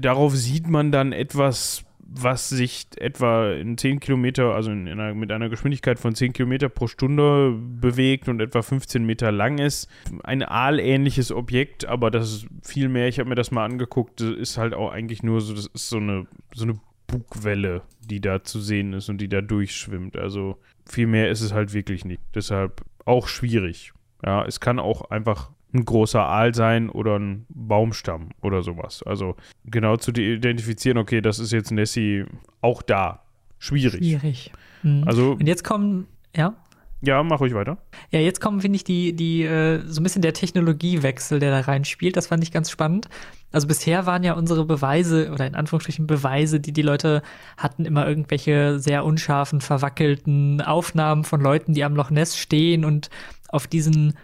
Darauf 0.01 0.35
sieht 0.35 0.67
man 0.67 0.93
dann 0.93 1.13
etwas 1.13 1.85
was 2.09 2.49
sich 2.49 2.87
etwa 2.97 3.53
in 3.53 3.77
10 3.77 4.01
Kilometer, 4.01 4.55
also 4.55 4.71
in 4.71 4.89
einer, 4.89 5.15
mit 5.15 5.33
einer 5.33 5.49
Geschwindigkeit 5.49 5.99
von 5.99 6.15
10 6.15 6.33
Kilometer 6.33 6.69
pro 6.69 6.87
Stunde 6.87 7.53
bewegt 7.53 8.29
und 8.29 8.41
etwa 8.41 8.63
15 8.63 9.05
Meter 9.05 9.33
lang 9.33 9.59
ist. 9.59 9.89
Ein 10.23 10.43
aalähnliches 10.43 11.33
Objekt, 11.33 11.85
aber 11.87 12.11
das 12.11 12.33
ist 12.33 12.47
viel 12.63 12.89
mehr, 12.89 13.09
ich 13.09 13.19
habe 13.19 13.29
mir 13.29 13.35
das 13.35 13.51
mal 13.51 13.65
angeguckt, 13.65 14.21
das 14.21 14.31
ist 14.31 14.57
halt 14.57 14.75
auch 14.75 14.93
eigentlich 14.93 15.23
nur 15.23 15.41
so, 15.41 15.55
das 15.55 15.67
ist 15.67 15.89
so 15.89 15.97
eine, 15.97 16.27
so 16.55 16.65
eine 16.65 16.81
Bugwelle, 17.07 17.83
die 18.01 18.21
da 18.21 18.43
zu 18.43 18.61
sehen 18.61 18.93
ist 18.93 19.09
und 19.09 19.19
die 19.19 19.29
da 19.29 19.41
durchschwimmt. 19.41 20.17
Also 20.17 20.59
viel 20.89 21.07
mehr 21.07 21.31
ist 21.31 21.41
es 21.41 21.53
halt 21.53 21.73
wirklich 21.73 22.05
nicht. 22.05 22.23
Deshalb 22.35 22.85
auch 23.05 23.29
schwierig. 23.29 23.93
Ja, 24.25 24.45
es 24.45 24.61
kann 24.61 24.79
auch 24.79 25.11
einfach 25.11 25.51
ein 25.73 25.85
großer 25.85 26.23
Aal 26.23 26.55
sein 26.55 26.89
oder 26.89 27.19
ein 27.19 27.47
Baumstamm 27.49 28.31
oder 28.43 28.63
sowas. 28.63 29.03
Also 29.03 29.37
genau 29.65 29.97
zu 29.97 30.11
identifizieren, 30.13 30.99
okay, 30.99 31.21
das 31.21 31.39
ist 31.39 31.53
jetzt 31.53 31.71
Nessie 31.71 32.25
auch 32.61 32.83
da. 32.83 33.23
Schwierig. 33.59 33.99
Schwierig. 33.99 34.53
Mhm. 34.83 35.05
Also, 35.07 35.33
Und 35.33 35.47
jetzt 35.47 35.65
kommen, 35.65 36.07
ja? 36.35 36.55
Ja, 37.03 37.23
mach 37.23 37.41
ruhig 37.41 37.55
weiter. 37.55 37.77
Ja, 38.11 38.21
jetzt 38.21 38.41
kommen, 38.41 38.61
finde 38.61 38.77
ich, 38.77 38.85
die, 38.85 39.15
die, 39.15 39.43
äh, 39.43 39.83
so 39.87 40.01
ein 40.01 40.03
bisschen 40.03 40.23
der 40.23 40.33
Technologiewechsel, 40.33 41.39
der 41.39 41.51
da 41.51 41.61
reinspielt. 41.61 42.17
Das 42.17 42.29
fand 42.29 42.43
ich 42.43 42.53
ganz 42.53 42.71
spannend. 42.71 43.09
Also 43.53 43.69
bisher 43.69 44.07
waren 44.07 44.25
ja 44.25 44.33
unsere 44.33 44.65
Beweise, 44.65 45.31
oder 45.31 45.47
in 45.47 45.55
Anführungsstrichen 45.55 46.07
Beweise, 46.07 46.59
die 46.59 46.73
die 46.73 46.83
Leute 46.83 47.23
hatten, 47.59 47.85
immer 47.85 48.09
irgendwelche 48.09 48.79
sehr 48.79 49.05
unscharfen, 49.05 49.61
verwackelten 49.61 50.63
Aufnahmen 50.63 51.25
von 51.25 51.41
Leuten, 51.41 51.75
die 51.75 51.85
am 51.85 51.95
Loch 51.95 52.11
Ness 52.11 52.37
stehen 52.37 52.85
und 52.85 53.11
auf 53.49 53.67
diesen 53.67 54.15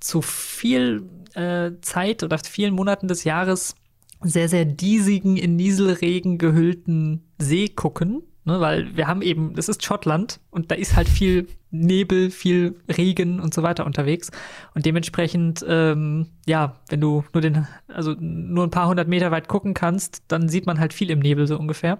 zu 0.00 0.22
viel 0.22 1.08
äh, 1.34 1.72
Zeit 1.80 2.22
oder 2.22 2.38
vielen 2.38 2.74
Monaten 2.74 3.08
des 3.08 3.24
Jahres 3.24 3.74
sehr, 4.22 4.48
sehr 4.48 4.64
diesigen, 4.64 5.36
in 5.36 5.56
Nieselregen 5.56 6.38
gehüllten 6.38 7.22
See 7.38 7.68
gucken. 7.68 8.22
Ne, 8.44 8.58
weil 8.58 8.96
wir 8.96 9.06
haben 9.06 9.20
eben, 9.20 9.54
das 9.54 9.68
ist 9.68 9.84
Schottland 9.84 10.40
und 10.50 10.70
da 10.70 10.74
ist 10.74 10.96
halt 10.96 11.10
viel 11.10 11.46
Nebel, 11.70 12.30
viel 12.30 12.74
Regen 12.88 13.38
und 13.38 13.52
so 13.52 13.62
weiter 13.62 13.84
unterwegs. 13.84 14.30
Und 14.74 14.86
dementsprechend, 14.86 15.64
ähm, 15.68 16.28
ja, 16.46 16.76
wenn 16.88 17.02
du 17.02 17.22
nur 17.34 17.42
den, 17.42 17.66
also 17.86 18.14
nur 18.18 18.64
ein 18.64 18.70
paar 18.70 18.88
hundert 18.88 19.08
Meter 19.08 19.30
weit 19.30 19.46
gucken 19.46 19.74
kannst, 19.74 20.22
dann 20.28 20.48
sieht 20.48 20.64
man 20.64 20.80
halt 20.80 20.94
viel 20.94 21.10
im 21.10 21.18
Nebel 21.18 21.46
so 21.46 21.58
ungefähr. 21.58 21.98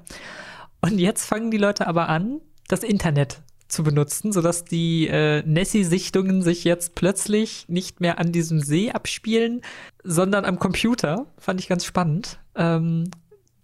Und 0.81 0.99
jetzt 0.99 1.27
fangen 1.27 1.51
die 1.51 1.59
Leute 1.59 1.87
aber 1.87 2.09
an, 2.09 2.41
das 2.69 2.83
Internet 2.83 3.43
zu 3.71 3.83
benutzen, 3.83 4.33
sodass 4.33 4.65
die 4.65 5.09
äh, 5.09 5.43
Nessie-Sichtungen 5.47 6.43
sich 6.43 6.65
jetzt 6.65 6.95
plötzlich 6.95 7.67
nicht 7.69 8.01
mehr 8.01 8.19
an 8.19 8.33
diesem 8.33 8.61
See 8.61 8.91
abspielen, 8.91 9.63
sondern 10.03 10.45
am 10.45 10.59
Computer. 10.59 11.27
Fand 11.39 11.61
ich 11.61 11.69
ganz 11.69 11.85
spannend. 11.85 12.39
Ähm, 12.55 13.11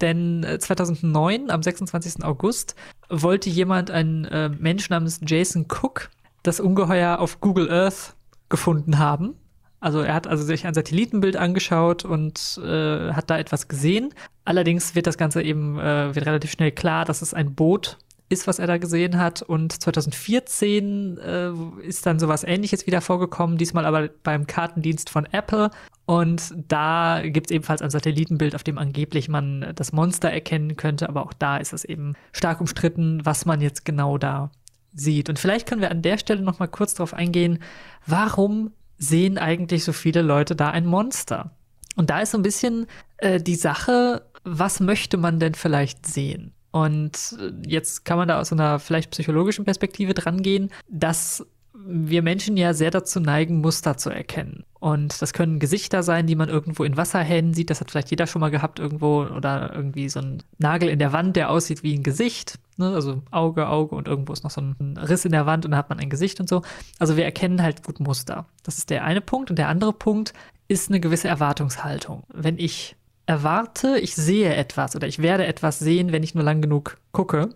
denn 0.01 0.47
2009, 0.59 1.49
äh, 1.49 1.53
am 1.53 1.63
26. 1.63 2.25
August, 2.25 2.75
wollte 3.09 3.51
jemand, 3.51 3.91
ein 3.91 4.25
äh, 4.27 4.49
Mensch 4.49 4.91
namens 4.91 5.21
Jason 5.27 5.67
Cook, 5.69 6.11
das 6.43 6.61
Ungeheuer 6.61 7.19
auf 7.19 7.41
Google 7.41 7.71
Earth 7.71 8.15
gefunden 8.49 8.99
haben. 8.99 9.35
Also 9.81 10.01
er 10.01 10.15
hat 10.15 10.27
also 10.27 10.43
sich 10.43 10.67
ein 10.67 10.75
Satellitenbild 10.75 11.37
angeschaut 11.37 12.05
und 12.05 12.61
äh, 12.65 13.13
hat 13.13 13.31
da 13.31 13.39
etwas 13.39 13.69
gesehen. 13.69 14.15
Allerdings 14.45 14.95
wird 14.95 15.07
das 15.07 15.19
Ganze 15.19 15.43
eben 15.43 15.79
äh, 15.79 16.15
wird 16.15 16.27
relativ 16.27 16.51
schnell 16.51 16.73
klar, 16.73 17.05
dass 17.05 17.23
es 17.23 17.35
ein 17.35 17.55
Boot 17.55 17.99
ist, 18.29 18.47
was 18.47 18.59
er 18.59 18.67
da 18.67 18.79
gesehen 18.79 19.19
hat. 19.19 19.43
Und 19.43 19.73
2014 19.73 21.19
äh, 21.19 21.51
ist 21.87 22.07
dann 22.07 22.19
sowas 22.19 22.45
ähnliches 22.45 22.87
wieder 22.87 23.01
vorgekommen, 23.01 23.59
diesmal 23.59 23.87
aber 23.87 24.09
beim 24.23 24.47
Kartendienst 24.47 25.11
von 25.11 25.27
Apple. 25.27 25.71
Und 26.07 26.55
da 26.69 27.23
gibt 27.25 27.51
es 27.51 27.55
ebenfalls 27.55 27.83
ein 27.83 27.91
Satellitenbild, 27.91 28.55
auf 28.55 28.63
dem 28.63 28.79
angeblich 28.79 29.29
man 29.29 29.73
das 29.75 29.93
Monster 29.93 30.31
erkennen 30.31 30.77
könnte, 30.77 31.09
aber 31.09 31.25
auch 31.25 31.33
da 31.33 31.57
ist 31.57 31.73
es 31.73 31.85
eben 31.85 32.15
stark 32.33 32.61
umstritten, 32.61 33.25
was 33.25 33.45
man 33.45 33.61
jetzt 33.61 33.85
genau 33.85 34.17
da 34.17 34.51
sieht. 34.93 35.29
Und 35.29 35.39
vielleicht 35.39 35.69
können 35.69 35.81
wir 35.81 35.91
an 35.91 36.03
der 36.03 36.19
Stelle 36.19 36.43
noch 36.43 36.59
mal 36.59 36.69
kurz 36.69 36.95
darauf 36.95 37.13
eingehen, 37.13 37.59
warum 38.07 38.73
sehen 38.99 39.37
eigentlich 39.37 39.85
so 39.85 39.93
viele 39.93 40.23
Leute 40.23 40.57
da 40.57 40.71
ein 40.71 40.87
Monster? 40.87 41.51
Und 41.97 42.11
da 42.11 42.21
ist 42.21 42.31
so 42.31 42.39
ein 42.39 42.43
bisschen 42.43 42.87
äh, 43.19 43.41
die 43.41 43.57
Sache, 43.57 44.27
was 44.45 44.81
möchte 44.81 45.17
man 45.17 45.41
denn 45.41 45.55
vielleicht 45.55 46.07
sehen? 46.07 46.53
Und 46.77 47.39
äh, 47.41 47.53
jetzt 47.67 48.05
kann 48.05 48.19
man 48.19 48.29
da 48.29 48.39
aus 48.39 48.53
einer 48.53 48.79
vielleicht 48.79 49.11
psychologischen 49.13 49.65
Perspektive 49.65 50.13
dran 50.13 50.43
gehen, 50.43 50.71
dass 50.91 51.47
wir 51.75 52.21
Menschen 52.21 52.59
ja 52.59 52.75
sehr 52.75 52.91
dazu 52.91 53.19
neigen, 53.19 53.63
Muster 53.63 53.97
zu 53.97 54.11
erkennen. 54.11 54.65
Und 54.79 55.23
das 55.23 55.33
können 55.33 55.59
Gesichter 55.59 56.03
sein, 56.03 56.27
die 56.27 56.35
man 56.35 56.51
irgendwo 56.51 56.85
in 56.85 56.99
Wasserhähnen 56.99 57.55
sieht. 57.55 57.71
Das 57.71 57.81
hat 57.81 57.91
vielleicht 57.91 58.11
jeder 58.11 58.27
schon 58.27 58.41
mal 58.41 58.51
gehabt 58.51 58.79
irgendwo. 58.79 59.23
Oder 59.23 59.75
irgendwie 59.75 60.11
so 60.11 60.21
ein 60.21 60.43
Nagel 60.59 60.91
in 60.91 60.99
der 60.99 61.15
Wand, 61.15 61.37
der 61.37 61.51
aussieht 61.51 61.83
wie 61.83 61.95
ein 61.95 62.03
Gesicht. 62.03 62.59
Ne? 62.77 62.93
Also 62.93 63.23
Auge, 63.31 63.69
Auge 63.69 63.95
und 63.95 64.07
irgendwo 64.07 64.35
ist 64.35 64.45
noch 64.45 64.51
so 64.51 64.61
ein 64.61 64.99
Riss 64.99 65.25
in 65.25 65.33
der 65.33 65.47
Wand 65.47 65.65
und 65.65 65.71
dann 65.71 65.79
hat 65.79 65.89
man 65.89 65.99
ein 65.99 66.11
Gesicht 66.11 66.41
und 66.41 66.49
so. 66.49 66.61
Also 66.99 67.17
wir 67.17 67.25
erkennen 67.25 67.63
halt 67.63 67.85
gut 67.85 68.01
Muster. 68.01 68.45
Das 68.65 68.77
ist 68.77 68.91
der 68.91 69.05
eine 69.05 69.23
Punkt. 69.23 69.49
Und 69.49 69.57
der 69.57 69.69
andere 69.69 69.95
Punkt 69.95 70.35
ist 70.69 70.91
eine 70.91 71.01
gewisse 71.01 71.29
Erwartungshaltung. 71.29 72.25
Wenn 72.29 72.59
ich 72.59 72.97
erwarte, 73.27 73.99
ich 73.99 74.15
sehe 74.15 74.55
etwas 74.55 74.97
oder 74.97 75.07
ich 75.07 75.21
werde 75.21 75.47
etwas 75.47 75.79
sehen, 75.79 76.13
wenn 76.13 76.23
ich 76.23 76.35
nur 76.35 76.45
lang 76.45 76.63
genug 76.63 76.99
gucke. 77.13 77.51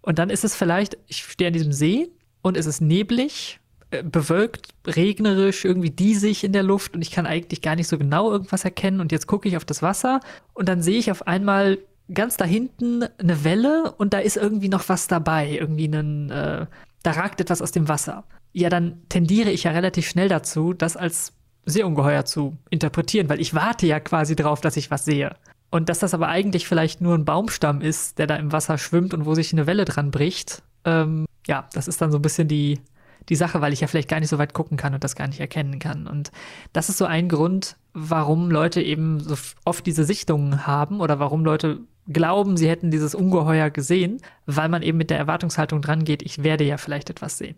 Und 0.00 0.18
dann 0.18 0.30
ist 0.30 0.44
es 0.44 0.56
vielleicht, 0.56 0.98
ich 1.06 1.24
stehe 1.24 1.48
an 1.48 1.54
diesem 1.54 1.72
See 1.72 2.10
und 2.42 2.56
es 2.56 2.66
ist 2.66 2.80
neblig, 2.80 3.60
äh, 3.90 4.02
bewölkt, 4.02 4.68
regnerisch, 4.86 5.64
irgendwie 5.64 5.90
diesig 5.90 6.44
in 6.44 6.52
der 6.52 6.62
Luft 6.62 6.94
und 6.94 7.02
ich 7.02 7.10
kann 7.10 7.26
eigentlich 7.26 7.62
gar 7.62 7.76
nicht 7.76 7.88
so 7.88 7.98
genau 7.98 8.30
irgendwas 8.30 8.64
erkennen. 8.64 9.00
Und 9.00 9.12
jetzt 9.12 9.26
gucke 9.26 9.48
ich 9.48 9.56
auf 9.56 9.64
das 9.64 9.82
Wasser 9.82 10.20
und 10.52 10.68
dann 10.68 10.82
sehe 10.82 10.98
ich 10.98 11.10
auf 11.10 11.26
einmal 11.26 11.78
ganz 12.12 12.36
da 12.36 12.44
hinten 12.44 13.04
eine 13.18 13.44
Welle 13.44 13.92
und 13.96 14.12
da 14.12 14.18
ist 14.18 14.36
irgendwie 14.36 14.68
noch 14.68 14.88
was 14.88 15.06
dabei, 15.06 15.50
irgendwie 15.50 15.86
ein, 15.86 16.30
äh, 16.30 16.66
da 17.02 17.10
ragt 17.10 17.40
etwas 17.40 17.62
aus 17.62 17.72
dem 17.72 17.88
Wasser. 17.88 18.24
Ja, 18.52 18.68
dann 18.68 19.02
tendiere 19.08 19.50
ich 19.50 19.64
ja 19.64 19.72
relativ 19.72 20.06
schnell 20.08 20.28
dazu, 20.28 20.74
das 20.74 20.96
als 20.96 21.32
Seeungeheuer 21.66 22.24
zu 22.24 22.56
interpretieren, 22.70 23.28
weil 23.28 23.40
ich 23.40 23.54
warte 23.54 23.86
ja 23.86 24.00
quasi 24.00 24.36
drauf, 24.36 24.60
dass 24.60 24.76
ich 24.76 24.90
was 24.90 25.04
sehe. 25.04 25.36
Und 25.70 25.88
dass 25.88 25.98
das 25.98 26.14
aber 26.14 26.28
eigentlich 26.28 26.68
vielleicht 26.68 27.00
nur 27.00 27.14
ein 27.14 27.24
Baumstamm 27.24 27.80
ist, 27.80 28.18
der 28.18 28.26
da 28.26 28.36
im 28.36 28.52
Wasser 28.52 28.78
schwimmt 28.78 29.12
und 29.12 29.26
wo 29.26 29.34
sich 29.34 29.52
eine 29.52 29.66
Welle 29.66 29.84
dran 29.84 30.10
bricht, 30.10 30.62
ähm, 30.84 31.26
ja, 31.46 31.68
das 31.72 31.88
ist 31.88 32.00
dann 32.00 32.12
so 32.12 32.18
ein 32.18 32.22
bisschen 32.22 32.46
die, 32.48 32.80
die 33.28 33.36
Sache, 33.36 33.60
weil 33.60 33.72
ich 33.72 33.80
ja 33.80 33.86
vielleicht 33.86 34.08
gar 34.08 34.20
nicht 34.20 34.28
so 34.28 34.38
weit 34.38 34.54
gucken 34.54 34.76
kann 34.76 34.94
und 34.94 35.02
das 35.02 35.16
gar 35.16 35.26
nicht 35.26 35.40
erkennen 35.40 35.78
kann. 35.78 36.06
Und 36.06 36.30
das 36.72 36.88
ist 36.88 36.98
so 36.98 37.06
ein 37.06 37.28
Grund, 37.28 37.76
warum 37.92 38.50
Leute 38.50 38.82
eben 38.82 39.20
so 39.20 39.34
oft 39.64 39.86
diese 39.86 40.04
Sichtungen 40.04 40.66
haben 40.66 41.00
oder 41.00 41.18
warum 41.18 41.44
Leute 41.44 41.80
glauben, 42.06 42.56
sie 42.56 42.68
hätten 42.68 42.90
dieses 42.90 43.14
Ungeheuer 43.14 43.70
gesehen, 43.70 44.20
weil 44.46 44.68
man 44.68 44.82
eben 44.82 44.98
mit 44.98 45.10
der 45.10 45.18
Erwartungshaltung 45.18 45.80
dran 45.80 46.04
geht, 46.04 46.22
ich 46.22 46.42
werde 46.42 46.64
ja 46.64 46.76
vielleicht 46.76 47.10
etwas 47.10 47.38
sehen. 47.38 47.56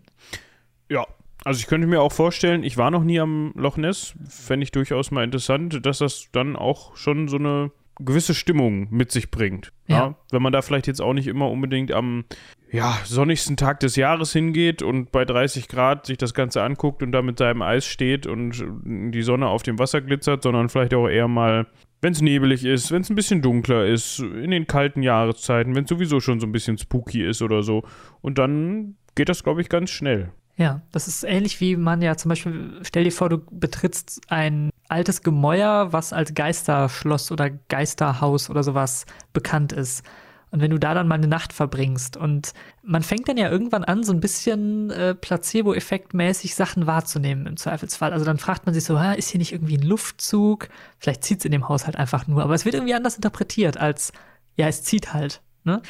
Ja, 0.89 1.05
also 1.43 1.59
ich 1.59 1.67
könnte 1.67 1.87
mir 1.87 2.01
auch 2.01 2.11
vorstellen, 2.11 2.63
ich 2.63 2.77
war 2.77 2.91
noch 2.91 3.03
nie 3.03 3.19
am 3.19 3.53
Loch 3.55 3.77
Ness, 3.77 4.15
fände 4.27 4.63
ich 4.63 4.71
durchaus 4.71 5.11
mal 5.11 5.23
interessant, 5.23 5.85
dass 5.85 5.99
das 5.99 6.29
dann 6.31 6.55
auch 6.55 6.95
schon 6.95 7.27
so 7.27 7.37
eine 7.37 7.71
gewisse 7.99 8.35
Stimmung 8.35 8.87
mit 8.91 9.11
sich 9.11 9.31
bringt. 9.31 9.71
Ja. 9.87 9.97
ja. 9.97 10.15
Wenn 10.31 10.41
man 10.41 10.53
da 10.53 10.61
vielleicht 10.61 10.87
jetzt 10.87 11.01
auch 11.01 11.13
nicht 11.13 11.27
immer 11.27 11.49
unbedingt 11.49 11.91
am 11.91 12.25
ja, 12.71 12.97
sonnigsten 13.05 13.57
Tag 13.57 13.79
des 13.79 13.95
Jahres 13.95 14.33
hingeht 14.33 14.81
und 14.81 15.11
bei 15.11 15.25
30 15.25 15.67
Grad 15.67 16.05
sich 16.05 16.17
das 16.17 16.33
Ganze 16.33 16.61
anguckt 16.61 17.01
und 17.01 17.11
da 17.11 17.21
mit 17.21 17.39
seinem 17.39 17.61
Eis 17.61 17.85
steht 17.85 18.27
und 18.27 18.63
die 18.85 19.21
Sonne 19.21 19.47
auf 19.47 19.63
dem 19.63 19.79
Wasser 19.79 20.01
glitzert, 20.01 20.43
sondern 20.43 20.69
vielleicht 20.69 20.93
auch 20.93 21.07
eher 21.07 21.27
mal, 21.27 21.67
wenn 22.01 22.13
es 22.13 22.21
nebelig 22.21 22.65
ist, 22.65 22.91
wenn 22.91 23.01
es 23.01 23.09
ein 23.09 23.15
bisschen 23.15 23.41
dunkler 23.41 23.85
ist, 23.85 24.19
in 24.19 24.51
den 24.51 24.67
kalten 24.67 25.01
Jahreszeiten, 25.01 25.75
wenn 25.75 25.85
es 25.85 25.89
sowieso 25.89 26.19
schon 26.19 26.39
so 26.39 26.45
ein 26.45 26.51
bisschen 26.51 26.77
spooky 26.77 27.23
ist 27.23 27.41
oder 27.41 27.63
so. 27.63 27.83
Und 28.21 28.37
dann 28.37 28.95
geht 29.15 29.29
das, 29.29 29.43
glaube 29.43 29.61
ich, 29.61 29.69
ganz 29.69 29.89
schnell. 29.89 30.31
Ja, 30.57 30.81
das 30.91 31.07
ist 31.07 31.23
ähnlich 31.23 31.61
wie 31.61 31.75
man 31.75 32.01
ja 32.01 32.17
zum 32.17 32.29
Beispiel, 32.29 32.79
stell 32.81 33.03
dir 33.03 33.11
vor, 33.11 33.29
du 33.29 33.37
betrittst 33.37 34.21
ein 34.27 34.71
altes 34.89 35.21
Gemäuer, 35.21 35.93
was 35.93 36.13
als 36.13 36.33
Geisterschloss 36.33 37.31
oder 37.31 37.51
Geisterhaus 37.51 38.49
oder 38.49 38.63
sowas 38.63 39.05
bekannt 39.33 39.71
ist. 39.71 40.03
Und 40.49 40.61
wenn 40.61 40.71
du 40.71 40.79
da 40.79 40.93
dann 40.95 41.07
mal 41.07 41.15
eine 41.15 41.27
Nacht 41.27 41.53
verbringst 41.53 42.17
und 42.17 42.53
man 42.81 43.03
fängt 43.03 43.27
dann 43.27 43.37
ja 43.37 43.51
irgendwann 43.51 43.83
an, 43.83 44.03
so 44.03 44.13
ein 44.13 44.21
bisschen 44.21 44.89
äh, 44.89 45.13
Placebo-Effekt-mäßig 45.13 46.55
Sachen 46.55 46.87
wahrzunehmen 46.87 47.45
im 47.45 47.57
Zweifelsfall. 47.57 48.13
Also 48.13 48.25
dann 48.25 48.39
fragt 48.39 48.65
man 48.65 48.73
sich 48.73 48.85
so, 48.85 48.97
ha, 48.99 49.11
ist 49.11 49.29
hier 49.29 49.39
nicht 49.39 49.51
irgendwie 49.51 49.77
ein 49.77 49.85
Luftzug? 49.85 50.69
Vielleicht 50.99 51.23
zieht 51.23 51.39
es 51.39 51.45
in 51.45 51.51
dem 51.51 51.67
Haushalt 51.67 51.97
einfach 51.97 52.27
nur, 52.27 52.41
aber 52.43 52.55
es 52.55 52.65
wird 52.65 52.75
irgendwie 52.75 52.95
anders 52.95 53.15
interpretiert 53.15 53.77
als, 53.77 54.13
ja, 54.55 54.67
es 54.67 54.83
zieht 54.83 55.13
halt. 55.13 55.41
Ne? 55.65 55.81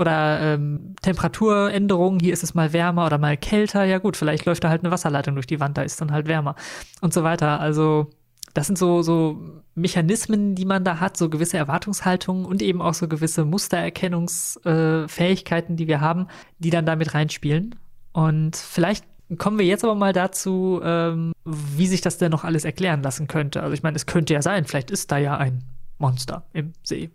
Oder 0.00 0.40
ähm, 0.40 0.96
Temperaturänderungen, 1.02 2.18
hier 2.20 2.32
ist 2.32 2.42
es 2.42 2.54
mal 2.54 2.72
wärmer 2.72 3.04
oder 3.04 3.18
mal 3.18 3.36
kälter. 3.36 3.84
Ja 3.84 3.98
gut, 3.98 4.16
vielleicht 4.16 4.46
läuft 4.46 4.64
da 4.64 4.70
halt 4.70 4.82
eine 4.82 4.90
Wasserleitung 4.90 5.34
durch 5.34 5.46
die 5.46 5.60
Wand, 5.60 5.76
da 5.76 5.82
ist 5.82 6.00
dann 6.00 6.10
halt 6.10 6.26
wärmer 6.26 6.54
und 7.02 7.12
so 7.12 7.22
weiter. 7.22 7.60
Also 7.60 8.08
das 8.54 8.66
sind 8.66 8.78
so, 8.78 9.02
so 9.02 9.38
Mechanismen, 9.74 10.54
die 10.54 10.64
man 10.64 10.84
da 10.84 11.00
hat, 11.00 11.18
so 11.18 11.28
gewisse 11.28 11.58
Erwartungshaltungen 11.58 12.46
und 12.46 12.62
eben 12.62 12.80
auch 12.80 12.94
so 12.94 13.08
gewisse 13.08 13.44
Mustererkennungsfähigkeiten, 13.44 15.74
äh, 15.74 15.76
die 15.76 15.86
wir 15.86 16.00
haben, 16.00 16.28
die 16.58 16.70
dann 16.70 16.86
damit 16.86 17.12
reinspielen. 17.12 17.74
Und 18.12 18.56
vielleicht 18.56 19.04
kommen 19.36 19.58
wir 19.58 19.66
jetzt 19.66 19.84
aber 19.84 19.94
mal 19.94 20.14
dazu, 20.14 20.80
ähm, 20.82 21.34
wie 21.44 21.86
sich 21.86 22.00
das 22.00 22.16
denn 22.16 22.30
noch 22.30 22.44
alles 22.44 22.64
erklären 22.64 23.02
lassen 23.02 23.28
könnte. 23.28 23.62
Also 23.62 23.74
ich 23.74 23.82
meine, 23.82 23.96
es 23.96 24.06
könnte 24.06 24.32
ja 24.32 24.40
sein, 24.40 24.64
vielleicht 24.64 24.90
ist 24.90 25.12
da 25.12 25.18
ja 25.18 25.36
ein 25.36 25.62
Monster 25.98 26.46
im 26.54 26.72
See. 26.82 27.10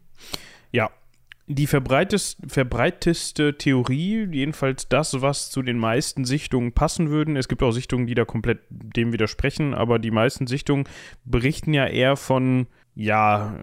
Ja, 0.72 0.92
die 1.48 1.68
verbreiteste 1.68 3.58
Theorie, 3.58 4.28
jedenfalls 4.32 4.90
das, 4.90 5.22
was 5.22 5.52
zu 5.52 5.62
den 5.62 5.78
meisten 5.78 6.26
Sichtungen 6.26 6.72
passen 6.72 7.10
würden. 7.10 7.36
Es 7.36 7.48
gibt 7.48 7.62
auch 7.62 7.72
Sichtungen, 7.72 8.08
die 8.08 8.16
da 8.16 8.26
komplett 8.26 8.60
dem 8.70 9.14
widersprechen, 9.14 9.74
aber 9.76 10.00
die 10.00 10.12
meisten 10.12 10.48
Sichtungen 10.48 10.86
berichten 11.24 11.74
ja 11.74 11.86
eher 11.86 12.16
von, 12.16 12.66
ja, 12.96 13.54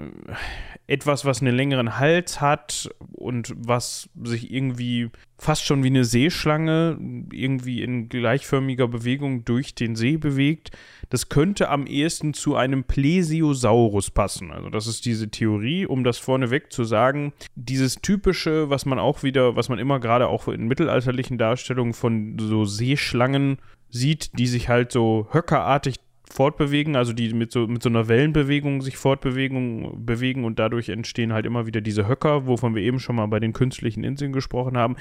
etwas, 0.87 1.25
was 1.25 1.41
einen 1.41 1.57
längeren 1.57 1.99
Hals 1.99 2.43
hat 2.43 2.91
und 3.13 3.55
was 3.57 4.11
sich 4.23 4.53
irgendwie 4.53 5.09
fast 5.39 5.65
schon 5.65 5.83
wie 5.83 5.89
eine 5.89 6.05
Seeschlange 6.05 6.99
irgendwie 7.33 7.83
in 7.83 8.11
gleichförmiger 8.11 8.89
Bewegung 8.89 9.45
durch 9.45 9.75
den 9.75 9.97
See 9.97 10.19
bewegt. 10.19 10.71
Das 11.09 11.31
könnte 11.31 11.71
am 11.71 11.87
ehesten 11.87 12.35
zu 12.35 12.57
einem 12.57 12.85
Plesiosaurus 12.85 14.11
passen. 14.11 14.51
Also 14.51 14.69
das 14.69 14.87
ist 14.87 15.07
diese 15.07 15.31
Theorie, 15.31 15.87
um 15.87 16.05
das 16.05 16.19
vorneweg 16.19 16.71
zu 16.71 16.85
sagen. 16.85 17.33
Dieses 17.55 17.97
typische, 17.97 18.69
was 18.69 18.85
man 18.85 18.99
auch 18.99 19.23
wieder, 19.23 19.57
was 19.57 19.71
man 19.71 19.79
immer 19.79 19.99
gerade 19.99 20.29
auch 20.29 20.47
in 20.49 20.69
mittelalterlichen 20.69 21.39
Darstellungen 21.39 21.95
von 21.95 22.37
so 22.39 22.67
Seeschlangen 22.67 23.59
sieht, 23.89 24.39
die 24.39 24.47
sich 24.47 24.69
halt 24.69 24.93
so 24.93 25.29
höckerartig 25.33 25.97
fortbewegen, 26.33 26.97
also 26.97 27.13
die 27.13 27.33
mit 27.35 27.53
so, 27.53 27.67
mit 27.67 27.83
so 27.83 27.89
einer 27.89 28.09
Wellenbewegung 28.09 28.81
sich 28.81 28.97
fortbewegen 28.97 30.05
bewegen 30.05 30.45
und 30.45 30.59
dadurch 30.59 30.89
entstehen 30.89 31.33
halt 31.33 31.47
immer 31.47 31.67
wieder 31.67 31.81
diese 31.81 32.09
Höcker, 32.09 32.47
wovon 32.47 32.75
wir 32.75 32.83
eben 32.83 32.99
schon 32.99 33.17
mal 33.17 33.27
bei 33.27 33.39
den 33.39 33.53
künstlichen 33.53 34.03
Inseln 34.03 34.33
gesprochen 34.33 34.77
haben. 34.77 34.97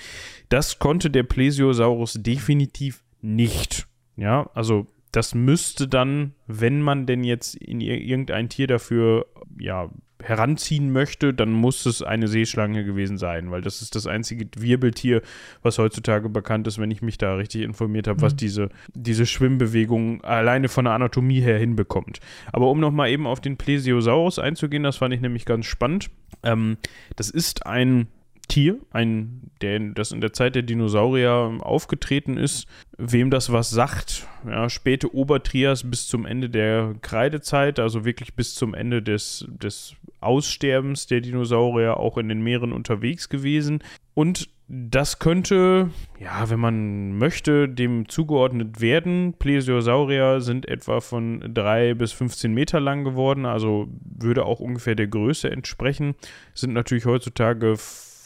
Das 0.49 0.79
konnte 0.79 1.09
der 1.09 1.23
Plesiosaurus 1.23 2.19
definitiv 2.21 3.03
nicht. 3.21 3.87
Ja, 4.17 4.49
also 4.53 4.87
das 5.11 5.33
müsste 5.33 5.87
dann, 5.87 6.33
wenn 6.47 6.81
man 6.81 7.05
denn 7.05 7.23
jetzt 7.23 7.55
in 7.55 7.81
irgendein 7.81 8.49
Tier 8.49 8.67
dafür 8.67 9.25
ja 9.59 9.89
heranziehen 10.23 10.91
möchte, 10.91 11.33
dann 11.33 11.51
muss 11.51 11.85
es 11.85 12.01
eine 12.01 12.27
Seeschlange 12.27 12.83
gewesen 12.83 13.17
sein, 13.17 13.51
weil 13.51 13.61
das 13.61 13.81
ist 13.81 13.95
das 13.95 14.07
einzige 14.07 14.47
Wirbeltier, 14.57 15.21
was 15.61 15.77
heutzutage 15.77 16.29
bekannt 16.29 16.67
ist, 16.67 16.79
wenn 16.79 16.91
ich 16.91 17.01
mich 17.01 17.17
da 17.17 17.35
richtig 17.35 17.61
informiert 17.63 18.07
habe, 18.07 18.19
mhm. 18.19 18.23
was 18.23 18.35
diese, 18.35 18.69
diese 18.93 19.25
Schwimmbewegung 19.25 20.23
alleine 20.23 20.69
von 20.69 20.85
der 20.85 20.93
Anatomie 20.93 21.41
her 21.41 21.57
hinbekommt. 21.57 22.19
Aber 22.51 22.69
um 22.69 22.79
nochmal 22.79 23.09
eben 23.09 23.27
auf 23.27 23.41
den 23.41 23.57
Plesiosaurus 23.57 24.39
einzugehen, 24.39 24.83
das 24.83 24.97
fand 24.97 25.13
ich 25.13 25.21
nämlich 25.21 25.45
ganz 25.45 25.65
spannend. 25.65 26.09
Ähm, 26.43 26.77
das 27.15 27.29
ist 27.29 27.65
ein 27.65 28.07
Tier, 28.51 28.79
ein, 28.91 29.49
der, 29.61 29.79
das 29.79 30.11
in 30.11 30.19
der 30.19 30.33
Zeit 30.33 30.55
der 30.55 30.63
Dinosaurier 30.63 31.57
aufgetreten 31.61 32.35
ist, 32.35 32.67
wem 32.97 33.31
das 33.31 33.53
was 33.53 33.69
sagt. 33.69 34.27
Ja, 34.45 34.69
späte 34.69 35.15
Obertrias 35.15 35.89
bis 35.89 36.07
zum 36.07 36.25
Ende 36.25 36.49
der 36.49 36.95
Kreidezeit, 37.01 37.79
also 37.79 38.03
wirklich 38.03 38.33
bis 38.35 38.53
zum 38.53 38.73
Ende 38.73 39.01
des, 39.01 39.47
des 39.47 39.95
Aussterbens 40.19 41.07
der 41.07 41.21
Dinosaurier 41.21 41.95
auch 41.95 42.17
in 42.17 42.27
den 42.27 42.41
Meeren 42.41 42.73
unterwegs 42.73 43.29
gewesen. 43.29 43.81
Und 44.15 44.49
das 44.67 45.19
könnte, 45.19 45.89
ja, 46.19 46.49
wenn 46.49 46.59
man 46.59 47.17
möchte, 47.17 47.69
dem 47.69 48.09
zugeordnet 48.09 48.81
werden. 48.81 49.33
Plesiosaurier 49.39 50.41
sind 50.41 50.67
etwa 50.67 50.99
von 50.99 51.53
3 51.53 51.93
bis 51.93 52.11
15 52.11 52.53
Meter 52.53 52.81
lang 52.81 53.05
geworden, 53.05 53.45
also 53.45 53.87
würde 54.03 54.43
auch 54.43 54.59
ungefähr 54.59 54.95
der 54.95 55.07
Größe 55.07 55.49
entsprechen. 55.49 56.15
Sind 56.53 56.73
natürlich 56.73 57.05
heutzutage 57.05 57.77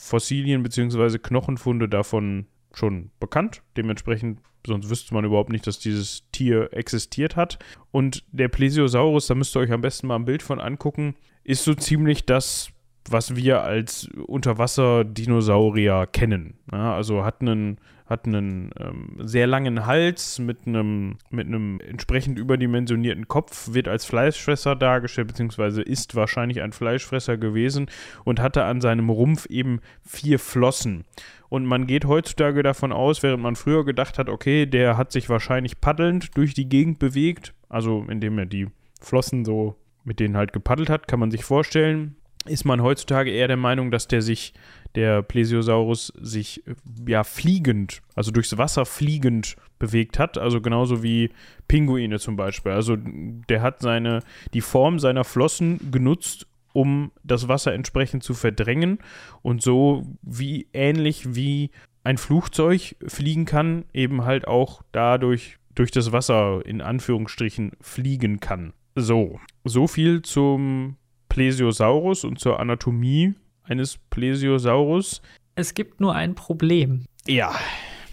Fossilien 0.05 0.61
bzw. 0.63 1.17
Knochenfunde 1.17 1.89
davon 1.89 2.45
schon 2.73 3.11
bekannt. 3.19 3.63
Dementsprechend, 3.75 4.39
sonst 4.65 4.89
wüsste 4.89 5.13
man 5.13 5.25
überhaupt 5.25 5.51
nicht, 5.51 5.65
dass 5.65 5.79
dieses 5.79 6.29
Tier 6.31 6.69
existiert 6.73 7.35
hat. 7.35 7.57
Und 7.91 8.23
der 8.31 8.47
Plesiosaurus, 8.47 9.27
da 9.27 9.35
müsst 9.35 9.55
ihr 9.55 9.61
euch 9.61 9.71
am 9.71 9.81
besten 9.81 10.07
mal 10.07 10.15
ein 10.15 10.25
Bild 10.25 10.43
von 10.43 10.59
angucken, 10.59 11.15
ist 11.43 11.63
so 11.63 11.73
ziemlich 11.73 12.25
das, 12.25 12.69
was 13.09 13.35
wir 13.35 13.63
als 13.63 14.07
Unterwasser-Dinosaurier 14.27 16.07
kennen. 16.11 16.59
Ja, 16.71 16.95
also 16.95 17.23
hat 17.23 17.41
einen, 17.41 17.79
hat 18.05 18.25
einen 18.25 18.71
ähm, 18.79 19.17
sehr 19.19 19.47
langen 19.47 19.85
Hals 19.85 20.39
mit 20.39 20.67
einem, 20.67 21.17
mit 21.29 21.47
einem 21.47 21.79
entsprechend 21.79 22.37
überdimensionierten 22.37 23.27
Kopf, 23.27 23.73
wird 23.73 23.87
als 23.87 24.05
Fleischfresser 24.05 24.75
dargestellt, 24.75 25.27
beziehungsweise 25.27 25.81
ist 25.81 26.15
wahrscheinlich 26.15 26.61
ein 26.61 26.71
Fleischfresser 26.71 27.37
gewesen 27.37 27.87
und 28.23 28.39
hatte 28.39 28.63
an 28.63 28.81
seinem 28.81 29.09
Rumpf 29.09 29.47
eben 29.47 29.79
vier 30.03 30.39
Flossen. 30.39 31.03
Und 31.49 31.65
man 31.65 31.87
geht 31.87 32.05
heutzutage 32.05 32.63
davon 32.63 32.91
aus, 32.91 33.23
während 33.23 33.41
man 33.41 33.55
früher 33.55 33.85
gedacht 33.85 34.19
hat, 34.19 34.29
okay, 34.29 34.65
der 34.65 34.97
hat 34.97 35.11
sich 35.11 35.29
wahrscheinlich 35.29 35.81
paddelnd 35.81 36.37
durch 36.37 36.53
die 36.53 36.69
Gegend 36.69 36.99
bewegt, 36.99 37.53
also 37.69 38.05
indem 38.09 38.37
er 38.37 38.45
die 38.45 38.67
Flossen 39.01 39.45
so 39.45 39.75
mit 40.03 40.19
denen 40.19 40.37
halt 40.37 40.53
gepaddelt 40.53 40.89
hat, 40.89 41.07
kann 41.07 41.19
man 41.19 41.31
sich 41.31 41.43
vorstellen, 41.43 42.15
ist 42.45 42.63
man 42.63 42.81
heutzutage 42.81 43.31
eher 43.31 43.47
der 43.47 43.57
Meinung, 43.57 43.91
dass 43.91 44.07
der 44.07 44.21
sich, 44.21 44.53
der 44.95 45.21
Plesiosaurus, 45.21 46.13
sich 46.19 46.63
ja 47.07 47.23
fliegend, 47.23 48.01
also 48.15 48.31
durchs 48.31 48.57
Wasser 48.57 48.85
fliegend 48.85 49.55
bewegt 49.79 50.19
hat, 50.19 50.37
also 50.37 50.61
genauso 50.61 51.03
wie 51.03 51.29
Pinguine 51.67 52.19
zum 52.19 52.35
Beispiel. 52.35 52.71
Also 52.71 52.95
der 52.97 53.61
hat 53.61 53.81
seine, 53.81 54.21
die 54.53 54.61
Form 54.61 54.99
seiner 54.99 55.23
Flossen 55.23 55.91
genutzt, 55.91 56.47
um 56.73 57.11
das 57.23 57.47
Wasser 57.47 57.73
entsprechend 57.73 58.23
zu 58.23 58.33
verdrängen 58.33 58.99
und 59.41 59.61
so 59.61 60.05
wie 60.21 60.67
ähnlich 60.73 61.35
wie 61.35 61.71
ein 62.03 62.17
Flugzeug 62.17 62.95
fliegen 63.07 63.45
kann, 63.45 63.85
eben 63.93 64.25
halt 64.25 64.47
auch 64.47 64.81
dadurch 64.91 65.57
durch 65.73 65.91
das 65.91 66.11
Wasser 66.11 66.65
in 66.65 66.81
Anführungsstrichen 66.81 67.73
fliegen 67.81 68.39
kann. 68.39 68.73
So, 68.95 69.39
so 69.65 69.87
viel 69.87 70.21
zum 70.21 70.95
Plesiosaurus 71.27 72.23
und 72.23 72.39
zur 72.39 72.59
Anatomie 72.59 73.33
eines 73.67 73.97
Plesiosaurus. 74.09 75.21
Es 75.55 75.73
gibt 75.73 75.99
nur 76.01 76.15
ein 76.15 76.35
Problem. 76.35 77.05
Ja. 77.27 77.55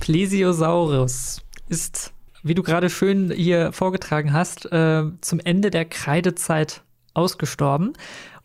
Plesiosaurus 0.00 1.42
ist, 1.68 2.12
wie 2.42 2.54
du 2.54 2.62
gerade 2.62 2.90
schön 2.90 3.30
hier 3.30 3.72
vorgetragen 3.72 4.32
hast, 4.32 4.70
äh, 4.72 5.04
zum 5.20 5.40
Ende 5.40 5.70
der 5.70 5.84
Kreidezeit 5.84 6.82
ausgestorben. 7.14 7.92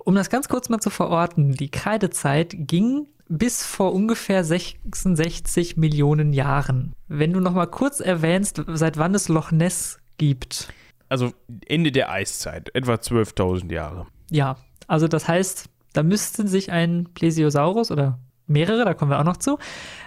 Um 0.04 0.16
das 0.16 0.30
ganz 0.30 0.48
kurz 0.50 0.70
mal 0.70 0.80
zu 0.80 0.90
verorten, 0.90 1.54
die 1.54 1.70
Kreidezeit 1.70 2.56
ging 2.58 3.08
bis 3.30 3.66
vor 3.66 3.94
ungefähr 3.94 4.44
66 4.44 5.78
Millionen 5.78 6.32
Jahren. 6.34 6.94
Wenn 7.08 7.34
du 7.34 7.40
noch 7.40 7.54
mal 7.54 7.68
kurz 7.68 8.00
erwähnst, 8.00 8.64
seit 8.68 8.98
wann 8.98 9.16
es 9.16 9.28
Loch 9.28 9.52
Ness 9.52 10.00
gibt. 10.18 10.70
Also 11.10 11.34
Ende 11.66 11.92
der 11.92 12.12
Eiszeit, 12.12 12.74
etwa 12.74 12.94
12.000 12.94 13.72
Jahre. 13.72 14.08
Ja, 14.30 14.58
also 14.88 15.08
das 15.08 15.28
heißt, 15.28 15.70
da 15.98 16.04
müsste 16.04 16.48
sich 16.48 16.72
ein 16.72 17.10
Plesiosaurus 17.16 17.90
oder 17.90 18.20
mehrere, 18.46 18.86
da 18.86 18.94
kommen 18.94 19.12
wir 19.12 19.20
auch 19.20 19.24
noch 19.24 19.38
zu, 19.38 19.58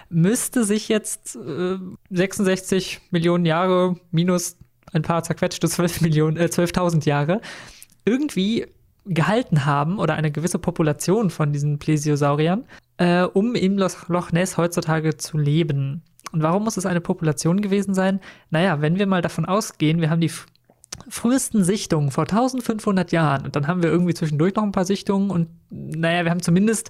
müsste 0.09 0.63
sich 0.63 0.87
jetzt 0.87 1.35
äh, 1.35 1.77
66 2.09 3.01
Millionen 3.11 3.45
Jahre 3.45 3.97
minus 4.09 4.57
ein 4.93 5.01
paar 5.01 5.23
zerquetschte 5.23 5.67
12 5.67 6.01
Millionen, 6.01 6.37
äh, 6.37 6.45
12.000 6.45 7.05
Jahre 7.05 7.41
irgendwie 8.05 8.67
gehalten 9.05 9.65
haben 9.65 9.99
oder 9.99 10.15
eine 10.15 10.31
gewisse 10.31 10.59
Population 10.59 11.29
von 11.29 11.51
diesen 11.51 11.77
Plesiosauriern, 11.77 12.63
äh, 12.97 13.23
um 13.23 13.55
im 13.55 13.77
Loch 13.77 14.31
Ness 14.31 14.57
heutzutage 14.57 15.17
zu 15.17 15.37
leben. 15.37 16.03
Und 16.31 16.43
warum 16.43 16.63
muss 16.63 16.77
es 16.77 16.85
eine 16.85 17.01
Population 17.01 17.61
gewesen 17.61 17.93
sein? 17.93 18.21
Naja, 18.49 18.81
wenn 18.81 18.97
wir 18.97 19.07
mal 19.07 19.21
davon 19.21 19.45
ausgehen, 19.45 19.99
wir 19.99 20.09
haben 20.09 20.21
die 20.21 20.31
frühesten 21.07 21.63
Sichtungen 21.63 22.11
vor 22.11 22.23
1500 22.23 23.11
Jahren 23.11 23.45
und 23.45 23.55
dann 23.55 23.67
haben 23.67 23.83
wir 23.83 23.89
irgendwie 23.89 24.13
zwischendurch 24.13 24.55
noch 24.55 24.63
ein 24.63 24.71
paar 24.71 24.85
Sichtungen 24.85 25.29
und 25.29 25.47
naja, 25.69 26.23
wir 26.23 26.31
haben 26.31 26.41
zumindest 26.41 26.89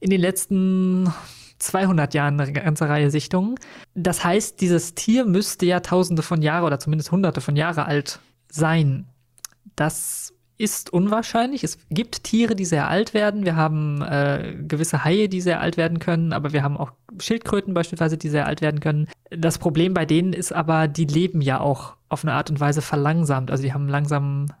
in 0.00 0.10
den 0.10 0.20
letzten 0.20 1.12
200 1.58 2.14
Jahren 2.14 2.40
eine 2.40 2.52
ganze 2.52 2.88
Reihe 2.88 3.10
Sichtungen. 3.10 3.56
Das 3.94 4.24
heißt, 4.24 4.60
dieses 4.60 4.94
Tier 4.94 5.24
müsste 5.24 5.66
ja 5.66 5.80
tausende 5.80 6.22
von 6.22 6.42
Jahren 6.42 6.64
oder 6.64 6.78
zumindest 6.78 7.10
hunderte 7.10 7.40
von 7.40 7.56
Jahre 7.56 7.86
alt 7.86 8.20
sein. 8.48 9.06
Das 9.74 10.32
ist 10.58 10.92
unwahrscheinlich. 10.92 11.62
Es 11.62 11.78
gibt 11.88 12.24
Tiere, 12.24 12.56
die 12.56 12.64
sehr 12.64 12.88
alt 12.88 13.14
werden. 13.14 13.44
Wir 13.44 13.54
haben 13.54 14.02
äh, 14.02 14.56
gewisse 14.66 15.04
Haie, 15.04 15.28
die 15.28 15.40
sehr 15.40 15.60
alt 15.60 15.76
werden 15.76 16.00
können, 16.00 16.32
aber 16.32 16.52
wir 16.52 16.64
haben 16.64 16.76
auch 16.76 16.90
Schildkröten 17.20 17.74
beispielsweise, 17.74 18.18
die 18.18 18.28
sehr 18.28 18.46
alt 18.46 18.60
werden 18.60 18.80
können. 18.80 19.08
Das 19.30 19.58
Problem 19.58 19.94
bei 19.94 20.04
denen 20.04 20.32
ist 20.32 20.52
aber, 20.52 20.88
die 20.88 21.04
leben 21.04 21.40
ja 21.40 21.60
auch 21.60 21.94
auf 22.08 22.24
eine 22.24 22.32
Art 22.32 22.50
und 22.50 22.58
Weise 22.58 22.82
verlangsamt. 22.82 23.52
Also 23.52 23.62
die 23.62 23.72
haben 23.72 23.88
langsamen 23.88 24.52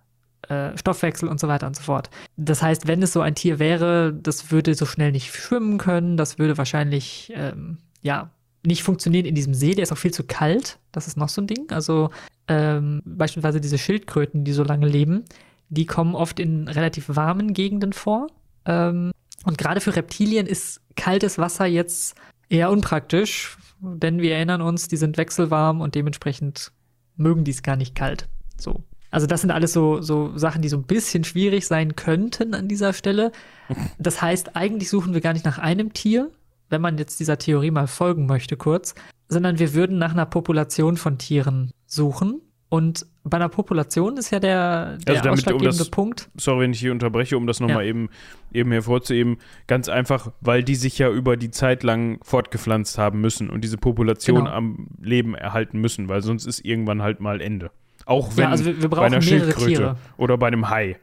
äh, 0.48 0.76
Stoffwechsel 0.78 1.28
und 1.28 1.40
so 1.40 1.48
weiter 1.48 1.66
und 1.66 1.74
so 1.74 1.82
fort. 1.82 2.10
Das 2.36 2.62
heißt, 2.62 2.86
wenn 2.86 3.02
es 3.02 3.12
so 3.12 3.20
ein 3.20 3.34
Tier 3.34 3.58
wäre, 3.58 4.14
das 4.14 4.52
würde 4.52 4.74
so 4.74 4.86
schnell 4.86 5.10
nicht 5.10 5.34
schwimmen 5.34 5.78
können, 5.78 6.16
das 6.16 6.38
würde 6.38 6.56
wahrscheinlich, 6.56 7.32
ähm, 7.34 7.78
ja, 8.02 8.30
nicht 8.64 8.82
funktionieren 8.82 9.24
in 9.24 9.34
diesem 9.34 9.54
See, 9.54 9.74
der 9.74 9.82
ist 9.82 9.92
auch 9.92 9.98
viel 9.98 10.12
zu 10.12 10.24
kalt. 10.24 10.78
Das 10.92 11.06
ist 11.06 11.16
noch 11.16 11.28
so 11.28 11.40
ein 11.40 11.46
Ding. 11.46 11.70
Also 11.70 12.10
ähm, 12.46 13.02
beispielsweise 13.04 13.60
diese 13.60 13.78
Schildkröten, 13.78 14.44
die 14.44 14.52
so 14.52 14.62
lange 14.62 14.86
leben, 14.86 15.24
die 15.68 15.86
kommen 15.86 16.14
oft 16.14 16.40
in 16.40 16.68
relativ 16.68 17.08
warmen 17.08 17.52
Gegenden 17.52 17.92
vor. 17.92 18.28
Ähm, 18.64 19.12
und 19.44 19.58
gerade 19.58 19.80
für 19.80 19.94
Reptilien 19.94 20.46
ist 20.46 20.80
kaltes 20.96 21.38
Wasser 21.38 21.66
jetzt 21.66 22.16
eher 22.48 22.70
unpraktisch, 22.70 23.58
denn 23.80 24.20
wir 24.20 24.34
erinnern 24.34 24.62
uns, 24.62 24.88
die 24.88 24.96
sind 24.96 25.16
wechselwarm 25.16 25.80
und 25.80 25.94
dementsprechend 25.94 26.72
mögen 27.16 27.44
die 27.44 27.50
es 27.50 27.62
gar 27.62 27.76
nicht 27.76 27.94
kalt. 27.94 28.28
So. 28.58 28.82
Also 29.10 29.26
das 29.26 29.40
sind 29.40 29.50
alles 29.50 29.72
so, 29.72 30.02
so 30.02 30.36
Sachen, 30.36 30.60
die 30.62 30.68
so 30.68 30.76
ein 30.76 30.82
bisschen 30.82 31.24
schwierig 31.24 31.66
sein 31.66 31.96
könnten 31.96 32.54
an 32.54 32.68
dieser 32.68 32.92
Stelle. 32.92 33.32
Das 33.98 34.22
heißt, 34.22 34.56
eigentlich 34.56 34.88
suchen 34.88 35.12
wir 35.12 35.20
gar 35.20 35.34
nicht 35.34 35.44
nach 35.44 35.58
einem 35.58 35.92
Tier, 35.92 36.30
wenn 36.70 36.80
man 36.80 36.96
jetzt 36.96 37.20
dieser 37.20 37.38
Theorie 37.38 37.70
mal 37.70 37.86
folgen 37.86 38.26
möchte 38.26 38.56
kurz, 38.56 38.94
sondern 39.28 39.58
wir 39.58 39.74
würden 39.74 39.98
nach 39.98 40.12
einer 40.12 40.26
Population 40.26 40.96
von 40.96 41.18
Tieren 41.18 41.70
suchen. 41.86 42.40
Und 42.70 43.06
bei 43.30 43.36
einer 43.36 43.48
Population 43.48 44.16
ist 44.16 44.30
ja 44.30 44.40
der, 44.40 44.96
der 44.98 45.14
also 45.14 45.22
damit, 45.24 45.38
ausschlaggebende 45.40 45.70
um 45.74 45.78
das, 45.78 45.90
Punkt. 45.90 46.30
Sorry, 46.36 46.60
wenn 46.64 46.72
ich 46.72 46.80
hier 46.80 46.92
unterbreche, 46.92 47.36
um 47.36 47.46
das 47.46 47.60
nochmal 47.60 47.82
Ja. 47.84 47.88
eben, 47.90 48.08
eben 48.52 48.72
hervorzuheben. 48.72 49.38
Ganz 49.66 49.88
einfach, 49.88 50.32
weil 50.40 50.62
die 50.62 50.74
sich 50.74 50.98
ja 50.98 51.10
über 51.10 51.36
die 51.36 51.50
Zeit 51.50 51.82
lang 51.82 52.18
fortgepflanzt 52.22 52.98
haben 52.98 53.20
müssen 53.20 53.50
und 53.50 53.62
diese 53.62 53.78
Population 53.78 54.44
Genau. 54.44 54.50
am 54.50 54.88
Leben 55.00 55.34
erhalten 55.34 55.80
müssen, 55.80 56.08
weil 56.08 56.22
sonst 56.22 56.46
ist 56.46 56.64
irgendwann 56.64 57.02
halt 57.02 57.20
mal 57.20 57.40
Ende. 57.40 57.70
Auch 58.06 58.36
wenn 58.36 58.44
Ja, 58.44 58.50
also 58.50 58.64
wir, 58.64 58.80
wir 58.80 58.88
bei 58.88 59.02
einer 59.02 59.20
Schildkröte 59.20 59.66
Tiere. 59.66 59.96
oder 60.16 60.38
bei 60.38 60.46
einem 60.46 60.70
Hai. 60.70 60.96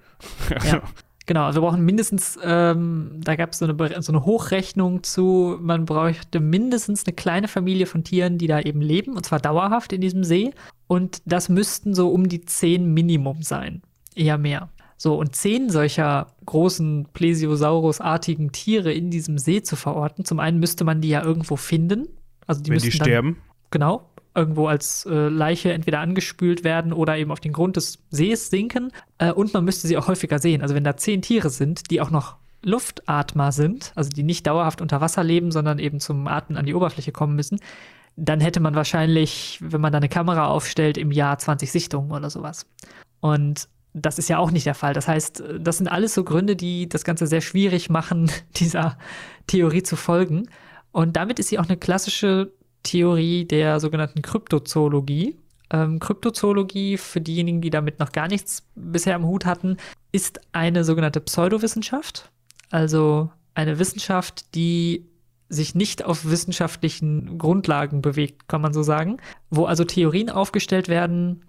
Ja. 0.66 0.82
Genau, 1.28 1.46
also 1.46 1.60
wir 1.62 1.68
brauchen 1.68 1.84
mindestens, 1.84 2.38
ähm, 2.44 3.20
da 3.24 3.36
gab 3.36 3.52
es 3.54 3.58
so 3.58 3.66
eine, 3.66 3.74
Bere- 3.74 4.00
so 4.02 4.12
eine 4.12 4.26
Hochrechnung 4.26 5.02
zu, 5.02 5.58
man 5.60 5.86
bräuchte 5.86 6.40
mindestens 6.40 7.06
eine 7.06 7.16
kleine 7.16 7.48
Familie 7.48 7.88
von 7.88 8.04
Tieren, 8.04 8.38
die 8.38 8.46
da 8.46 8.60
eben 8.60 8.80
leben, 8.80 9.16
und 9.16 9.26
zwar 9.26 9.40
dauerhaft 9.40 9.92
in 9.92 10.02
diesem 10.02 10.24
See. 10.24 10.52
Und 10.88 11.24
das 11.26 11.50
müssten 11.50 11.96
so 11.96 12.10
um 12.10 12.30
die 12.30 12.46
zehn 12.46 12.94
Minimum 12.94 13.42
sein, 13.42 13.82
eher 14.14 14.38
mehr. 14.38 14.70
So, 14.98 15.16
und 15.16 15.36
zehn 15.36 15.70
solcher 15.72 16.28
großen 16.46 17.08
Plesiosaurus-artigen 17.12 18.52
Tiere 18.52 18.94
in 18.94 19.10
diesem 19.10 19.38
See 19.38 19.62
zu 19.64 19.76
verorten, 19.76 20.26
zum 20.26 20.40
einen 20.40 20.60
müsste 20.60 20.84
man 20.84 21.02
die 21.02 21.10
ja 21.10 21.24
irgendwo 21.24 21.56
finden. 21.56 22.08
Also 22.48 22.62
die 22.62 22.70
wenn 22.70 22.78
die 22.78 22.86
müssten 22.86 23.00
dann 23.00 23.08
sterben. 23.08 23.38
genau, 23.72 24.10
irgendwo 24.36 24.68
als 24.68 25.06
äh, 25.06 25.30
Leiche 25.30 25.72
entweder 25.72 26.00
angespült 26.00 26.64
werden 26.64 26.94
oder 26.94 27.18
eben 27.18 27.32
auf 27.32 27.40
den 27.40 27.54
Grund 27.54 27.78
des 27.78 28.00
Sees 28.10 28.50
sinken. 28.50 28.92
Äh, 29.18 29.32
und 29.32 29.54
man 29.54 29.66
müsste 29.66 29.88
sie 29.88 29.98
auch 29.98 30.08
häufiger 30.08 30.40
sehen. 30.40 30.62
Also 30.62 30.76
wenn 30.76 30.84
da 30.84 30.98
zehn 30.98 31.22
Tiere 31.22 31.50
sind, 31.50 31.90
die 31.90 32.02
auch 32.02 32.12
noch 32.12 32.36
Luftatmer 32.62 33.52
sind, 33.52 33.94
also 33.96 34.10
die 34.10 34.24
nicht 34.24 34.46
dauerhaft 34.48 34.82
unter 34.82 35.00
Wasser 35.00 35.24
leben, 35.24 35.52
sondern 35.52 35.80
eben 35.80 36.00
zum 36.00 36.28
Atmen 36.28 36.58
an 36.58 36.66
die 36.66 36.74
Oberfläche 36.74 37.12
kommen 37.12 37.36
müssen, 37.36 37.60
dann 38.18 38.40
hätte 38.40 38.60
man 38.60 38.76
wahrscheinlich, 38.76 39.60
wenn 39.62 39.82
man 39.82 39.92
da 39.92 39.98
eine 39.98 40.10
Kamera 40.10 40.48
aufstellt, 40.48 40.98
im 40.98 41.12
Jahr 41.12 41.38
20 41.38 41.72
Sichtungen 41.72 42.12
oder 42.12 42.30
sowas. 42.30 42.66
Und 43.20 43.68
das 43.94 44.20
ist 44.20 44.30
ja 44.30 44.38
auch 44.40 44.52
nicht 44.52 44.66
der 44.66 44.76
Fall. 44.76 44.94
Das 44.94 45.08
heißt, 45.08 45.44
das 45.60 45.78
sind 45.78 45.88
alles 45.88 46.14
so 46.14 46.24
Gründe, 46.24 46.56
die 46.56 46.90
das 46.90 47.04
Ganze 47.04 47.28
sehr 47.28 47.42
schwierig 47.42 47.90
machen, 47.90 48.30
dieser 48.56 48.98
Theorie 49.48 49.84
zu 49.84 49.96
folgen. 49.96 50.50
Und 50.92 51.16
damit 51.16 51.40
ist 51.40 51.50
sie 51.50 51.60
auch 51.60 51.66
eine 51.66 51.78
klassische 51.78 52.52
Theorie 52.86 53.46
der 53.46 53.80
sogenannten 53.82 54.22
Kryptozoologie. 54.22 55.38
Ähm, 55.72 56.00
Kryptozoologie, 56.00 56.98
für 56.98 57.20
diejenigen, 57.20 57.60
die 57.60 57.70
damit 57.70 58.00
noch 58.00 58.12
gar 58.12 58.28
nichts 58.28 58.64
bisher 58.76 59.16
am 59.16 59.26
Hut 59.26 59.46
hatten, 59.46 59.78
ist 60.12 60.40
eine 60.54 60.84
sogenannte 60.84 61.20
Pseudowissenschaft. 61.20 62.32
Also 62.72 63.32
eine 63.54 63.80
Wissenschaft, 63.80 64.56
die 64.56 65.08
sich 65.50 65.76
nicht 65.76 66.04
auf 66.06 66.26
wissenschaftlichen 66.26 67.38
Grundlagen 67.38 68.02
bewegt, 68.02 68.48
kann 68.48 68.62
man 68.62 68.74
so 68.74 68.84
sagen, 68.84 69.18
wo 69.50 69.66
also 69.66 69.84
Theorien 69.84 70.30
aufgestellt 70.30 70.88
werden 70.88 71.46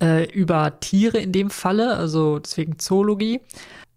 äh, 0.00 0.30
über 0.32 0.80
Tiere 0.80 1.18
in 1.18 1.32
dem 1.32 1.50
Falle, 1.50 1.96
also 1.96 2.38
deswegen 2.38 2.78
Zoologie, 2.78 3.40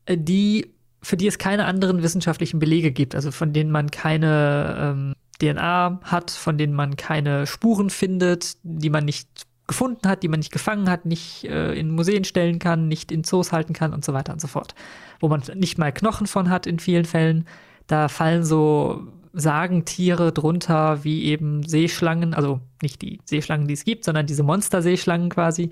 äh, 0.06 0.18
die 0.18 0.74
für 1.02 1.16
die 1.16 1.28
es 1.28 1.38
keine 1.38 1.66
anderen 1.66 2.04
wissenschaftlichen 2.04 2.60
Belege 2.60 2.92
gibt, 2.92 3.16
also 3.16 3.32
von 3.32 3.54
denen 3.54 3.72
man 3.72 3.92
keine 3.92 4.78
ähm, 4.80 5.14
DNA 5.40 6.00
hat, 6.04 6.32
von 6.32 6.58
denen 6.58 6.74
man 6.74 6.96
keine 6.96 7.46
Spuren 7.48 7.90
findet, 7.90 8.58
die 8.64 8.90
man 8.90 9.06
nicht 9.06 9.28
gefunden 9.68 10.08
hat, 10.08 10.24
die 10.24 10.30
man 10.30 10.40
nicht 10.40 10.52
gefangen 10.52 10.90
hat, 10.90 11.06
nicht 11.06 11.44
äh, 11.44 11.74
in 11.74 11.92
Museen 11.92 12.24
stellen 12.24 12.58
kann, 12.58 12.88
nicht 12.88 13.12
in 13.12 13.24
Zoos 13.24 13.52
halten 13.52 13.74
kann 13.74 13.94
und 13.94 14.04
so 14.04 14.14
weiter 14.14 14.34
und 14.34 14.42
so 14.42 14.48
fort. 14.48 14.74
Wo 15.20 15.28
man 15.28 15.44
nicht 15.56 15.78
mal 15.78 15.92
Knochen 15.92 16.26
von 16.26 16.50
hat 16.50 16.66
in 16.66 16.80
vielen 16.80 17.06
Fällen. 17.06 17.46
Da 17.86 18.08
fallen 18.08 18.44
so 18.44 19.08
Sagentiere 19.34 20.32
drunter, 20.32 21.04
wie 21.04 21.26
eben 21.26 21.64
Seeschlangen, 21.64 22.34
also 22.34 22.62
nicht 22.82 23.02
die 23.02 23.20
Seeschlangen, 23.26 23.68
die 23.68 23.74
es 23.74 23.84
gibt, 23.84 24.06
sondern 24.06 24.26
diese 24.26 24.44
Monsterseeschlangen 24.44 25.30
quasi, 25.30 25.70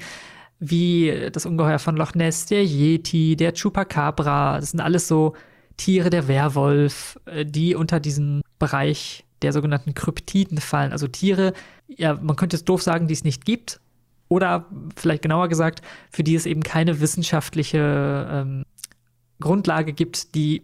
wie 0.59 1.29
das 1.31 1.45
Ungeheuer 1.45 1.79
von 1.79 1.95
Loch 1.95 2.13
Ness, 2.13 2.45
der 2.45 2.63
Yeti, 2.63 3.35
der 3.35 3.53
Chupacabra. 3.53 4.59
Das 4.59 4.71
sind 4.71 4.81
alles 4.81 5.07
so 5.07 5.33
Tiere, 5.77 6.09
der 6.09 6.27
Werwolf, 6.27 7.19
äh, 7.25 7.45
die 7.45 7.75
unter 7.75 7.99
diesen 7.99 8.41
Bereich 8.59 9.25
der 9.45 9.53
sogenannten 9.53 9.93
Kryptiden 9.93 10.57
fallen. 10.57 10.91
Also 10.91 11.07
Tiere, 11.07 11.53
ja, 11.87 12.15
man 12.15 12.35
könnte 12.35 12.57
jetzt 12.57 12.67
doof 12.67 12.81
sagen, 12.81 13.07
die 13.07 13.13
es 13.13 13.23
nicht 13.23 13.45
gibt. 13.45 13.79
Oder 14.27 14.65
vielleicht 14.95 15.21
genauer 15.21 15.49
gesagt, 15.49 15.81
für 16.09 16.23
die 16.23 16.35
es 16.35 16.47
eben 16.47 16.63
keine 16.63 16.99
wissenschaftliche 16.99 18.27
ähm, 18.29 18.65
Grundlage 19.39 19.93
gibt, 19.93 20.33
die 20.33 20.63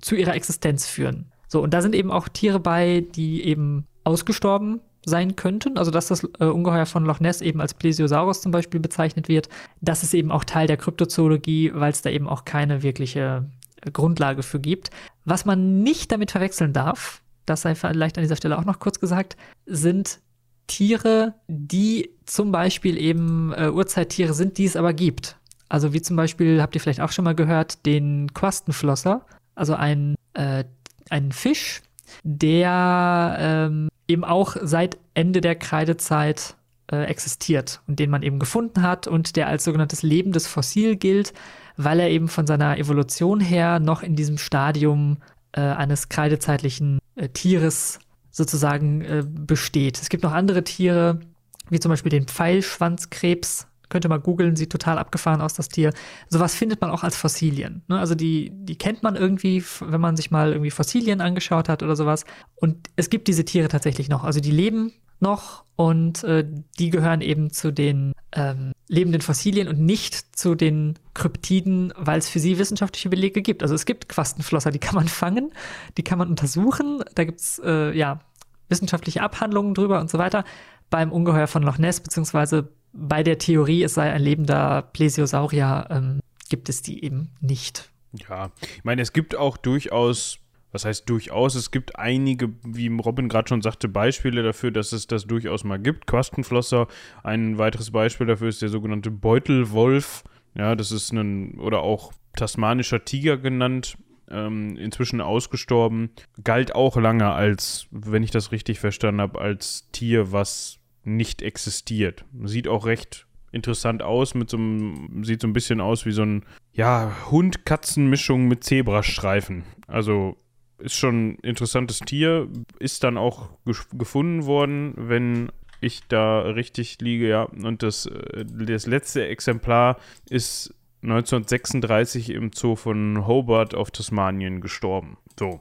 zu 0.00 0.14
ihrer 0.14 0.34
Existenz 0.34 0.86
führen. 0.86 1.32
So, 1.48 1.60
und 1.62 1.74
da 1.74 1.82
sind 1.82 1.94
eben 1.94 2.10
auch 2.10 2.28
Tiere 2.28 2.60
bei, 2.60 3.04
die 3.14 3.42
eben 3.42 3.86
ausgestorben 4.04 4.80
sein 5.04 5.36
könnten. 5.36 5.78
Also, 5.78 5.90
dass 5.90 6.06
das 6.06 6.24
äh, 6.38 6.44
Ungeheuer 6.44 6.86
von 6.86 7.04
Loch 7.04 7.20
Ness 7.20 7.40
eben 7.40 7.60
als 7.60 7.74
Plesiosaurus 7.74 8.40
zum 8.40 8.52
Beispiel 8.52 8.80
bezeichnet 8.80 9.28
wird. 9.28 9.48
Das 9.80 10.02
ist 10.02 10.14
eben 10.14 10.30
auch 10.30 10.44
Teil 10.44 10.66
der 10.66 10.76
Kryptozoologie, 10.76 11.72
weil 11.74 11.90
es 11.90 12.02
da 12.02 12.10
eben 12.10 12.28
auch 12.28 12.44
keine 12.44 12.82
wirkliche 12.82 13.48
äh, 13.80 13.90
Grundlage 13.90 14.42
für 14.42 14.60
gibt. 14.60 14.90
Was 15.24 15.44
man 15.44 15.82
nicht 15.82 16.12
damit 16.12 16.30
verwechseln 16.30 16.72
darf, 16.72 17.21
das 17.46 17.62
sei 17.62 17.74
vielleicht 17.74 18.18
an 18.18 18.22
dieser 18.22 18.36
Stelle 18.36 18.58
auch 18.58 18.64
noch 18.64 18.78
kurz 18.78 19.00
gesagt, 19.00 19.36
sind 19.66 20.20
Tiere, 20.66 21.34
die 21.48 22.10
zum 22.24 22.52
Beispiel 22.52 22.96
eben 22.96 23.52
äh, 23.52 23.68
Urzeittiere 23.68 24.34
sind, 24.34 24.58
die 24.58 24.64
es 24.64 24.76
aber 24.76 24.92
gibt. 24.92 25.36
Also 25.68 25.92
wie 25.92 26.02
zum 26.02 26.16
Beispiel, 26.16 26.60
habt 26.60 26.74
ihr 26.74 26.80
vielleicht 26.80 27.00
auch 27.00 27.12
schon 27.12 27.24
mal 27.24 27.34
gehört, 27.34 27.84
den 27.86 28.32
Quastenflosser, 28.34 29.26
also 29.54 29.74
ein, 29.74 30.14
äh, 30.34 30.64
ein 31.10 31.32
Fisch, 31.32 31.82
der 32.22 33.36
ähm, 33.38 33.88
eben 34.06 34.24
auch 34.24 34.56
seit 34.62 34.98
Ende 35.14 35.40
der 35.40 35.54
Kreidezeit 35.54 36.56
äh, 36.90 37.04
existiert 37.04 37.80
und 37.86 37.98
den 37.98 38.10
man 38.10 38.22
eben 38.22 38.38
gefunden 38.38 38.82
hat 38.82 39.06
und 39.06 39.36
der 39.36 39.48
als 39.48 39.64
sogenanntes 39.64 40.02
lebendes 40.02 40.46
Fossil 40.46 40.96
gilt, 40.96 41.32
weil 41.76 42.00
er 42.00 42.10
eben 42.10 42.28
von 42.28 42.46
seiner 42.46 42.78
Evolution 42.78 43.40
her 43.40 43.80
noch 43.80 44.02
in 44.02 44.14
diesem 44.14 44.38
Stadium 44.38 45.18
äh, 45.52 45.60
eines 45.60 46.08
kreidezeitlichen 46.08 46.98
äh, 47.16 47.28
Tieres 47.28 47.98
sozusagen 48.30 49.02
äh, 49.02 49.24
besteht. 49.26 50.00
Es 50.00 50.08
gibt 50.08 50.22
noch 50.22 50.32
andere 50.32 50.64
Tiere, 50.64 51.20
wie 51.68 51.80
zum 51.80 51.90
Beispiel 51.90 52.10
den 52.10 52.26
Pfeilschwanzkrebs. 52.26 53.66
Könnt 53.88 54.06
ihr 54.06 54.08
mal 54.08 54.20
googeln, 54.20 54.56
sieht 54.56 54.72
total 54.72 54.98
abgefahren 54.98 55.42
aus, 55.42 55.52
das 55.52 55.68
Tier. 55.68 55.92
Sowas 56.30 56.54
findet 56.54 56.80
man 56.80 56.90
auch 56.90 57.04
als 57.04 57.14
Fossilien. 57.14 57.82
Ne? 57.88 57.98
Also 57.98 58.14
die, 58.14 58.50
die 58.54 58.76
kennt 58.76 59.02
man 59.02 59.16
irgendwie, 59.16 59.62
wenn 59.80 60.00
man 60.00 60.16
sich 60.16 60.30
mal 60.30 60.52
irgendwie 60.52 60.70
Fossilien 60.70 61.20
angeschaut 61.20 61.68
hat 61.68 61.82
oder 61.82 61.94
sowas. 61.94 62.24
Und 62.54 62.88
es 62.96 63.10
gibt 63.10 63.28
diese 63.28 63.44
Tiere 63.44 63.68
tatsächlich 63.68 64.08
noch. 64.08 64.24
Also 64.24 64.40
die 64.40 64.50
leben 64.50 64.94
noch 65.22 65.64
und 65.76 66.22
äh, 66.24 66.46
die 66.78 66.90
gehören 66.90 67.20
eben 67.20 67.50
zu 67.50 67.72
den 67.72 68.12
ähm, 68.32 68.72
lebenden 68.88 69.22
Fossilien 69.22 69.68
und 69.68 69.80
nicht 69.80 70.36
zu 70.36 70.54
den 70.54 70.98
Kryptiden, 71.14 71.92
weil 71.96 72.18
es 72.18 72.28
für 72.28 72.38
sie 72.38 72.58
wissenschaftliche 72.58 73.08
Belege 73.08 73.42
gibt. 73.42 73.62
Also 73.62 73.74
es 73.74 73.86
gibt 73.86 74.08
Quastenflosser, 74.08 74.70
die 74.70 74.78
kann 74.80 74.94
man 74.94 75.08
fangen, 75.08 75.52
die 75.96 76.02
kann 76.02 76.18
man 76.18 76.28
untersuchen. 76.28 77.02
Da 77.14 77.24
gibt 77.24 77.40
es 77.40 77.60
äh, 77.64 77.96
ja 77.96 78.20
wissenschaftliche 78.68 79.22
Abhandlungen 79.22 79.74
drüber 79.74 80.00
und 80.00 80.10
so 80.10 80.18
weiter. 80.18 80.44
Beim 80.90 81.10
Ungeheuer 81.10 81.46
von 81.46 81.62
Loch 81.62 81.78
Ness, 81.78 82.00
beziehungsweise 82.00 82.68
bei 82.92 83.22
der 83.22 83.38
Theorie, 83.38 83.82
es 83.82 83.94
sei 83.94 84.12
ein 84.12 84.22
lebender 84.22 84.82
Plesiosaurier, 84.92 85.86
ähm, 85.90 86.20
gibt 86.48 86.68
es 86.68 86.82
die 86.82 87.02
eben 87.02 87.30
nicht. 87.40 87.90
Ja, 88.12 88.50
ich 88.60 88.84
meine, 88.84 89.00
es 89.00 89.14
gibt 89.14 89.34
auch 89.34 89.56
durchaus 89.56 90.38
was 90.72 90.84
heißt 90.84 91.08
durchaus? 91.08 91.54
Es 91.54 91.70
gibt 91.70 91.98
einige, 91.98 92.50
wie 92.64 92.88
Robin 92.88 93.28
gerade 93.28 93.48
schon 93.48 93.62
sagte, 93.62 93.88
Beispiele 93.88 94.42
dafür, 94.42 94.70
dass 94.70 94.92
es 94.92 95.06
das 95.06 95.26
durchaus 95.26 95.64
mal 95.64 95.78
gibt. 95.78 96.06
Quastenflosser, 96.06 96.88
ein 97.22 97.58
weiteres 97.58 97.90
Beispiel 97.90 98.26
dafür 98.26 98.48
ist 98.48 98.62
der 98.62 98.70
sogenannte 98.70 99.10
Beutelwolf. 99.10 100.24
Ja, 100.54 100.74
das 100.74 100.90
ist 100.92 101.12
ein, 101.12 101.58
oder 101.58 101.80
auch 101.80 102.12
tasmanischer 102.36 103.04
Tiger 103.04 103.36
genannt, 103.36 103.96
ähm, 104.30 104.76
inzwischen 104.76 105.20
ausgestorben. 105.20 106.10
Galt 106.42 106.74
auch 106.74 106.96
lange 106.96 107.30
als, 107.30 107.86
wenn 107.90 108.22
ich 108.22 108.30
das 108.30 108.52
richtig 108.52 108.80
verstanden 108.80 109.20
habe, 109.20 109.40
als 109.40 109.88
Tier, 109.92 110.32
was 110.32 110.78
nicht 111.04 111.42
existiert. 111.42 112.24
Sieht 112.44 112.68
auch 112.68 112.86
recht 112.86 113.26
interessant 113.50 114.02
aus, 114.02 114.34
mit 114.34 114.48
so 114.48 114.56
einem, 114.56 115.24
sieht 115.24 115.42
so 115.42 115.46
ein 115.46 115.52
bisschen 115.52 115.80
aus 115.80 116.06
wie 116.06 116.12
so 116.12 116.22
ein, 116.22 116.44
ja, 116.72 117.14
Hund-Katzen-Mischung 117.30 118.48
mit 118.48 118.64
Zebrastreifen. 118.64 119.64
Also 119.86 120.38
ist 120.82 120.96
schon 120.96 121.30
ein 121.30 121.34
interessantes 121.36 122.00
Tier, 122.00 122.48
ist 122.78 123.04
dann 123.04 123.16
auch 123.16 123.50
gefunden 123.92 124.46
worden, 124.46 124.94
wenn 124.96 125.50
ich 125.80 126.00
da 126.08 126.40
richtig 126.40 126.98
liege, 127.00 127.28
ja. 127.28 127.42
Und 127.42 127.82
das, 127.82 128.06
äh, 128.06 128.44
das 128.44 128.86
letzte 128.86 129.26
Exemplar 129.26 129.98
ist 130.30 130.74
1936 131.02 132.30
im 132.30 132.52
Zoo 132.54 132.76
von 132.76 133.26
Hobart 133.26 133.74
auf 133.74 133.90
Tasmanien 133.90 134.60
gestorben. 134.60 135.18
So. 135.38 135.60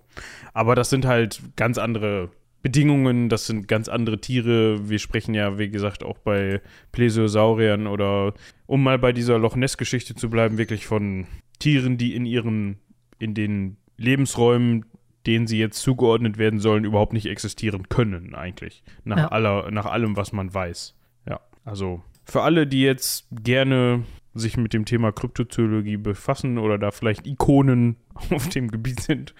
Aber 0.53 0.75
das 0.75 0.89
sind 0.89 1.05
halt 1.05 1.41
ganz 1.55 1.77
andere 1.79 2.29
Bedingungen, 2.61 3.29
das 3.29 3.47
sind 3.47 3.67
ganz 3.67 3.89
andere 3.89 4.21
Tiere. 4.21 4.87
Wir 4.87 4.99
sprechen 4.99 5.33
ja, 5.33 5.57
wie 5.57 5.69
gesagt, 5.69 6.03
auch 6.03 6.19
bei 6.19 6.61
Plesiosauriern 6.91 7.87
oder, 7.87 8.33
um 8.67 8.83
mal 8.83 8.99
bei 8.99 9.13
dieser 9.13 9.39
Loch 9.39 9.55
Ness-Geschichte 9.55 10.13
zu 10.13 10.29
bleiben, 10.29 10.59
wirklich 10.59 10.85
von 10.85 11.25
Tieren, 11.57 11.97
die 11.97 12.15
in 12.15 12.27
ihren, 12.27 12.77
in 13.17 13.33
den 13.33 13.77
Lebensräumen 13.97 14.85
denen 15.25 15.47
sie 15.47 15.59
jetzt 15.59 15.81
zugeordnet 15.81 16.37
werden 16.37 16.59
sollen, 16.59 16.83
überhaupt 16.83 17.13
nicht 17.13 17.27
existieren 17.27 17.89
können, 17.89 18.35
eigentlich. 18.35 18.83
Nach, 19.03 19.17
ja. 19.17 19.27
aller, 19.27 19.71
nach 19.71 19.85
allem, 19.85 20.17
was 20.17 20.33
man 20.33 20.53
weiß. 20.53 20.95
Ja, 21.27 21.39
also 21.63 22.01
für 22.23 22.41
alle, 22.41 22.67
die 22.67 22.81
jetzt 22.81 23.27
gerne 23.31 24.03
sich 24.33 24.57
mit 24.57 24.73
dem 24.73 24.85
Thema 24.85 25.11
Kryptozoologie 25.11 25.97
befassen 25.97 26.57
oder 26.57 26.77
da 26.77 26.91
vielleicht 26.91 27.27
Ikonen 27.27 27.97
auf 28.31 28.49
dem 28.49 28.69
Gebiet 28.69 29.01
sind 29.01 29.35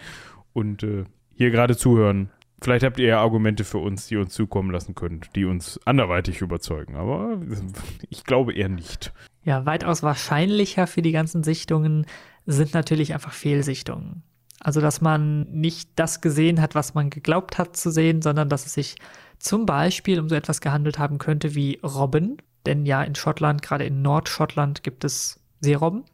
und 0.52 0.82
äh, 0.82 1.04
hier 1.34 1.50
gerade 1.50 1.76
zuhören, 1.76 2.30
vielleicht 2.60 2.84
habt 2.84 2.98
ihr 2.98 3.08
ja 3.08 3.20
Argumente 3.20 3.64
für 3.64 3.78
uns, 3.78 4.06
die 4.06 4.16
uns 4.16 4.34
zukommen 4.34 4.70
lassen 4.70 4.94
könnt, 4.94 5.34
die 5.34 5.44
uns 5.44 5.80
anderweitig 5.86 6.40
überzeugen, 6.42 6.96
aber 6.96 7.40
ich 8.10 8.24
glaube 8.24 8.52
eher 8.52 8.68
nicht. 8.68 9.12
Ja, 9.44 9.66
weitaus 9.66 10.02
wahrscheinlicher 10.02 10.86
für 10.86 11.02
die 11.02 11.12
ganzen 11.12 11.42
Sichtungen 11.42 12.06
sind 12.46 12.74
natürlich 12.74 13.14
einfach 13.14 13.32
Fehlsichtungen. 13.32 14.22
Also, 14.62 14.80
dass 14.80 15.00
man 15.00 15.50
nicht 15.50 15.90
das 15.96 16.20
gesehen 16.20 16.60
hat, 16.60 16.74
was 16.74 16.94
man 16.94 17.10
geglaubt 17.10 17.58
hat 17.58 17.76
zu 17.76 17.90
sehen, 17.90 18.22
sondern 18.22 18.48
dass 18.48 18.66
es 18.66 18.74
sich 18.74 18.96
zum 19.38 19.66
Beispiel 19.66 20.20
um 20.20 20.28
so 20.28 20.36
etwas 20.36 20.60
gehandelt 20.60 20.98
haben 20.98 21.18
könnte 21.18 21.54
wie 21.54 21.80
Robben. 21.82 22.36
Denn 22.64 22.86
ja, 22.86 23.02
in 23.02 23.16
Schottland, 23.16 23.62
gerade 23.62 23.84
in 23.84 24.02
Nordschottland, 24.02 24.84
gibt 24.84 25.04
es 25.04 25.40
Seerobben. 25.60 26.04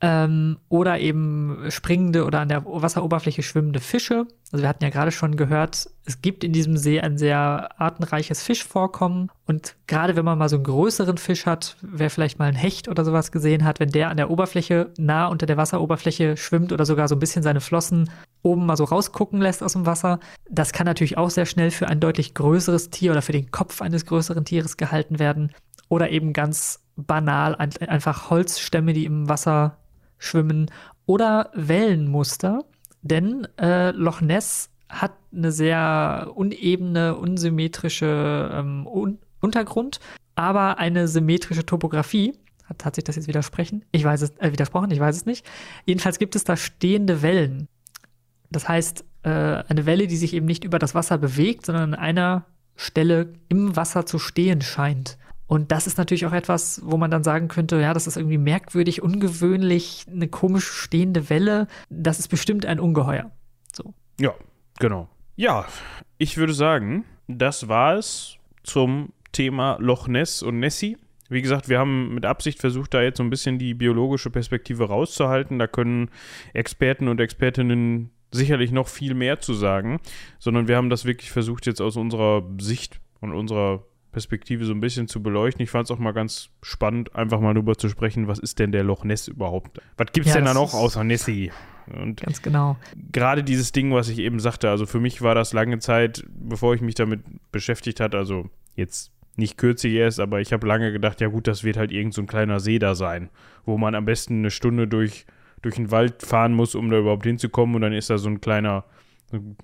Ähm, 0.00 0.58
oder 0.68 0.98
eben 0.98 1.64
springende 1.68 2.24
oder 2.24 2.40
an 2.40 2.48
der 2.48 2.64
Wasseroberfläche 2.64 3.42
schwimmende 3.42 3.80
Fische. 3.80 4.26
Also 4.52 4.62
wir 4.62 4.68
hatten 4.68 4.84
ja 4.84 4.90
gerade 4.90 5.12
schon 5.12 5.36
gehört, 5.36 5.88
es 6.04 6.20
gibt 6.20 6.44
in 6.44 6.52
diesem 6.52 6.76
See 6.76 7.00
ein 7.00 7.16
sehr 7.16 7.80
artenreiches 7.80 8.42
Fischvorkommen. 8.42 9.30
Und 9.46 9.76
gerade 9.86 10.16
wenn 10.16 10.24
man 10.24 10.36
mal 10.36 10.48
so 10.48 10.56
einen 10.56 10.64
größeren 10.64 11.16
Fisch 11.16 11.46
hat, 11.46 11.76
wer 11.80 12.10
vielleicht 12.10 12.38
mal 12.38 12.46
einen 12.46 12.56
Hecht 12.56 12.88
oder 12.88 13.04
sowas 13.04 13.32
gesehen 13.32 13.64
hat, 13.64 13.80
wenn 13.80 13.90
der 13.90 14.10
an 14.10 14.16
der 14.16 14.30
Oberfläche 14.30 14.92
nah 14.98 15.26
unter 15.26 15.46
der 15.46 15.56
Wasseroberfläche 15.56 16.36
schwimmt 16.36 16.72
oder 16.72 16.84
sogar 16.84 17.08
so 17.08 17.14
ein 17.14 17.20
bisschen 17.20 17.42
seine 17.42 17.60
Flossen 17.60 18.10
oben 18.42 18.66
mal 18.66 18.76
so 18.76 18.84
rausgucken 18.84 19.40
lässt 19.40 19.62
aus 19.62 19.72
dem 19.72 19.86
Wasser, 19.86 20.20
das 20.50 20.72
kann 20.72 20.86
natürlich 20.86 21.16
auch 21.16 21.30
sehr 21.30 21.46
schnell 21.46 21.70
für 21.70 21.88
ein 21.88 22.00
deutlich 22.00 22.34
größeres 22.34 22.90
Tier 22.90 23.12
oder 23.12 23.22
für 23.22 23.32
den 23.32 23.50
Kopf 23.50 23.80
eines 23.80 24.06
größeren 24.06 24.44
Tieres 24.44 24.76
gehalten 24.76 25.18
werden. 25.18 25.52
Oder 25.88 26.10
eben 26.10 26.32
ganz 26.32 26.80
banal 26.96 27.54
einfach 27.56 28.30
Holzstämme, 28.30 28.92
die 28.92 29.04
im 29.04 29.28
Wasser 29.28 29.78
schwimmen 30.24 30.70
oder 31.06 31.50
Wellenmuster, 31.54 32.64
denn 33.02 33.46
äh, 33.60 33.90
Loch 33.90 34.20
Ness 34.20 34.70
hat 34.88 35.12
eine 35.34 35.52
sehr 35.52 36.30
unebene, 36.34 37.16
unsymmetrische 37.16 38.50
ähm, 38.52 38.86
Un 38.86 39.18
Untergrund, 39.40 40.00
aber 40.36 40.78
eine 40.78 41.06
symmetrische 41.06 41.66
Topografie. 41.66 42.32
Hat, 42.64 42.86
hat 42.86 42.94
sich 42.94 43.04
das 43.04 43.16
jetzt 43.16 43.28
widersprechen? 43.28 43.84
Ich 43.92 44.02
weiß 44.02 44.22
es, 44.22 44.30
äh, 44.38 44.52
widersprochen, 44.52 44.90
ich 44.90 45.00
weiß 45.00 45.16
es 45.16 45.26
nicht. 45.26 45.44
Jedenfalls 45.84 46.18
gibt 46.18 46.34
es 46.34 46.44
da 46.44 46.56
stehende 46.56 47.20
Wellen. 47.20 47.68
Das 48.50 48.66
heißt, 48.66 49.04
äh, 49.24 49.28
eine 49.28 49.84
Welle, 49.84 50.06
die 50.06 50.16
sich 50.16 50.32
eben 50.32 50.46
nicht 50.46 50.64
über 50.64 50.78
das 50.78 50.94
Wasser 50.94 51.18
bewegt, 51.18 51.66
sondern 51.66 51.92
an 51.92 52.00
einer 52.00 52.46
Stelle 52.74 53.34
im 53.50 53.76
Wasser 53.76 54.06
zu 54.06 54.18
stehen 54.18 54.62
scheint. 54.62 55.18
Und 55.46 55.72
das 55.72 55.86
ist 55.86 55.98
natürlich 55.98 56.26
auch 56.26 56.32
etwas, 56.32 56.80
wo 56.84 56.96
man 56.96 57.10
dann 57.10 57.22
sagen 57.22 57.48
könnte, 57.48 57.80
ja, 57.80 57.92
das 57.92 58.06
ist 58.06 58.16
irgendwie 58.16 58.38
merkwürdig, 58.38 59.02
ungewöhnlich, 59.02 60.06
eine 60.10 60.28
komisch 60.28 60.66
stehende 60.66 61.28
Welle. 61.28 61.66
Das 61.90 62.18
ist 62.18 62.28
bestimmt 62.28 62.64
ein 62.66 62.80
Ungeheuer. 62.80 63.30
So. 63.72 63.94
Ja, 64.18 64.32
genau. 64.78 65.08
Ja, 65.36 65.66
ich 66.18 66.36
würde 66.36 66.54
sagen, 66.54 67.04
das 67.28 67.68
war 67.68 67.96
es 67.96 68.36
zum 68.62 69.12
Thema 69.32 69.76
Loch 69.80 70.08
Ness 70.08 70.42
und 70.42 70.60
Nessie. 70.60 70.96
Wie 71.28 71.42
gesagt, 71.42 71.68
wir 71.68 71.78
haben 71.78 72.14
mit 72.14 72.24
Absicht 72.24 72.60
versucht, 72.60 72.94
da 72.94 73.02
jetzt 73.02 73.18
so 73.18 73.24
ein 73.24 73.30
bisschen 73.30 73.58
die 73.58 73.74
biologische 73.74 74.30
Perspektive 74.30 74.86
rauszuhalten. 74.86 75.58
Da 75.58 75.66
können 75.66 76.10
Experten 76.52 77.08
und 77.08 77.20
Expertinnen 77.20 78.10
sicherlich 78.30 78.72
noch 78.72 78.88
viel 78.88 79.14
mehr 79.14 79.40
zu 79.40 79.54
sagen, 79.54 80.00
sondern 80.38 80.68
wir 80.68 80.76
haben 80.76 80.90
das 80.90 81.04
wirklich 81.04 81.30
versucht, 81.30 81.66
jetzt 81.66 81.80
aus 81.80 81.96
unserer 81.96 82.44
Sicht 82.58 83.00
und 83.20 83.32
unserer 83.32 83.84
Perspektive 84.14 84.64
so 84.64 84.72
ein 84.72 84.80
bisschen 84.80 85.08
zu 85.08 85.22
beleuchten. 85.22 85.62
Ich 85.62 85.70
fand 85.70 85.86
es 85.86 85.90
auch 85.90 85.98
mal 85.98 86.12
ganz 86.12 86.48
spannend, 86.62 87.16
einfach 87.16 87.40
mal 87.40 87.52
darüber 87.52 87.76
zu 87.76 87.88
sprechen, 87.88 88.28
was 88.28 88.38
ist 88.38 88.60
denn 88.60 88.70
der 88.70 88.84
Loch 88.84 89.02
Ness 89.02 89.26
überhaupt? 89.26 89.80
Was 89.96 90.12
gibt 90.12 90.26
es 90.26 90.32
ja, 90.32 90.38
denn 90.38 90.44
da 90.44 90.54
noch 90.54 90.72
außer 90.72 91.02
Nessie? 91.02 91.50
Und 91.92 92.22
ganz 92.22 92.40
genau. 92.40 92.76
Gerade 93.10 93.42
dieses 93.42 93.72
Ding, 93.72 93.92
was 93.92 94.08
ich 94.08 94.20
eben 94.20 94.38
sagte, 94.38 94.70
also 94.70 94.86
für 94.86 95.00
mich 95.00 95.20
war 95.20 95.34
das 95.34 95.52
lange 95.52 95.80
Zeit, 95.80 96.24
bevor 96.28 96.76
ich 96.76 96.80
mich 96.80 96.94
damit 96.94 97.22
beschäftigt 97.50 97.98
hatte, 97.98 98.16
also 98.16 98.48
jetzt 98.76 99.10
nicht 99.34 99.58
kürzlich 99.58 99.94
erst, 99.94 100.20
aber 100.20 100.40
ich 100.40 100.52
habe 100.52 100.64
lange 100.64 100.92
gedacht, 100.92 101.20
ja 101.20 101.26
gut, 101.26 101.48
das 101.48 101.64
wird 101.64 101.76
halt 101.76 101.90
irgend 101.90 102.14
so 102.14 102.22
ein 102.22 102.28
kleiner 102.28 102.60
See 102.60 102.78
da 102.78 102.94
sein, 102.94 103.30
wo 103.66 103.76
man 103.76 103.96
am 103.96 104.04
besten 104.04 104.38
eine 104.38 104.52
Stunde 104.52 104.86
durch, 104.86 105.26
durch 105.60 105.74
den 105.74 105.90
Wald 105.90 106.22
fahren 106.22 106.52
muss, 106.52 106.76
um 106.76 106.88
da 106.88 106.98
überhaupt 106.98 107.26
hinzukommen 107.26 107.74
und 107.74 107.82
dann 107.82 107.92
ist 107.92 108.10
da 108.10 108.18
so 108.18 108.28
ein 108.28 108.40
kleiner, 108.40 108.84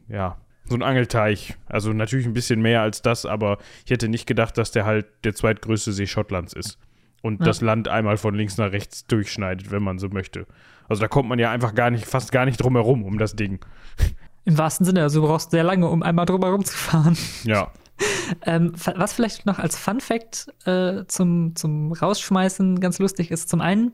ja, 0.08 0.38
so 0.70 0.76
ein 0.76 0.82
Angelteich. 0.82 1.56
Also 1.66 1.92
natürlich 1.92 2.26
ein 2.26 2.32
bisschen 2.32 2.62
mehr 2.62 2.80
als 2.80 3.02
das, 3.02 3.26
aber 3.26 3.58
ich 3.84 3.90
hätte 3.90 4.08
nicht 4.08 4.26
gedacht, 4.26 4.56
dass 4.56 4.70
der 4.70 4.86
halt 4.86 5.06
der 5.24 5.34
zweitgrößte 5.34 5.92
See 5.92 6.06
Schottlands 6.06 6.52
ist. 6.52 6.78
Und 7.22 7.40
ja. 7.40 7.46
das 7.46 7.60
Land 7.60 7.88
einmal 7.88 8.16
von 8.16 8.34
links 8.34 8.56
nach 8.56 8.72
rechts 8.72 9.04
durchschneidet, 9.06 9.70
wenn 9.70 9.82
man 9.82 9.98
so 9.98 10.08
möchte. 10.08 10.46
Also 10.88 11.02
da 11.02 11.08
kommt 11.08 11.28
man 11.28 11.38
ja 11.38 11.50
einfach 11.50 11.74
gar 11.74 11.90
nicht, 11.90 12.06
fast 12.06 12.32
gar 12.32 12.46
nicht 12.46 12.62
drum 12.62 12.76
herum 12.76 13.04
um 13.04 13.18
das 13.18 13.34
Ding. 13.34 13.58
Im 14.44 14.56
wahrsten 14.56 14.86
Sinne, 14.86 15.02
also 15.02 15.20
du 15.20 15.26
brauchst 15.26 15.50
sehr 15.50 15.64
lange, 15.64 15.88
um 15.88 16.02
einmal 16.02 16.24
drüber 16.24 16.48
rumzufahren. 16.48 17.18
Ja. 17.44 17.72
ähm, 18.46 18.72
was 18.74 19.12
vielleicht 19.12 19.44
noch 19.44 19.58
als 19.58 19.76
Fun 19.76 20.00
Fact 20.00 20.46
äh, 20.64 21.04
zum, 21.08 21.54
zum 21.56 21.92
Rausschmeißen 21.92 22.80
ganz 22.80 22.98
lustig 22.98 23.30
ist, 23.30 23.48
zum 23.48 23.60
einen, 23.60 23.92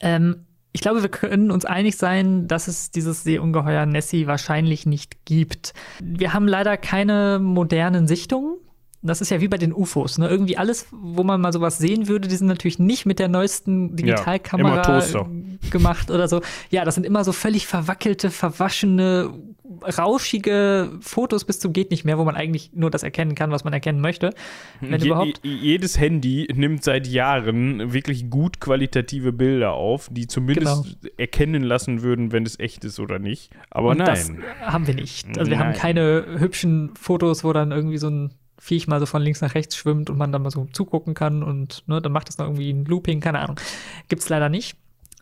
ähm, 0.00 0.46
ich 0.74 0.80
glaube, 0.80 1.02
wir 1.02 1.08
können 1.08 1.52
uns 1.52 1.64
einig 1.64 1.96
sein, 1.96 2.48
dass 2.48 2.66
es 2.66 2.90
dieses 2.90 3.22
Seeungeheuer 3.22 3.86
Nessie 3.86 4.26
wahrscheinlich 4.26 4.86
nicht 4.86 5.24
gibt. 5.24 5.72
Wir 6.02 6.34
haben 6.34 6.48
leider 6.48 6.76
keine 6.76 7.38
modernen 7.40 8.08
Sichtungen. 8.08 8.56
Das 9.06 9.20
ist 9.20 9.30
ja 9.30 9.40
wie 9.40 9.48
bei 9.48 9.58
den 9.58 9.72
UFOs. 9.72 10.16
Ne? 10.16 10.28
Irgendwie 10.28 10.56
alles, 10.56 10.86
wo 10.90 11.22
man 11.22 11.40
mal 11.40 11.52
sowas 11.52 11.76
sehen 11.76 12.08
würde, 12.08 12.26
die 12.26 12.36
sind 12.36 12.46
natürlich 12.46 12.78
nicht 12.78 13.04
mit 13.04 13.18
der 13.18 13.28
neuesten 13.28 13.96
Digitalkamera 13.96 14.98
ja, 14.98 15.26
gemacht 15.70 16.10
oder 16.10 16.26
so. 16.26 16.40
Ja, 16.70 16.84
das 16.84 16.94
sind 16.94 17.04
immer 17.04 17.22
so 17.22 17.32
völlig 17.32 17.66
verwackelte, 17.66 18.30
verwaschene, 18.30 19.30
rauschige 19.98 20.90
Fotos 21.00 21.44
bis 21.44 21.60
zum 21.60 21.72
geht 21.74 21.90
nicht 21.90 22.04
mehr, 22.04 22.16
wo 22.16 22.24
man 22.24 22.34
eigentlich 22.34 22.70
nur 22.74 22.90
das 22.90 23.02
erkennen 23.02 23.34
kann, 23.34 23.50
was 23.50 23.64
man 23.64 23.72
erkennen 23.72 24.00
möchte. 24.00 24.30
Wenn 24.80 25.00
Je, 25.00 25.08
überhaupt. 25.08 25.40
jedes 25.42 25.98
Handy 25.98 26.48
nimmt 26.54 26.82
seit 26.82 27.06
Jahren 27.06 27.92
wirklich 27.92 28.30
gut 28.30 28.60
qualitative 28.60 29.32
Bilder 29.32 29.72
auf, 29.72 30.08
die 30.10 30.26
zumindest 30.26 30.96
erkennen 31.18 31.62
lassen 31.62 32.02
würden, 32.02 32.32
wenn 32.32 32.46
es 32.46 32.58
echt 32.58 32.84
ist 32.84 33.00
oder 33.00 33.18
nicht. 33.18 33.50
Aber 33.70 33.90
Und 33.90 33.98
nein. 33.98 34.06
das 34.06 34.32
haben 34.62 34.86
wir 34.86 34.94
nicht. 34.94 35.26
Also 35.38 35.50
wir 35.50 35.58
haben 35.58 35.70
Nein. 35.70 35.78
keine 35.78 36.24
hübschen 36.38 36.92
Fotos, 36.96 37.44
wo 37.44 37.52
dann 37.52 37.72
irgendwie 37.72 37.98
so 37.98 38.08
ein 38.08 38.34
Viech 38.58 38.86
mal 38.86 39.00
so 39.00 39.06
von 39.06 39.22
links 39.22 39.40
nach 39.40 39.54
rechts 39.54 39.76
schwimmt 39.76 40.10
und 40.10 40.18
man 40.18 40.32
dann 40.32 40.42
mal 40.42 40.50
so 40.50 40.66
zugucken 40.72 41.14
kann 41.14 41.42
und 41.42 41.82
ne, 41.86 42.00
dann 42.00 42.12
macht 42.12 42.28
es 42.28 42.38
noch 42.38 42.46
irgendwie 42.46 42.70
ein 42.70 42.84
Looping, 42.84 43.20
keine 43.20 43.40
Ahnung. 43.40 43.58
Gibt's 44.08 44.28
leider 44.28 44.48
nicht. 44.48 44.76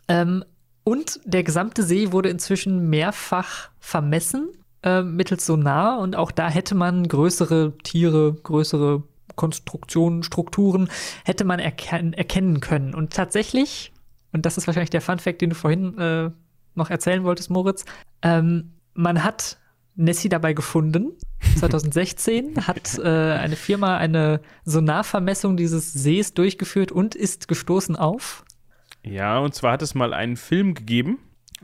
Ähm, 0.07 0.43
und 0.83 1.19
der 1.25 1.43
gesamte 1.43 1.83
See 1.83 2.11
wurde 2.11 2.29
inzwischen 2.29 2.89
mehrfach 2.89 3.69
vermessen 3.79 4.49
äh, 4.83 5.01
mittels 5.01 5.45
Sonar 5.45 5.99
und 5.99 6.15
auch 6.15 6.31
da 6.31 6.49
hätte 6.49 6.75
man 6.75 7.07
größere 7.07 7.73
Tiere, 7.83 8.33
größere 8.33 9.03
Konstruktionen, 9.35 10.23
Strukturen 10.23 10.89
hätte 11.25 11.43
man 11.43 11.59
erken 11.59 12.13
erkennen 12.13 12.59
können. 12.59 12.93
Und 12.93 13.13
tatsächlich, 13.13 13.93
und 14.31 14.45
das 14.45 14.57
ist 14.57 14.67
wahrscheinlich 14.67 14.91
der 14.91 15.01
Fun 15.01 15.19
Fact, 15.19 15.41
den 15.41 15.51
du 15.51 15.55
vorhin 15.55 15.97
äh, 15.97 16.29
noch 16.75 16.89
erzählen 16.89 17.23
wolltest, 17.23 17.49
Moritz, 17.49 17.85
ähm, 18.21 18.73
man 18.93 19.23
hat 19.23 19.57
Nessie 19.95 20.29
dabei 20.29 20.53
gefunden. 20.53 21.13
2016 21.57 22.67
hat 22.67 22.97
äh, 22.97 23.07
eine 23.07 23.55
Firma 23.55 23.97
eine 23.97 24.41
Sonarvermessung 24.65 25.57
dieses 25.57 25.91
Sees 25.91 26.33
durchgeführt 26.33 26.91
und 26.91 27.15
ist 27.15 27.47
gestoßen 27.47 27.95
auf. 27.95 28.45
Ja, 29.03 29.39
und 29.39 29.53
zwar 29.53 29.73
hat 29.73 29.81
es 29.81 29.95
mal 29.95 30.13
einen 30.13 30.37
Film 30.37 30.73
gegeben, 30.73 31.19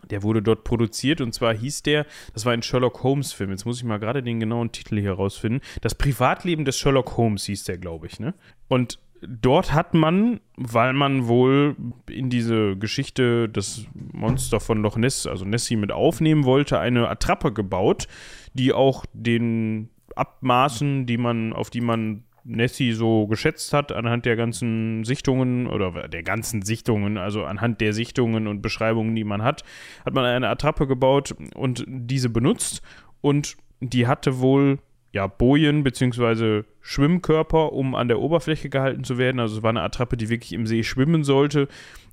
der 0.09 0.23
wurde 0.23 0.41
dort 0.41 0.63
produziert 0.63 1.21
und 1.21 1.33
zwar 1.33 1.53
hieß 1.53 1.83
der, 1.83 2.05
das 2.33 2.45
war 2.45 2.53
ein 2.53 2.63
Sherlock 2.63 3.03
Holmes 3.03 3.31
Film, 3.31 3.51
jetzt 3.51 3.65
muss 3.65 3.77
ich 3.77 3.83
mal 3.83 3.99
gerade 3.99 4.21
den 4.21 4.39
genauen 4.39 4.71
Titel 4.71 4.99
hier 4.99 5.13
rausfinden. 5.13 5.61
Das 5.81 5.95
Privatleben 5.95 6.65
des 6.65 6.77
Sherlock 6.77 7.15
Holmes 7.17 7.45
hieß 7.45 7.63
der, 7.63 7.77
glaube 7.77 8.07
ich, 8.07 8.19
ne? 8.19 8.33
Und 8.67 8.99
dort 9.21 9.73
hat 9.73 9.93
man, 9.93 10.39
weil 10.55 10.93
man 10.93 11.27
wohl 11.27 11.75
in 12.09 12.29
diese 12.29 12.75
Geschichte 12.77 13.49
das 13.49 13.85
Monster 14.13 14.59
von 14.59 14.81
Loch 14.81 14.97
Ness, 14.97 15.27
also 15.27 15.45
Nessie 15.45 15.75
mit 15.75 15.91
aufnehmen 15.91 16.45
wollte, 16.45 16.79
eine 16.79 17.09
Attrappe 17.09 17.53
gebaut, 17.53 18.07
die 18.53 18.73
auch 18.73 19.05
den 19.13 19.89
Abmaßen, 20.15 21.05
die 21.05 21.17
man, 21.17 21.53
auf 21.53 21.69
die 21.69 21.81
man 21.81 22.23
Nessie 22.43 22.93
so 22.93 23.27
geschätzt 23.27 23.73
hat, 23.73 23.91
anhand 23.91 24.25
der 24.25 24.35
ganzen 24.35 25.03
Sichtungen 25.03 25.67
oder 25.67 26.07
der 26.07 26.23
ganzen 26.23 26.61
Sichtungen, 26.61 27.17
also 27.17 27.43
anhand 27.45 27.81
der 27.81 27.93
Sichtungen 27.93 28.47
und 28.47 28.61
Beschreibungen, 28.61 29.15
die 29.15 29.23
man 29.23 29.43
hat, 29.43 29.63
hat 30.05 30.13
man 30.13 30.25
eine 30.25 30.49
Attrappe 30.49 30.87
gebaut 30.87 31.35
und 31.55 31.83
diese 31.87 32.29
benutzt 32.29 32.81
und 33.21 33.57
die 33.81 34.07
hatte 34.07 34.39
wohl 34.39 34.79
ja, 35.11 35.27
Bojen 35.27 35.83
bzw. 35.83 36.63
Schwimmkörper, 36.89 37.71
um 37.73 37.93
an 37.93 38.07
der 38.07 38.19
Oberfläche 38.19 38.67
gehalten 38.67 39.03
zu 39.03 39.19
werden. 39.19 39.39
Also 39.39 39.57
es 39.57 39.63
war 39.63 39.69
eine 39.69 39.83
Attrappe, 39.83 40.17
die 40.17 40.27
wirklich 40.29 40.53
im 40.53 40.65
See 40.65 40.81
schwimmen 40.81 41.23
sollte. 41.23 41.67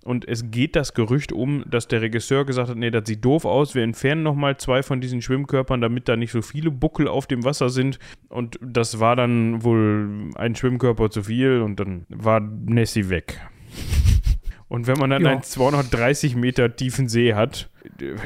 Und 0.04 0.28
es 0.28 0.50
geht 0.50 0.76
das 0.76 0.92
Gerücht 0.92 1.32
um, 1.32 1.64
dass 1.66 1.88
der 1.88 2.02
Regisseur 2.02 2.44
gesagt 2.44 2.68
hat, 2.68 2.76
nee, 2.76 2.90
das 2.90 3.04
sieht 3.06 3.24
doof 3.24 3.46
aus, 3.46 3.74
wir 3.74 3.82
entfernen 3.82 4.22
nochmal 4.22 4.58
zwei 4.58 4.82
von 4.82 5.00
diesen 5.00 5.22
Schwimmkörpern, 5.22 5.80
damit 5.80 6.08
da 6.10 6.16
nicht 6.16 6.30
so 6.30 6.42
viele 6.42 6.70
Buckel 6.70 7.08
auf 7.08 7.26
dem 7.26 7.42
Wasser 7.42 7.70
sind. 7.70 7.98
Und 8.28 8.58
das 8.60 9.00
war 9.00 9.16
dann 9.16 9.64
wohl 9.64 10.28
ein 10.34 10.54
Schwimmkörper 10.54 11.08
zu 11.08 11.22
viel 11.22 11.62
und 11.62 11.80
dann 11.80 12.04
war 12.10 12.40
Nessie 12.40 13.08
weg. 13.08 13.40
Und 14.68 14.88
wenn 14.88 14.98
man 14.98 15.10
dann 15.10 15.22
Ja. 15.22 15.30
einen 15.30 15.42
230 15.44 16.34
Meter 16.34 16.74
tiefen 16.74 17.08
See 17.08 17.34
hat, 17.34 17.70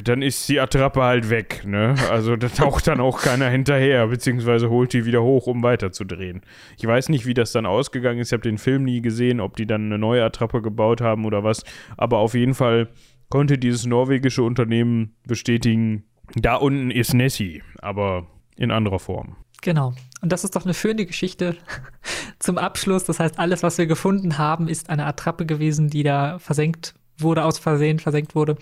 dann 0.04 0.22
ist 0.22 0.48
die 0.48 0.60
Attrappe 0.60 1.02
halt 1.02 1.30
weg, 1.30 1.62
ne? 1.64 1.94
Also 2.10 2.36
da 2.36 2.48
taucht 2.48 2.86
dann 2.86 3.00
auch 3.00 3.20
keiner 3.22 3.48
hinterher, 3.48 4.06
beziehungsweise 4.06 4.70
holt 4.70 4.92
die 4.92 5.04
wieder 5.04 5.22
hoch, 5.22 5.46
um 5.46 5.62
weiterzudrehen. 5.62 6.42
Ich 6.78 6.86
weiß 6.86 7.08
nicht, 7.08 7.26
wie 7.26 7.34
das 7.34 7.52
dann 7.52 7.66
ausgegangen 7.66 8.20
ist. 8.20 8.28
Ich 8.28 8.32
habe 8.32 8.42
den 8.42 8.58
Film 8.58 8.84
nie 8.84 9.00
gesehen, 9.00 9.40
ob 9.40 9.56
die 9.56 9.66
dann 9.66 9.86
eine 9.86 9.98
neue 9.98 10.24
Attrappe 10.24 10.62
gebaut 10.62 11.00
haben 11.00 11.24
oder 11.24 11.44
was. 11.44 11.64
Aber 11.96 12.18
auf 12.18 12.34
jeden 12.34 12.54
Fall 12.54 12.88
konnte 13.28 13.58
dieses 13.58 13.86
norwegische 13.86 14.42
Unternehmen 14.42 15.14
bestätigen, 15.26 16.04
da 16.34 16.56
unten 16.56 16.90
ist 16.90 17.14
Nessie, 17.14 17.62
aber 17.80 18.26
in 18.56 18.70
anderer 18.70 18.98
Form. 18.98 19.36
Genau. 19.62 19.94
Und 20.20 20.32
das 20.32 20.44
ist 20.44 20.56
doch 20.56 20.64
eine 20.64 20.74
schöne 20.74 21.06
Geschichte 21.06 21.56
zum 22.38 22.58
Abschluss. 22.58 23.04
Das 23.04 23.20
heißt, 23.20 23.38
alles, 23.38 23.62
was 23.62 23.78
wir 23.78 23.86
gefunden 23.86 24.38
haben, 24.38 24.68
ist 24.68 24.90
eine 24.90 25.06
Attrappe 25.06 25.46
gewesen, 25.46 25.88
die 25.88 26.02
da 26.02 26.38
versenkt 26.38 26.94
wurde, 27.18 27.44
aus 27.44 27.58
Versehen 27.58 27.98
versenkt 27.98 28.34
wurde. 28.34 28.56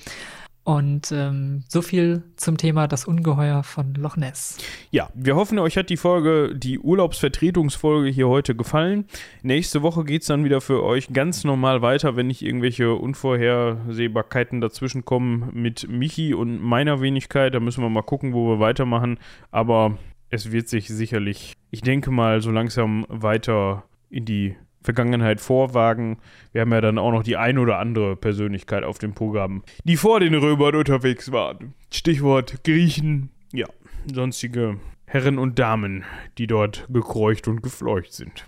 Und 0.69 1.13
ähm, 1.13 1.65
so 1.67 1.81
viel 1.81 2.25
zum 2.37 2.59
Thema 2.59 2.89
das 2.89 3.07
Ungeheuer 3.07 3.63
von 3.63 3.95
Loch 3.95 4.19
Ness. 4.19 4.59
Ja, 4.91 5.09
wir 5.15 5.35
hoffen, 5.35 5.59
euch 5.59 5.79
hat 5.79 5.89
die 5.89 5.97
Folge, 5.97 6.55
die 6.55 6.79
Urlaubsvertretungsfolge 6.79 8.11
hier 8.11 8.29
heute 8.29 8.55
gefallen. 8.55 9.07
Nächste 9.41 9.81
Woche 9.81 10.05
geht 10.05 10.21
es 10.21 10.29
dann 10.29 10.45
wieder 10.45 10.61
für 10.61 10.85
euch 10.85 11.11
ganz 11.11 11.43
normal 11.43 11.81
weiter, 11.81 12.17
wenn 12.17 12.27
nicht 12.27 12.43
irgendwelche 12.43 12.93
Unvorhersehbarkeiten 12.93 14.61
dazwischen 14.61 15.07
kommen 15.07 15.49
mit 15.55 15.89
Michi 15.89 16.35
und 16.35 16.61
meiner 16.61 17.01
Wenigkeit. 17.01 17.55
Da 17.55 17.61
müssen 17.61 17.83
wir 17.83 17.89
mal 17.89 18.03
gucken, 18.03 18.35
wo 18.35 18.51
wir 18.51 18.61
weitermachen. 18.61 19.19
Aber 19.51 19.97
es 20.29 20.53
wird 20.53 20.69
sich 20.69 20.89
sicherlich, 20.89 21.55
ich 21.71 21.81
denke 21.81 22.11
mal, 22.11 22.43
so 22.43 22.51
langsam 22.51 23.07
weiter 23.09 23.85
in 24.11 24.27
die 24.27 24.55
Vergangenheit 24.83 25.41
vorwagen. 25.41 26.19
Wir 26.53 26.63
haben 26.63 26.73
ja 26.73 26.81
dann 26.81 26.99
auch 26.99 27.13
noch 27.13 27.23
die 27.23 27.37
ein 27.37 27.59
oder 27.59 27.79
andere 27.79 28.17
Persönlichkeit 28.17 28.85
auf 28.85 28.99
dem 28.99 29.15
Programm, 29.15 29.63
die 29.85 29.97
vor 29.97 30.21
den 30.21 30.35
Römern 30.35 30.77
unterwegs 30.77 31.33
waren. 31.33 31.75
Stichwort 31.93 32.65
Griechen, 32.65 33.31
ja, 33.53 33.67
sonstige 34.13 34.79
Herren 35.07 35.39
und 35.39 35.59
Damen, 35.59 36.05
die 36.37 36.47
dort 36.47 36.87
gekreucht 36.91 37.49
und 37.49 37.63
gefleucht 37.63 38.13
sind. 38.13 38.47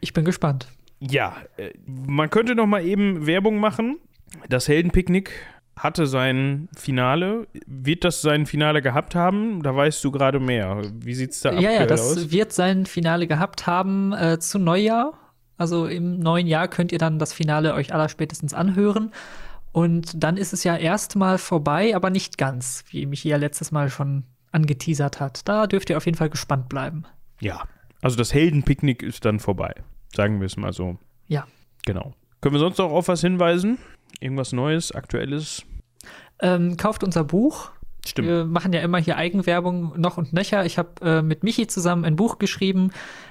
Ich 0.00 0.12
bin 0.12 0.24
gespannt. 0.24 0.68
Ja, 1.00 1.36
äh, 1.56 1.70
man 1.86 2.30
könnte 2.30 2.54
noch 2.54 2.66
mal 2.66 2.84
eben 2.84 3.26
Werbung 3.26 3.58
machen. 3.58 3.98
Das 4.48 4.68
Heldenpicknick 4.68 5.30
hatte 5.76 6.06
sein 6.06 6.68
Finale. 6.76 7.46
Wird 7.66 8.04
das 8.04 8.22
sein 8.22 8.46
Finale 8.46 8.80
gehabt 8.82 9.14
haben? 9.14 9.62
Da 9.62 9.74
weißt 9.74 10.02
du 10.04 10.10
gerade 10.10 10.40
mehr. 10.40 10.82
Wie 11.00 11.14
sieht's 11.14 11.40
da 11.40 11.52
Ja, 11.52 11.70
ja, 11.72 11.86
das 11.86 12.00
aus? 12.16 12.30
wird 12.30 12.52
sein 12.52 12.86
Finale 12.86 13.26
gehabt 13.26 13.66
haben 13.66 14.12
äh, 14.12 14.38
zu 14.38 14.58
Neujahr. 14.58 15.14
Also 15.56 15.86
im 15.86 16.18
neuen 16.18 16.46
Jahr 16.46 16.68
könnt 16.68 16.92
ihr 16.92 16.98
dann 16.98 17.18
das 17.18 17.32
Finale 17.32 17.74
euch 17.74 17.92
allerspätestens 17.92 18.54
anhören. 18.54 19.12
Und 19.72 20.22
dann 20.22 20.36
ist 20.36 20.52
es 20.52 20.62
ja 20.64 20.76
erstmal 20.76 21.38
vorbei, 21.38 21.96
aber 21.96 22.10
nicht 22.10 22.38
ganz, 22.38 22.84
wie 22.90 23.06
mich 23.06 23.24
ja 23.24 23.36
letztes 23.36 23.72
Mal 23.72 23.90
schon 23.90 24.24
angeteasert 24.52 25.18
hat. 25.20 25.48
Da 25.48 25.66
dürft 25.66 25.90
ihr 25.90 25.96
auf 25.96 26.06
jeden 26.06 26.16
Fall 26.16 26.30
gespannt 26.30 26.68
bleiben. 26.68 27.04
Ja, 27.40 27.62
also 28.00 28.16
das 28.16 28.32
Heldenpicknick 28.32 29.02
ist 29.02 29.24
dann 29.24 29.40
vorbei. 29.40 29.74
Sagen 30.14 30.38
wir 30.38 30.46
es 30.46 30.56
mal 30.56 30.72
so. 30.72 30.98
Ja. 31.26 31.46
Genau. 31.86 32.14
Können 32.40 32.54
wir 32.54 32.60
sonst 32.60 32.78
noch 32.78 32.90
auf 32.92 33.08
was 33.08 33.20
hinweisen? 33.20 33.78
Irgendwas 34.24 34.52
Neues, 34.52 34.90
Aktuelles? 34.90 35.64
Ähm, 36.40 36.78
kauft 36.78 37.04
unser 37.04 37.24
Buch. 37.24 37.70
Stimmt. 38.06 38.28
Wir 38.28 38.44
machen 38.46 38.72
ja 38.72 38.80
immer 38.80 38.96
hier 38.96 39.18
Eigenwerbung 39.18 40.00
noch 40.00 40.16
und 40.16 40.32
nöcher. 40.32 40.64
Ich 40.64 40.78
habe 40.78 40.88
äh, 41.02 41.22
mit 41.22 41.44
Michi 41.44 41.66
zusammen 41.66 42.06
ein 42.06 42.16
Buch 42.16 42.38
geschrieben. 42.38 42.90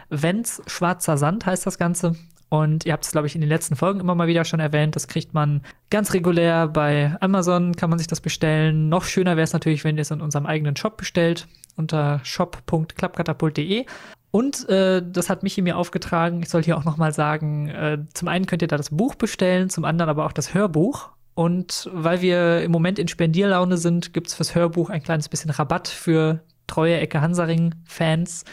Wenn's 0.09 0.61
schwarzer 0.67 1.17
Sand 1.17 1.47
heißt 1.47 1.65
das 1.65 1.79
Ganze. 1.79 2.15
Und 2.49 2.85
ihr 2.85 2.93
habt 2.93 3.05
es, 3.05 3.11
glaube 3.11 3.25
ich, 3.25 3.33
in 3.33 3.41
den 3.41 3.49
letzten 3.49 3.75
Folgen 3.75 3.99
immer 3.99 4.13
mal 4.13 4.27
wieder 4.27 4.45
schon 4.45 4.59
erwähnt. 4.59 4.95
Das 4.95 5.07
kriegt 5.07 5.33
man 5.33 5.63
ganz 5.89 6.13
regulär 6.13 6.67
bei 6.67 7.17
Amazon, 7.19 7.75
kann 7.75 7.89
man 7.89 7.97
sich 7.97 8.07
das 8.07 8.21
bestellen. 8.21 8.89
Noch 8.89 9.05
schöner 9.05 9.35
wäre 9.35 9.45
es 9.45 9.53
natürlich, 9.53 9.83
wenn 9.83 9.97
ihr 9.97 10.03
es 10.03 10.11
in 10.11 10.21
unserem 10.21 10.45
eigenen 10.45 10.75
Shop 10.75 10.97
bestellt, 10.97 11.47
unter 11.75 12.21
shop.klappkatapult.de. 12.23 13.87
Und 14.35 14.67
äh, 14.67 15.03
das 15.07 15.29
hat 15.29 15.43
Michi 15.43 15.61
mir 15.61 15.77
aufgetragen. 15.77 16.41
Ich 16.41 16.49
soll 16.49 16.63
hier 16.63 16.75
auch 16.75 16.85
noch 16.85 16.97
mal 16.97 17.13
sagen, 17.13 17.69
äh, 17.69 17.99
zum 18.15 18.27
einen 18.27 18.47
könnt 18.47 18.63
ihr 18.63 18.67
da 18.67 18.77
das 18.77 18.89
Buch 18.89 19.13
bestellen, 19.13 19.69
zum 19.69 19.85
anderen 19.85 20.09
aber 20.09 20.25
auch 20.25 20.31
das 20.31 20.55
Hörbuch. 20.55 21.09
Und 21.35 21.87
weil 21.93 22.21
wir 22.21 22.63
im 22.63 22.71
Moment 22.71 22.97
in 22.97 23.07
Spendierlaune 23.07 23.77
sind, 23.77 24.11
gibt 24.11 24.25
es 24.25 24.33
fürs 24.33 24.55
Hörbuch 24.55 24.89
ein 24.89 25.03
kleines 25.03 25.29
bisschen 25.29 25.51
Rabatt 25.51 25.87
für 25.87 26.39
treue 26.65 26.97
Ecke 26.97 27.21
Hansaring-Fans. 27.21 28.45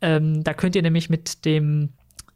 Ähm, 0.00 0.42
da 0.42 0.52
könnt 0.52 0.74
ihr 0.74 0.82
nämlich 0.82 1.10
mit 1.10 1.44
dem 1.44 1.90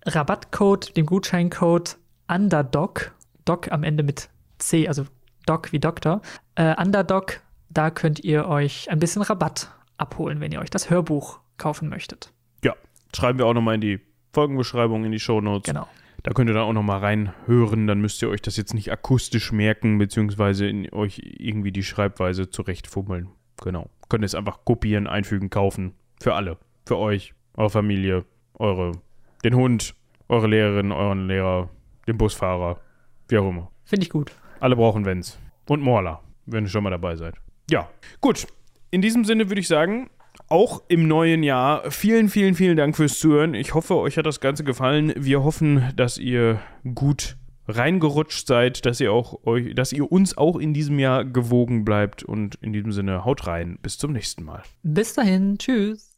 Rabattcode, 0.06 0.96
dem 0.96 1.06
Gutscheincode 1.06 1.96
Underdog, 2.28 3.10
Doc 3.44 3.72
am 3.72 3.82
Ende 3.82 4.04
mit 4.04 4.28
C, 4.58 4.86
also 4.86 5.04
Doc 5.46 5.72
wie 5.72 5.80
Doktor, 5.80 6.22
äh, 6.54 6.80
Underdog, 6.80 7.40
da 7.70 7.90
könnt 7.90 8.20
ihr 8.20 8.46
euch 8.46 8.88
ein 8.88 9.00
bisschen 9.00 9.22
Rabatt 9.22 9.72
abholen, 9.98 10.38
wenn 10.38 10.52
ihr 10.52 10.60
euch 10.60 10.70
das 10.70 10.90
Hörbuch 10.90 11.40
kaufen 11.58 11.88
möchtet. 11.88 12.30
Schreiben 13.14 13.38
wir 13.38 13.46
auch 13.46 13.54
nochmal 13.54 13.76
in 13.76 13.80
die 13.80 14.00
Folgenbeschreibung, 14.32 15.04
in 15.04 15.12
die 15.12 15.20
Shownotes. 15.20 15.68
Genau. 15.72 15.88
Da 16.22 16.32
könnt 16.32 16.48
ihr 16.48 16.54
dann 16.54 16.64
auch 16.64 16.72
nochmal 16.72 17.00
reinhören. 17.00 17.86
Dann 17.86 18.00
müsst 18.00 18.22
ihr 18.22 18.28
euch 18.28 18.40
das 18.42 18.56
jetzt 18.56 18.74
nicht 18.74 18.90
akustisch 18.90 19.52
merken, 19.52 19.98
beziehungsweise 19.98 20.66
in 20.66 20.90
euch 20.92 21.20
irgendwie 21.22 21.70
die 21.70 21.82
Schreibweise 21.82 22.48
zurechtfummeln. 22.48 23.28
Genau. 23.62 23.90
Könnt 24.08 24.24
ihr 24.24 24.26
es 24.26 24.34
einfach 24.34 24.64
kopieren, 24.64 25.06
einfügen, 25.06 25.50
kaufen. 25.50 25.94
Für 26.20 26.34
alle. 26.34 26.56
Für 26.86 26.96
euch, 26.96 27.34
eure 27.56 27.70
Familie, 27.70 28.24
eure, 28.54 28.92
den 29.44 29.54
Hund, 29.54 29.94
eure 30.28 30.46
Lehrerin, 30.46 30.92
euren 30.92 31.26
Lehrer, 31.26 31.68
den 32.06 32.16
Busfahrer, 32.16 32.80
wie 33.28 33.38
auch 33.38 33.48
immer. 33.48 33.70
Finde 33.84 34.04
ich 34.04 34.10
gut. 34.10 34.32
Alle 34.60 34.76
brauchen 34.76 35.04
Wenns. 35.04 35.38
Und 35.68 35.82
Morla, 35.82 36.22
wenn 36.46 36.64
ihr 36.64 36.70
schon 36.70 36.84
mal 36.84 36.90
dabei 36.90 37.16
seid. 37.16 37.34
Ja, 37.70 37.88
gut. 38.20 38.46
in 38.90 39.02
diesem 39.02 39.24
Sinne 39.24 39.50
würde 39.50 39.60
ich 39.60 39.68
sagen, 39.68 40.08
auch 40.48 40.82
im 40.88 41.08
neuen 41.08 41.42
Jahr. 41.42 41.90
Vielen, 41.90 42.28
vielen, 42.28 42.54
vielen 42.54 42.76
Dank 42.76 42.96
fürs 42.96 43.18
Zuhören. 43.18 43.54
Ich 43.54 43.74
hoffe, 43.74 43.96
euch 43.96 44.16
hat 44.16 44.26
das 44.26 44.40
Ganze 44.40 44.64
gefallen. 44.64 45.12
Wir 45.16 45.42
hoffen, 45.42 45.92
dass 45.96 46.18
ihr 46.18 46.60
gut 46.94 47.36
reingerutscht 47.66 48.46
seid, 48.46 48.84
dass 48.84 49.00
ihr 49.00 49.12
auch 49.12 49.44
euch, 49.46 49.74
dass 49.74 49.92
ihr 49.92 50.10
uns 50.10 50.36
auch 50.36 50.58
in 50.58 50.74
diesem 50.74 50.98
Jahr 50.98 51.24
gewogen 51.24 51.84
bleibt 51.84 52.22
und 52.22 52.56
in 52.56 52.72
diesem 52.72 52.92
Sinne 52.92 53.24
haut 53.24 53.46
rein. 53.46 53.78
Bis 53.82 53.98
zum 53.98 54.12
nächsten 54.12 54.44
Mal. 54.44 54.62
Bis 54.82 55.14
dahin, 55.14 55.58
tschüss. 55.58 56.13